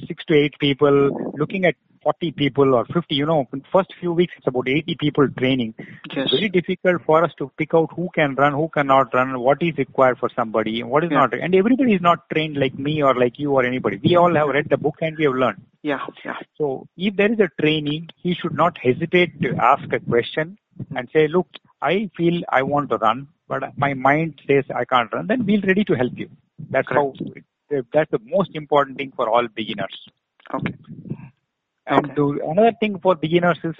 six 0.07 0.23
to 0.25 0.33
eight 0.35 0.55
people 0.59 1.33
looking 1.37 1.65
at 1.65 1.75
40 2.03 2.31
people 2.31 2.75
or 2.75 2.85
50. 2.85 3.13
You 3.15 3.25
know, 3.25 3.47
in 3.53 3.63
first 3.71 3.93
few 3.99 4.13
weeks 4.13 4.33
it's 4.37 4.47
about 4.47 4.67
80 4.69 4.95
people 4.99 5.27
training. 5.37 5.73
Yes. 6.15 6.29
Very 6.31 6.49
difficult 6.49 7.01
for 7.05 7.23
us 7.23 7.31
to 7.39 7.51
pick 7.57 7.73
out 7.73 7.89
who 7.95 8.09
can 8.13 8.35
run, 8.35 8.53
who 8.53 8.69
cannot 8.69 9.13
run, 9.13 9.39
what 9.39 9.61
is 9.61 9.77
required 9.77 10.17
for 10.19 10.29
somebody, 10.35 10.81
and 10.81 10.89
what 10.89 11.03
is 11.03 11.11
Yeah. 11.11 11.19
not. 11.19 11.33
And 11.33 11.53
everybody 11.55 11.93
is 11.93 12.01
not 12.01 12.29
trained 12.29 12.57
like 12.57 12.77
me 12.77 13.01
or 13.03 13.15
like 13.15 13.37
you 13.39 13.51
or 13.53 13.65
anybody. 13.65 13.99
We 14.03 14.15
all 14.15 14.33
have 14.35 14.47
read 14.49 14.69
the 14.69 14.77
book 14.77 14.95
and 15.01 15.17
we 15.17 15.25
have 15.25 15.33
learned. 15.33 15.61
Yeah. 15.81 16.05
Yeah. 16.23 16.37
So 16.57 16.87
if 16.97 17.15
there 17.15 17.31
is 17.31 17.39
a 17.39 17.49
trainee, 17.61 18.07
he 18.17 18.33
should 18.33 18.53
not 18.53 18.77
hesitate 18.77 19.41
to 19.41 19.55
ask 19.57 19.91
a 19.93 19.99
question 19.99 20.57
and 20.95 21.09
say, 21.11 21.27
look, 21.27 21.47
I 21.81 22.09
feel 22.15 22.43
I 22.49 22.63
want 22.63 22.89
to 22.91 22.97
run, 22.97 23.27
but 23.49 23.77
my 23.77 23.93
mind 23.95 24.39
says 24.47 24.63
I 24.73 24.85
can't 24.85 25.11
run, 25.13 25.27
then 25.27 25.45
we're 25.45 25.61
ready 25.61 25.83
to 25.85 25.95
help 25.95 26.13
you. 26.15 26.29
That's 26.69 26.87
how, 26.89 27.13
that's 27.93 28.11
the 28.11 28.19
most 28.23 28.51
important 28.55 28.97
thing 28.97 29.11
for 29.15 29.27
all 29.29 29.47
beginners. 29.47 29.97
Okay. 30.53 30.75
And 31.87 32.05
Okay. 32.05 32.15
to, 32.15 32.41
another 32.47 32.73
thing 32.79 32.99
for 32.99 33.15
beginners 33.15 33.59
is 33.63 33.75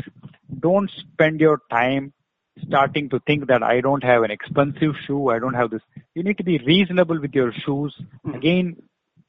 don't 0.67 0.89
spend 0.89 1.39
your 1.39 1.59
time 1.69 2.11
starting 2.67 3.09
to 3.09 3.19
think 3.27 3.47
that 3.47 3.63
I 3.63 3.79
don't 3.81 4.03
have 4.03 4.23
an 4.23 4.31
expensive 4.31 4.95
shoe, 5.05 5.29
I 5.29 5.39
don't 5.39 5.53
have 5.53 5.69
this. 5.69 5.81
You 6.15 6.23
need 6.23 6.37
to 6.39 6.43
be 6.43 6.57
reasonable 6.57 7.21
with 7.21 7.33
your 7.33 7.51
shoes. 7.53 7.95
Mhm. 8.25 8.35
Again, 8.35 8.75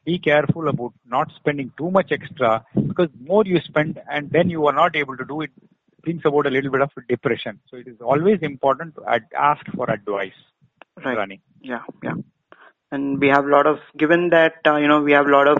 be 0.04 0.18
careful 0.18 0.68
about 0.68 0.94
not 1.04 1.30
spending 1.36 1.70
too 1.76 1.90
much 1.90 2.10
extra 2.10 2.64
because 2.88 3.10
more 3.20 3.44
you 3.44 3.60
spend 3.60 4.00
and 4.10 4.30
then 4.30 4.48
you 4.48 4.66
are 4.66 4.72
not 4.72 4.96
able 4.96 5.16
to 5.16 5.26
do 5.26 5.42
it 5.42 5.50
brings 6.02 6.22
about 6.24 6.46
a 6.46 6.50
little 6.50 6.70
bit 6.70 6.80
of 6.82 6.90
depression. 7.08 7.60
So 7.70 7.76
it 7.76 7.88
is 7.88 8.00
always 8.00 8.38
important 8.42 8.94
to 8.96 9.04
ad- 9.08 9.28
ask 9.38 9.64
for 9.76 9.90
advice 9.90 10.32
Right. 11.04 11.16
running. 11.16 11.40
Yeah, 11.62 11.82
yeah. 12.02 12.14
And 12.92 13.20
we 13.20 13.28
have 13.28 13.44
a 13.44 13.48
lot 13.48 13.66
of, 13.68 13.78
given 13.96 14.30
that, 14.30 14.54
uh, 14.66 14.76
you 14.76 14.88
know, 14.88 15.00
we 15.00 15.12
have 15.12 15.26
a 15.26 15.30
lot 15.30 15.46
of 15.46 15.58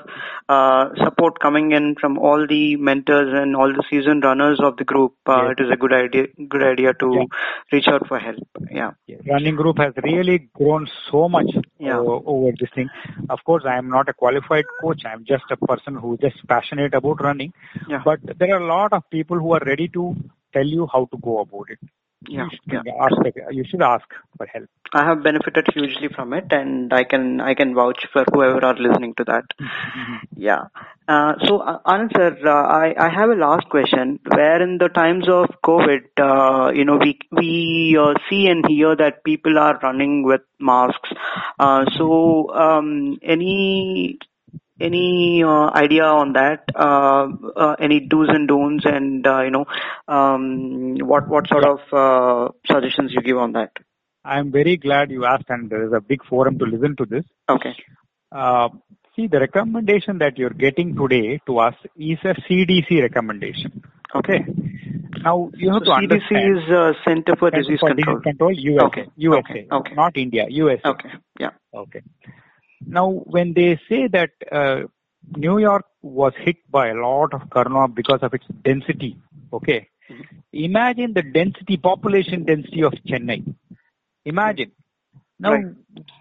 uh, 0.49 0.89
support 1.05 1.39
coming 1.39 1.71
in 1.71 1.95
from 2.01 2.19
all 2.19 2.45
the 2.45 2.75
mentors 2.77 3.33
and 3.33 3.55
all 3.55 3.73
the 3.73 3.85
seasoned 3.89 4.25
runners 4.25 4.59
of 4.61 4.77
the 4.79 4.85
group, 4.85 5.15
uh, 5.27 5.43
Yes. 5.45 5.55
it 5.59 5.63
is 5.65 5.71
a 5.71 5.77
good 5.77 5.93
idea, 5.93 6.27
good 6.49 6.65
idea 6.65 6.93
to 6.95 7.09
Yeah. 7.19 7.27
reach 7.73 7.87
out 7.87 8.09
for 8.09 8.19
help. 8.19 8.49
Yeah. 8.71 8.91
running 9.29 9.55
group 9.55 9.79
has 9.79 9.93
really 10.03 10.39
grown 10.55 10.89
so 11.11 11.29
much 11.29 11.51
Yeah. 11.79 11.99
o- 11.99 12.23
over 12.27 12.51
this 12.59 12.71
thing. 12.75 12.89
Of 13.29 13.45
course, 13.45 13.65
I 13.65 13.77
am 13.77 13.89
not 13.89 14.09
a 14.09 14.13
qualified 14.13 14.65
coach. 14.83 15.05
I 15.05 15.13
am 15.13 15.25
just 15.25 15.45
a 15.51 15.57
person 15.57 15.95
who 15.95 16.15
is 16.15 16.21
just 16.21 16.45
passionate 16.49 16.95
about 16.95 17.21
running. 17.23 17.53
Yeah. 17.89 18.03
But 18.05 18.21
there 18.39 18.55
are 18.57 18.61
a 18.61 18.67
lot 18.75 18.93
of 18.93 19.09
people 19.11 19.39
who 19.39 19.53
are 19.53 19.63
ready 19.73 19.89
to 19.99 20.17
tell 20.53 20.67
you 20.67 20.89
how 20.93 21.05
to 21.13 21.19
go 21.19 21.39
about 21.41 21.71
it. 21.71 21.79
Yeah. 22.29 22.49
You 22.67 22.83
Yeah. 22.85 22.93
ask, 23.01 23.17
you 23.51 23.65
should 23.69 23.83
ask 23.83 24.05
for 24.37 24.47
help. 24.47 24.69
I 24.93 25.05
have 25.05 25.23
benefited 25.23 25.69
hugely 25.73 26.09
from 26.09 26.33
it 26.33 26.53
and 26.53 26.93
I 26.93 27.05
can, 27.05 27.41
I 27.41 27.55
can 27.55 27.75
vouch 27.75 28.07
for 28.13 28.25
whoever 28.33 28.65
are 28.65 28.75
listening 28.75 29.15
to 29.15 29.25
that. 29.25 29.45
Yeah. 30.37 30.65
Uh, 31.09 31.35
so, 31.45 31.59
uh, 31.59 31.79
Anand 31.87 32.17
sir, 32.17 32.37
uh, 32.47 32.51
I, 32.51 32.95
I 32.99 33.09
have 33.09 33.31
a 33.31 33.35
last 33.35 33.69
question. 33.69 34.21
Where 34.35 34.63
in 34.63 34.79
the 34.79 34.89
times 34.89 35.29
of 35.29 35.47
COVID, 35.65 36.03
uh, 36.19 36.71
you 36.73 36.85
know, 36.85 36.97
we 36.97 37.19
we 37.33 37.97
uh, 38.01 38.15
see 38.29 38.47
and 38.47 38.65
hear 38.67 38.95
that 38.97 39.25
people 39.25 39.59
are 39.59 39.79
running 39.83 40.23
with 40.23 40.41
masks. 40.61 41.11
Uh, 41.59 41.85
so, 41.99 42.55
um, 42.55 43.19
any 43.23 44.19
any 44.81 45.43
uh, 45.45 45.71
idea 45.71 46.05
on 46.05 46.33
that? 46.35 46.65
Uh, 46.75 47.29
uh, 47.57 47.77
any 47.79 48.01
do's 48.01 48.29
and 48.29 48.49
don'ts, 48.49 48.85
and 48.85 49.27
uh, 49.27 49.43
you 49.43 49.51
know, 49.51 49.67
um, 50.09 50.97
what 51.01 51.29
what 51.29 51.49
sort 51.49 51.65
of 51.65 51.81
uh, 51.93 52.53
suggestions 52.67 53.13
you 53.13 53.23
give 53.23 53.39
on 53.39 53.53
that? 53.53 53.71
I 54.25 54.39
am 54.39 54.53
very 54.53 54.77
glad 54.77 55.11
you 55.11 55.25
asked, 55.25 55.49
and 55.49 55.71
there 55.71 55.87
is 55.87 55.93
a 55.93 56.01
big 56.01 56.25
forum 56.25 56.59
to 56.59 56.65
listen 56.65 56.97
to 56.97 57.07
this. 57.07 57.25
Okay. 57.49 57.75
See, 59.17 59.27
the 59.27 59.41
recommendation 59.41 60.19
that 60.19 60.39
you're 60.39 60.51
getting 60.51 60.95
today 60.95 61.41
to 61.47 61.59
us 61.59 61.75
is 61.97 62.19
a 62.23 62.35
CDC 62.49 63.03
recommendation. 63.03 63.83
Okay. 64.15 64.45
Now 65.23 65.51
you 65.55 65.73
have 65.73 65.83
to 65.85 65.91
CDC 65.91 66.03
understand. 66.03 66.59
is 66.59 66.71
uh, 66.71 66.93
Center 67.05 67.37
for 67.37 67.51
Center 67.51 67.63
Disease 67.63 67.81
for 67.81 67.89
Control. 67.89 68.17
Disease 68.17 68.25
Control, 68.25 68.53
USA. 68.53 68.87
Okay, 68.87 69.07
USA. 69.17 69.39
okay, 69.39 69.67
okay. 69.71 69.95
Not 69.95 70.17
India, 70.17 70.47
USA. 70.49 70.89
Okay. 70.89 71.09
Yeah. 71.39 71.51
Okay. 71.75 72.03
Now, 72.87 73.09
when 73.11 73.53
they 73.55 73.79
say 73.89 74.09
that 74.09 74.31
uh, 74.51 74.83
New 75.37 75.59
York 75.59 75.85
was 76.03 76.33
hit 76.39 76.57
by 76.71 76.89
a 76.89 76.95
lot 76.95 77.35
of 77.35 77.49
corona 77.51 77.89
because 77.89 78.21
of 78.23 78.35
its 78.35 78.47
density, 78.65 79.17
okay, 79.53 79.89
Mhm. 80.11 80.25
imagine 80.53 81.13
the 81.15 81.23
density, 81.23 81.77
population 81.77 82.45
density 82.45 82.83
of 82.83 82.93
Chennai. 83.07 83.55
Imagine. 84.25 84.73
Now, 85.39 85.53
Right. 85.53 85.67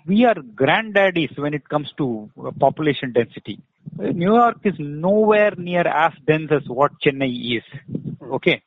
we 0.05 0.26
are 0.26 0.36
granddaddies 0.36 1.38
when 1.38 1.53
it 1.53 1.68
comes 1.68 1.91
to 1.97 2.30
uh, 2.38 2.51
population 2.51 3.12
density. 3.12 3.60
New 3.97 4.36
York 4.36 4.60
is 4.64 4.76
nowhere 4.80 5.53
near 5.57 5.86
as 5.88 6.14
dense 6.26 6.51
as 6.51 6.68
what 6.68 6.91
Chennai 7.03 7.57
is. 7.57 7.64
Okay. 8.22 8.62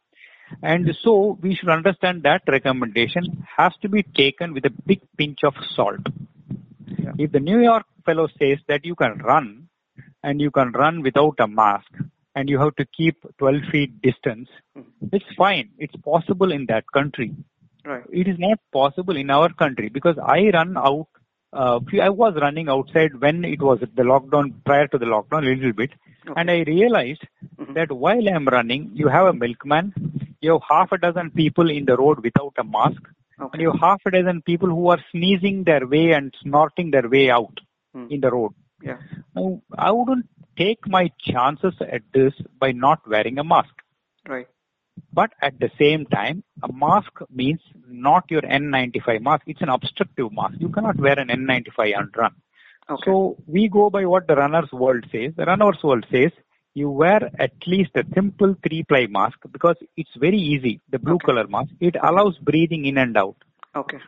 And 0.62 0.94
so 1.02 1.38
we 1.40 1.54
should 1.54 1.70
understand 1.70 2.24
that 2.24 2.42
recommendation 2.46 3.46
has 3.56 3.72
to 3.82 3.88
be 3.88 4.02
taken 4.02 4.52
with 4.52 4.66
a 4.66 4.70
big 4.86 5.00
pinch 5.16 5.42
of 5.44 5.54
salt. 5.74 6.06
Yeah. 6.86 7.12
If 7.18 7.32
the 7.32 7.40
New 7.40 7.60
York 7.60 7.86
fellow 8.04 8.28
says 8.38 8.58
that 8.68 8.84
you 8.84 8.94
can 8.94 9.18
run 9.18 9.68
and 10.22 10.40
you 10.40 10.50
can 10.50 10.72
run 10.72 11.02
without 11.02 11.34
a 11.38 11.48
mask 11.48 11.90
and 12.34 12.48
you 12.48 12.58
have 12.58 12.76
to 12.76 12.86
keep 12.86 13.24
12 13.38 13.62
feet 13.70 14.02
distance, 14.02 14.48
it's 15.12 15.24
fine. 15.36 15.70
It's 15.78 15.96
possible 15.96 16.52
in 16.52 16.66
that 16.66 16.84
country. 16.92 17.34
Right. 17.84 18.04
It 18.10 18.28
is 18.28 18.36
not 18.38 18.58
possible 18.72 19.16
in 19.16 19.30
our 19.30 19.52
country 19.52 19.88
because 19.88 20.16
I 20.18 20.50
run 20.50 20.76
out 20.76 21.08
uh, 21.52 21.80
I 22.00 22.08
was 22.08 22.34
running 22.40 22.68
outside 22.68 23.20
when 23.20 23.44
it 23.44 23.60
was 23.60 23.80
the 23.80 24.02
lockdown, 24.02 24.54
prior 24.64 24.86
to 24.88 24.98
the 24.98 25.04
lockdown, 25.06 25.42
a 25.42 25.54
little 25.54 25.72
bit. 25.72 25.90
Okay. 26.26 26.40
And 26.40 26.50
I 26.50 26.60
realized 26.60 27.26
mm-hmm. 27.58 27.74
that 27.74 27.92
while 27.92 28.26
I'm 28.28 28.46
running, 28.46 28.90
you 28.94 29.08
have 29.08 29.26
a 29.26 29.32
milkman, 29.32 29.92
you 30.40 30.52
have 30.52 30.62
half 30.68 30.92
a 30.92 30.98
dozen 30.98 31.30
people 31.30 31.70
in 31.70 31.84
the 31.84 31.96
road 31.96 32.22
without 32.22 32.54
a 32.56 32.64
mask, 32.64 33.02
okay. 33.40 33.50
and 33.52 33.62
you 33.62 33.72
have 33.72 33.80
half 33.80 34.00
a 34.06 34.10
dozen 34.10 34.42
people 34.42 34.68
who 34.68 34.88
are 34.88 34.98
sneezing 35.10 35.64
their 35.64 35.86
way 35.86 36.12
and 36.12 36.34
snorting 36.42 36.90
their 36.90 37.08
way 37.08 37.30
out 37.30 37.60
mm. 37.96 38.10
in 38.10 38.20
the 38.20 38.30
road. 38.30 38.52
Yeah. 38.82 38.98
Now, 39.34 39.62
I 39.76 39.90
wouldn't 39.90 40.26
take 40.58 40.86
my 40.86 41.10
chances 41.20 41.74
at 41.80 42.02
this 42.12 42.32
by 42.58 42.72
not 42.72 43.00
wearing 43.06 43.38
a 43.38 43.44
mask. 43.44 43.74
Right. 44.28 44.48
But 45.12 45.32
at 45.40 45.58
the 45.58 45.70
same 45.78 46.06
time, 46.06 46.44
a 46.62 46.72
mask 46.72 47.12
means 47.30 47.60
not 47.86 48.24
your 48.30 48.42
N95 48.42 49.22
mask. 49.22 49.42
It's 49.46 49.62
an 49.62 49.68
obstructive 49.68 50.32
mask. 50.32 50.54
You 50.58 50.68
cannot 50.68 50.96
wear 50.96 51.18
an 51.18 51.28
N95 51.28 51.98
and 51.98 52.08
run. 52.16 52.34
Okay. 52.90 53.02
So 53.06 53.36
we 53.46 53.68
go 53.68 53.90
by 53.90 54.04
what 54.06 54.26
the 54.26 54.34
runner's 54.34 54.70
world 54.72 55.06
says. 55.12 55.32
The 55.36 55.44
runner's 55.44 55.78
world 55.82 56.04
says 56.10 56.32
you 56.74 56.90
wear 56.90 57.30
at 57.38 57.52
least 57.66 57.90
a 57.96 58.04
simple 58.14 58.56
three 58.66 58.82
ply 58.82 59.06
mask 59.06 59.38
because 59.50 59.76
it's 59.96 60.14
very 60.16 60.38
easy. 60.38 60.80
The 60.90 60.98
blue 60.98 61.14
okay. 61.14 61.26
color 61.26 61.46
mask. 61.46 61.70
It 61.80 61.96
allows 62.02 62.38
breathing 62.38 62.84
in 62.86 62.98
and 62.98 63.16
out. 63.16 63.36
Okay. 63.74 63.98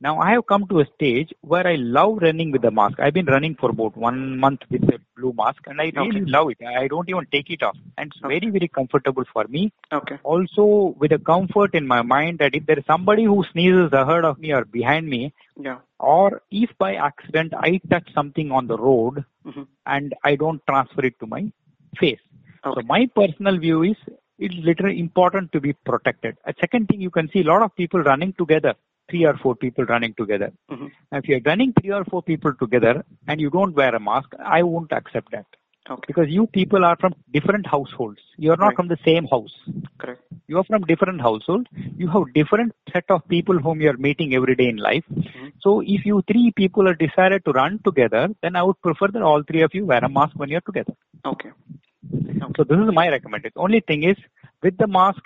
Now 0.00 0.18
I 0.20 0.32
have 0.32 0.46
come 0.46 0.66
to 0.68 0.80
a 0.80 0.86
stage 0.94 1.32
where 1.40 1.66
I 1.66 1.76
love 1.76 2.18
running 2.20 2.50
with 2.50 2.62
the 2.62 2.70
mask. 2.70 3.00
I've 3.00 3.14
been 3.14 3.26
running 3.26 3.54
for 3.54 3.70
about 3.70 3.96
one 3.96 4.38
month 4.38 4.60
with 4.70 4.86
the 4.86 4.98
blue 5.16 5.32
mask 5.34 5.62
and 5.66 5.80
I 5.80 5.92
really 5.96 6.20
okay. 6.20 6.30
love 6.30 6.50
it. 6.50 6.58
I 6.66 6.88
don't 6.88 7.08
even 7.08 7.26
take 7.32 7.48
it 7.48 7.62
off 7.62 7.76
and 7.96 8.12
it's 8.12 8.22
okay. 8.22 8.38
very, 8.38 8.50
very 8.50 8.68
comfortable 8.68 9.24
for 9.32 9.44
me. 9.48 9.72
Okay. 9.92 10.18
Also 10.22 10.94
with 10.98 11.12
a 11.12 11.18
comfort 11.18 11.74
in 11.74 11.86
my 11.86 12.02
mind 12.02 12.40
that 12.40 12.54
if 12.54 12.66
there 12.66 12.78
is 12.78 12.84
somebody 12.86 13.24
who 13.24 13.44
sneezes 13.52 13.92
ahead 13.92 14.24
of 14.24 14.38
me 14.38 14.52
or 14.52 14.64
behind 14.64 15.08
me, 15.08 15.32
yeah. 15.58 15.78
or 15.98 16.42
if 16.50 16.70
by 16.76 16.96
accident 16.96 17.54
I 17.56 17.80
touch 17.88 18.12
something 18.14 18.50
on 18.50 18.66
the 18.66 18.76
road 18.76 19.24
mm-hmm. 19.46 19.62
and 19.86 20.14
I 20.22 20.36
don't 20.36 20.60
transfer 20.66 21.06
it 21.06 21.18
to 21.20 21.26
my 21.26 21.50
face. 21.94 22.20
Okay. 22.64 22.80
So 22.80 22.86
my 22.86 23.08
personal 23.14 23.58
view 23.58 23.82
is 23.82 23.96
it's 24.38 24.54
literally 24.56 24.98
important 24.98 25.52
to 25.52 25.60
be 25.60 25.72
protected. 25.72 26.36
A 26.44 26.54
second 26.60 26.88
thing 26.88 27.00
you 27.00 27.10
can 27.10 27.28
see 27.32 27.40
a 27.40 27.44
lot 27.44 27.62
of 27.62 27.74
people 27.76 28.02
running 28.02 28.32
together 28.32 28.74
three 29.10 29.24
or 29.24 29.36
four 29.36 29.54
people 29.54 29.84
running 29.84 30.14
together. 30.14 30.52
Mm-hmm. 30.70 30.86
If 31.12 31.28
you're 31.28 31.40
running 31.44 31.74
three 31.80 31.92
or 31.92 32.04
four 32.04 32.22
people 32.22 32.54
together 32.54 33.04
and 33.28 33.40
you 33.40 33.50
don't 33.50 33.74
wear 33.74 33.94
a 33.94 34.00
mask, 34.00 34.30
I 34.38 34.62
won't 34.62 34.92
accept 34.92 35.30
that. 35.32 35.46
Okay. 35.88 36.04
Because 36.06 36.28
you 36.30 36.46
people 36.46 36.82
are 36.82 36.96
from 36.98 37.14
different 37.30 37.66
households. 37.66 38.18
You 38.38 38.52
are 38.52 38.56
not 38.56 38.68
right. 38.68 38.76
from 38.76 38.88
the 38.88 38.96
same 39.04 39.26
house. 39.26 39.54
Correct. 39.98 40.22
You 40.48 40.56
are 40.56 40.64
from 40.64 40.82
different 40.84 41.20
households. 41.20 41.66
You 41.98 42.08
have 42.08 42.32
different 42.32 42.72
set 42.90 43.04
of 43.10 43.28
people 43.28 43.58
whom 43.58 43.82
you 43.82 43.90
are 43.90 43.96
meeting 43.98 44.34
every 44.34 44.54
day 44.54 44.68
in 44.68 44.78
life. 44.78 45.04
Mm-hmm. 45.12 45.48
So 45.60 45.82
if 45.82 46.06
you 46.06 46.22
three 46.26 46.52
people 46.56 46.88
are 46.88 46.94
decided 46.94 47.44
to 47.44 47.52
run 47.52 47.80
together, 47.84 48.30
then 48.42 48.56
I 48.56 48.62
would 48.62 48.80
prefer 48.80 49.08
that 49.08 49.20
all 49.20 49.42
three 49.42 49.60
of 49.60 49.74
you 49.74 49.84
wear 49.84 50.02
a 50.02 50.08
mask 50.08 50.32
when 50.36 50.48
you're 50.48 50.62
together. 50.62 50.94
Okay. 51.26 51.50
So 52.56 52.64
this 52.64 52.78
is 52.78 52.92
my 52.92 53.08
recommendation. 53.08 53.54
Only 53.56 53.80
thing 53.80 54.04
is, 54.04 54.16
with 54.62 54.76
the 54.78 54.86
mask, 54.86 55.22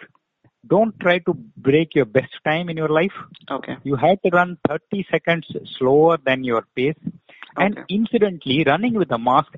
don't 0.66 0.98
try 1.00 1.18
to 1.20 1.34
break 1.56 1.94
your 1.94 2.04
best 2.04 2.32
time 2.44 2.68
in 2.68 2.76
your 2.76 2.88
life. 2.88 3.12
Okay. 3.50 3.76
You 3.84 3.96
have 3.96 4.20
to 4.22 4.30
run 4.30 4.58
30 4.68 5.06
seconds 5.10 5.46
slower 5.78 6.18
than 6.24 6.44
your 6.44 6.64
pace. 6.74 6.96
Okay. 7.04 7.66
And 7.66 7.78
incidentally, 7.88 8.64
running 8.64 8.94
with 8.94 9.10
a 9.12 9.18
mask 9.18 9.52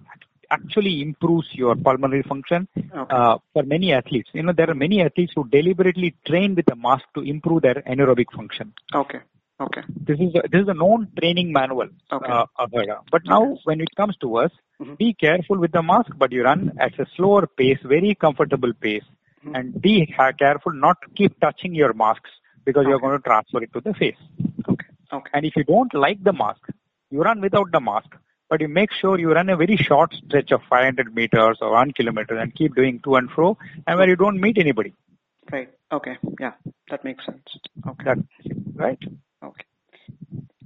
actually 0.51 1.01
improves 1.01 1.47
your 1.53 1.77
pulmonary 1.77 2.23
function 2.23 2.67
okay. 2.77 3.17
uh, 3.17 3.39
for 3.53 3.63
many 3.63 3.93
athletes. 3.93 4.31
You 4.33 4.43
know, 4.43 4.53
there 4.53 4.69
are 4.69 4.75
many 4.75 5.01
athletes 5.01 5.33
who 5.35 5.49
deliberately 5.49 6.17
train 6.27 6.55
with 6.55 6.71
a 6.73 6.77
mask 6.77 7.05
to 7.15 7.23
improve 7.23 7.63
their 7.63 7.83
anaerobic 7.87 8.33
function. 8.35 8.73
Okay. 8.95 9.21
Okay. 9.61 9.83
This 9.89 10.19
is 10.19 10.35
a, 10.35 10.49
this 10.49 10.63
is 10.63 10.69
a 10.69 10.75
known 10.75 11.09
training 11.19 11.53
manual. 11.53 11.89
Okay. 12.11 12.33
Uh, 12.33 12.47
but 13.13 13.23
now, 13.27 13.59
when 13.65 13.81
it 13.81 13.95
comes 13.95 14.17
to 14.23 14.39
us, 14.39 14.51
mm-hmm. 14.81 14.95
be 14.95 15.15
careful 15.15 15.59
with 15.59 15.73
the 15.73 15.83
mask, 15.83 16.13
but 16.17 16.33
you 16.33 16.43
run 16.43 16.73
at 16.81 16.99
a 16.99 17.07
slower 17.17 17.47
pace, 17.47 17.79
very 17.85 18.15
comfortable 18.15 18.73
pace. 18.73 19.05
Mm-hmm. 19.45 19.55
and 19.55 19.81
be 19.81 20.07
careful 20.39 20.73
not 20.75 21.01
to 21.01 21.09
keep 21.17 21.41
touching 21.41 21.75
your 21.75 21.95
masks 21.95 22.29
because 22.67 22.83
okay. 22.83 22.91
you're 22.91 23.01
going 23.01 23.17
to 23.17 23.23
transfer 23.23 23.63
it 23.63 23.73
to 23.73 23.81
the 23.81 23.95
face. 23.95 24.17
Okay. 24.69 24.87
Okay. 25.11 25.31
And 25.33 25.47
if 25.47 25.57
you 25.57 25.65
don't 25.65 25.95
like 25.95 26.23
the 26.23 26.35
mask, 26.35 26.61
you 27.11 27.23
run 27.23 27.41
without 27.41 27.73
the 27.73 27.81
mask, 27.81 28.11
but 28.51 28.61
you 28.61 28.69
make 28.69 28.93
sure 28.93 29.19
you 29.19 29.33
run 29.33 29.49
a 29.49 29.57
very 29.57 29.79
short 29.79 30.13
stretch 30.13 30.53
of 30.53 30.61
500 30.69 31.15
meters 31.15 31.57
or 31.63 31.71
one 31.71 31.93
kilometer 31.93 32.37
and 32.37 32.55
keep 32.55 32.75
doing 32.75 33.01
to 33.05 33.17
and 33.17 33.31
fro 33.31 33.57
and 33.87 33.99
where 33.99 34.11
you 34.11 34.17
don't 34.17 34.39
meet 34.39 34.59
anybody. 34.59 34.93
Right. 35.51 35.71
Okay. 35.91 36.19
Yeah. 36.39 36.53
That 36.91 37.03
makes 37.03 37.25
sense. 37.25 37.43
Okay. 37.89 38.05
That, 38.05 38.19
right. 38.75 38.99
Okay. 39.43 39.65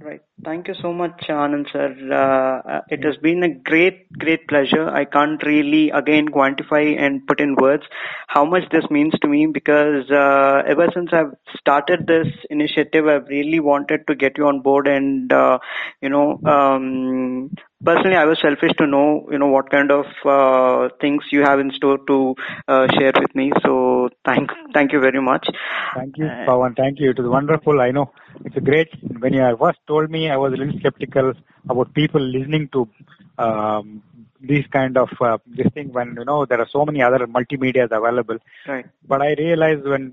Right. 0.01 0.19
Thank 0.43 0.67
you 0.67 0.73
so 0.81 0.91
much, 0.91 1.21
Anand 1.29 1.71
sir. 1.71 1.87
Uh, 2.11 2.69
uh, 2.69 2.81
it 2.89 3.01
has 3.05 3.15
been 3.15 3.43
a 3.43 3.47
great, 3.69 4.11
great 4.19 4.45
pleasure. 4.49 4.89
I 4.89 5.05
can't 5.05 5.41
really 5.43 5.89
again 5.89 6.27
quantify 6.27 6.99
and 6.99 7.25
put 7.25 7.39
in 7.39 7.55
words 7.55 7.83
how 8.27 8.43
much 8.43 8.63
this 8.73 8.83
means 8.89 9.13
to 9.21 9.27
me 9.29 9.45
because 9.47 10.11
uh, 10.11 10.63
ever 10.67 10.89
since 10.93 11.11
I've 11.13 11.31
started 11.57 12.07
this 12.07 12.27
initiative, 12.49 13.07
I've 13.07 13.29
really 13.29 13.61
wanted 13.61 14.05
to 14.07 14.15
get 14.15 14.37
you 14.37 14.47
on 14.47 14.59
board 14.59 14.89
and 14.89 15.31
uh, 15.31 15.59
you 16.01 16.09
know 16.09 16.41
um, 16.45 17.51
personally 17.83 18.15
i 18.15 18.25
was 18.25 18.39
selfish 18.41 18.71
to 18.77 18.87
know 18.87 19.27
you 19.31 19.37
know 19.37 19.47
what 19.55 19.69
kind 19.69 19.91
of 19.91 20.05
uh, 20.35 20.89
things 21.01 21.23
you 21.31 21.41
have 21.43 21.59
in 21.59 21.71
store 21.71 21.97
to 22.07 22.35
uh, 22.67 22.87
share 22.97 23.11
with 23.19 23.33
me 23.35 23.51
so 23.63 24.04
thank 24.27 24.51
thank 24.73 24.91
you 24.95 24.99
very 25.07 25.21
much 25.29 25.47
thank 25.97 26.17
you 26.21 26.27
pawan 26.49 26.75
thank 26.81 26.99
you 27.01 27.09
it 27.13 27.19
was 27.21 27.29
wonderful 27.37 27.81
i 27.87 27.91
know 27.97 28.05
it's 28.45 28.57
a 28.61 28.65
great 28.69 28.91
when 29.23 29.33
you 29.37 29.45
first 29.63 29.79
told 29.91 30.09
me 30.15 30.21
i 30.35 30.37
was 30.43 30.53
a 30.53 30.59
little 30.61 30.77
skeptical 30.79 31.33
about 31.69 31.93
people 32.01 32.21
listening 32.37 32.67
to 32.75 32.87
um, 33.45 34.03
these 34.51 34.67
kind 34.77 34.97
of 35.03 35.09
uh, 35.21 35.37
this 35.57 35.71
thing 35.75 35.89
when 35.97 36.09
you 36.19 36.25
know 36.29 36.39
there 36.45 36.61
are 36.65 36.71
so 36.75 36.83
many 36.89 37.01
other 37.07 37.21
multimedia 37.37 37.85
available 38.01 38.39
right 38.73 38.87
but 39.11 39.21
i 39.29 39.33
realized 39.45 39.85
when 39.95 40.05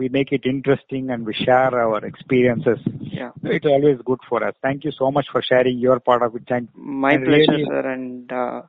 we 0.00 0.08
make 0.08 0.32
it 0.32 0.46
interesting 0.46 1.10
and 1.10 1.26
we 1.26 1.34
share 1.34 1.72
our 1.78 2.04
experiences. 2.04 2.78
Yeah. 3.00 3.32
It's 3.42 3.66
always 3.66 3.98
good 4.04 4.20
for 4.28 4.42
us. 4.42 4.54
Thank 4.62 4.84
you 4.84 4.92
so 4.92 5.10
much 5.10 5.26
for 5.30 5.42
sharing 5.42 5.78
your 5.78 6.00
part 6.00 6.22
of 6.22 6.34
it. 6.36 6.42
Thank 6.48 6.70
My 6.74 7.16
pleasure, 7.18 7.52
really, 7.52 7.64
sir. 7.66 7.80
And 7.94 8.32
uh, 8.32 8.62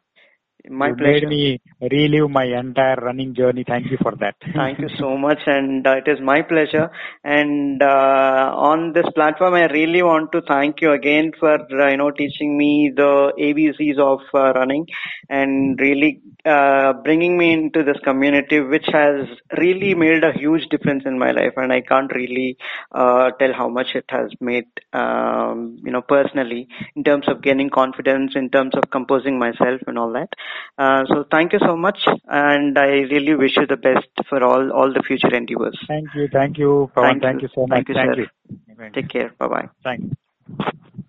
my 0.69 0.89
you 0.89 0.95
pleasure. 0.95 1.27
made 1.27 1.29
me 1.29 1.61
relive 1.91 2.29
my 2.29 2.45
entire 2.45 2.95
running 2.95 3.33
journey. 3.33 3.63
Thank 3.67 3.89
you 3.91 3.97
for 4.01 4.13
that. 4.17 4.35
Thank 4.53 4.79
you 4.79 4.89
so 4.97 5.17
much, 5.25 5.39
and 5.45 5.85
uh, 5.85 5.97
it 5.97 6.07
is 6.07 6.19
my 6.21 6.41
pleasure. 6.41 6.89
And 7.23 7.81
uh, 7.81 8.53
on 8.55 8.93
this 8.93 9.05
platform, 9.15 9.55
I 9.55 9.65
really 9.67 10.03
want 10.03 10.31
to 10.33 10.41
thank 10.41 10.81
you 10.81 10.91
again 10.91 11.31
for 11.39 11.53
uh, 11.53 11.89
you 11.89 11.97
know 11.97 12.11
teaching 12.11 12.57
me 12.57 12.91
the 12.95 13.33
ABCs 13.39 13.97
of 13.97 14.19
uh, 14.33 14.53
running, 14.53 14.87
and 15.29 15.79
really 15.79 16.21
uh, 16.45 16.93
bringing 16.93 17.37
me 17.37 17.53
into 17.53 17.83
this 17.83 17.97
community, 18.03 18.59
which 18.59 18.85
has 18.91 19.27
really 19.57 19.93
made 19.95 20.23
a 20.23 20.33
huge 20.33 20.67
difference 20.69 21.03
in 21.05 21.17
my 21.17 21.31
life. 21.31 21.53
And 21.57 21.71
I 21.71 21.81
can't 21.81 22.13
really 22.13 22.57
uh, 22.91 23.31
tell 23.39 23.53
how 23.53 23.69
much 23.69 23.95
it 23.95 24.05
has 24.09 24.31
made, 24.39 24.67
um, 24.93 25.77
you 25.83 25.91
know, 25.91 26.01
personally 26.01 26.67
in 26.95 27.03
terms 27.03 27.27
of 27.27 27.41
gaining 27.41 27.69
confidence, 27.69 28.33
in 28.35 28.49
terms 28.49 28.73
of 28.75 28.89
composing 28.91 29.39
myself, 29.39 29.81
and 29.87 29.97
all 29.97 30.11
that. 30.13 30.29
Uh, 30.77 31.03
so 31.07 31.25
thank 31.29 31.53
you 31.53 31.59
so 31.59 31.75
much, 31.75 31.99
and 32.27 32.77
I 32.77 32.87
really 33.13 33.35
wish 33.35 33.57
you 33.57 33.67
the 33.67 33.77
best 33.77 34.09
for 34.29 34.43
all 34.43 34.71
all 34.71 34.93
the 34.93 35.03
future 35.03 35.33
endeavors. 35.33 35.77
Thank 35.87 36.15
you, 36.15 36.27
thank 36.31 36.57
you, 36.57 36.91
Pawan. 36.95 37.21
Thank, 37.21 37.23
thank 37.23 37.41
you. 37.41 37.47
you. 37.47 37.53
so 37.55 37.67
much. 37.67 37.75
Thank 37.75 37.89
you, 37.89 37.95
thank 37.95 38.15
sir. 38.15 38.21
You. 38.21 38.91
Take 38.93 39.09
care. 39.09 39.33
Bye 39.37 39.47
bye. 39.47 39.69
Thank 39.83 40.01
you. 40.03 41.01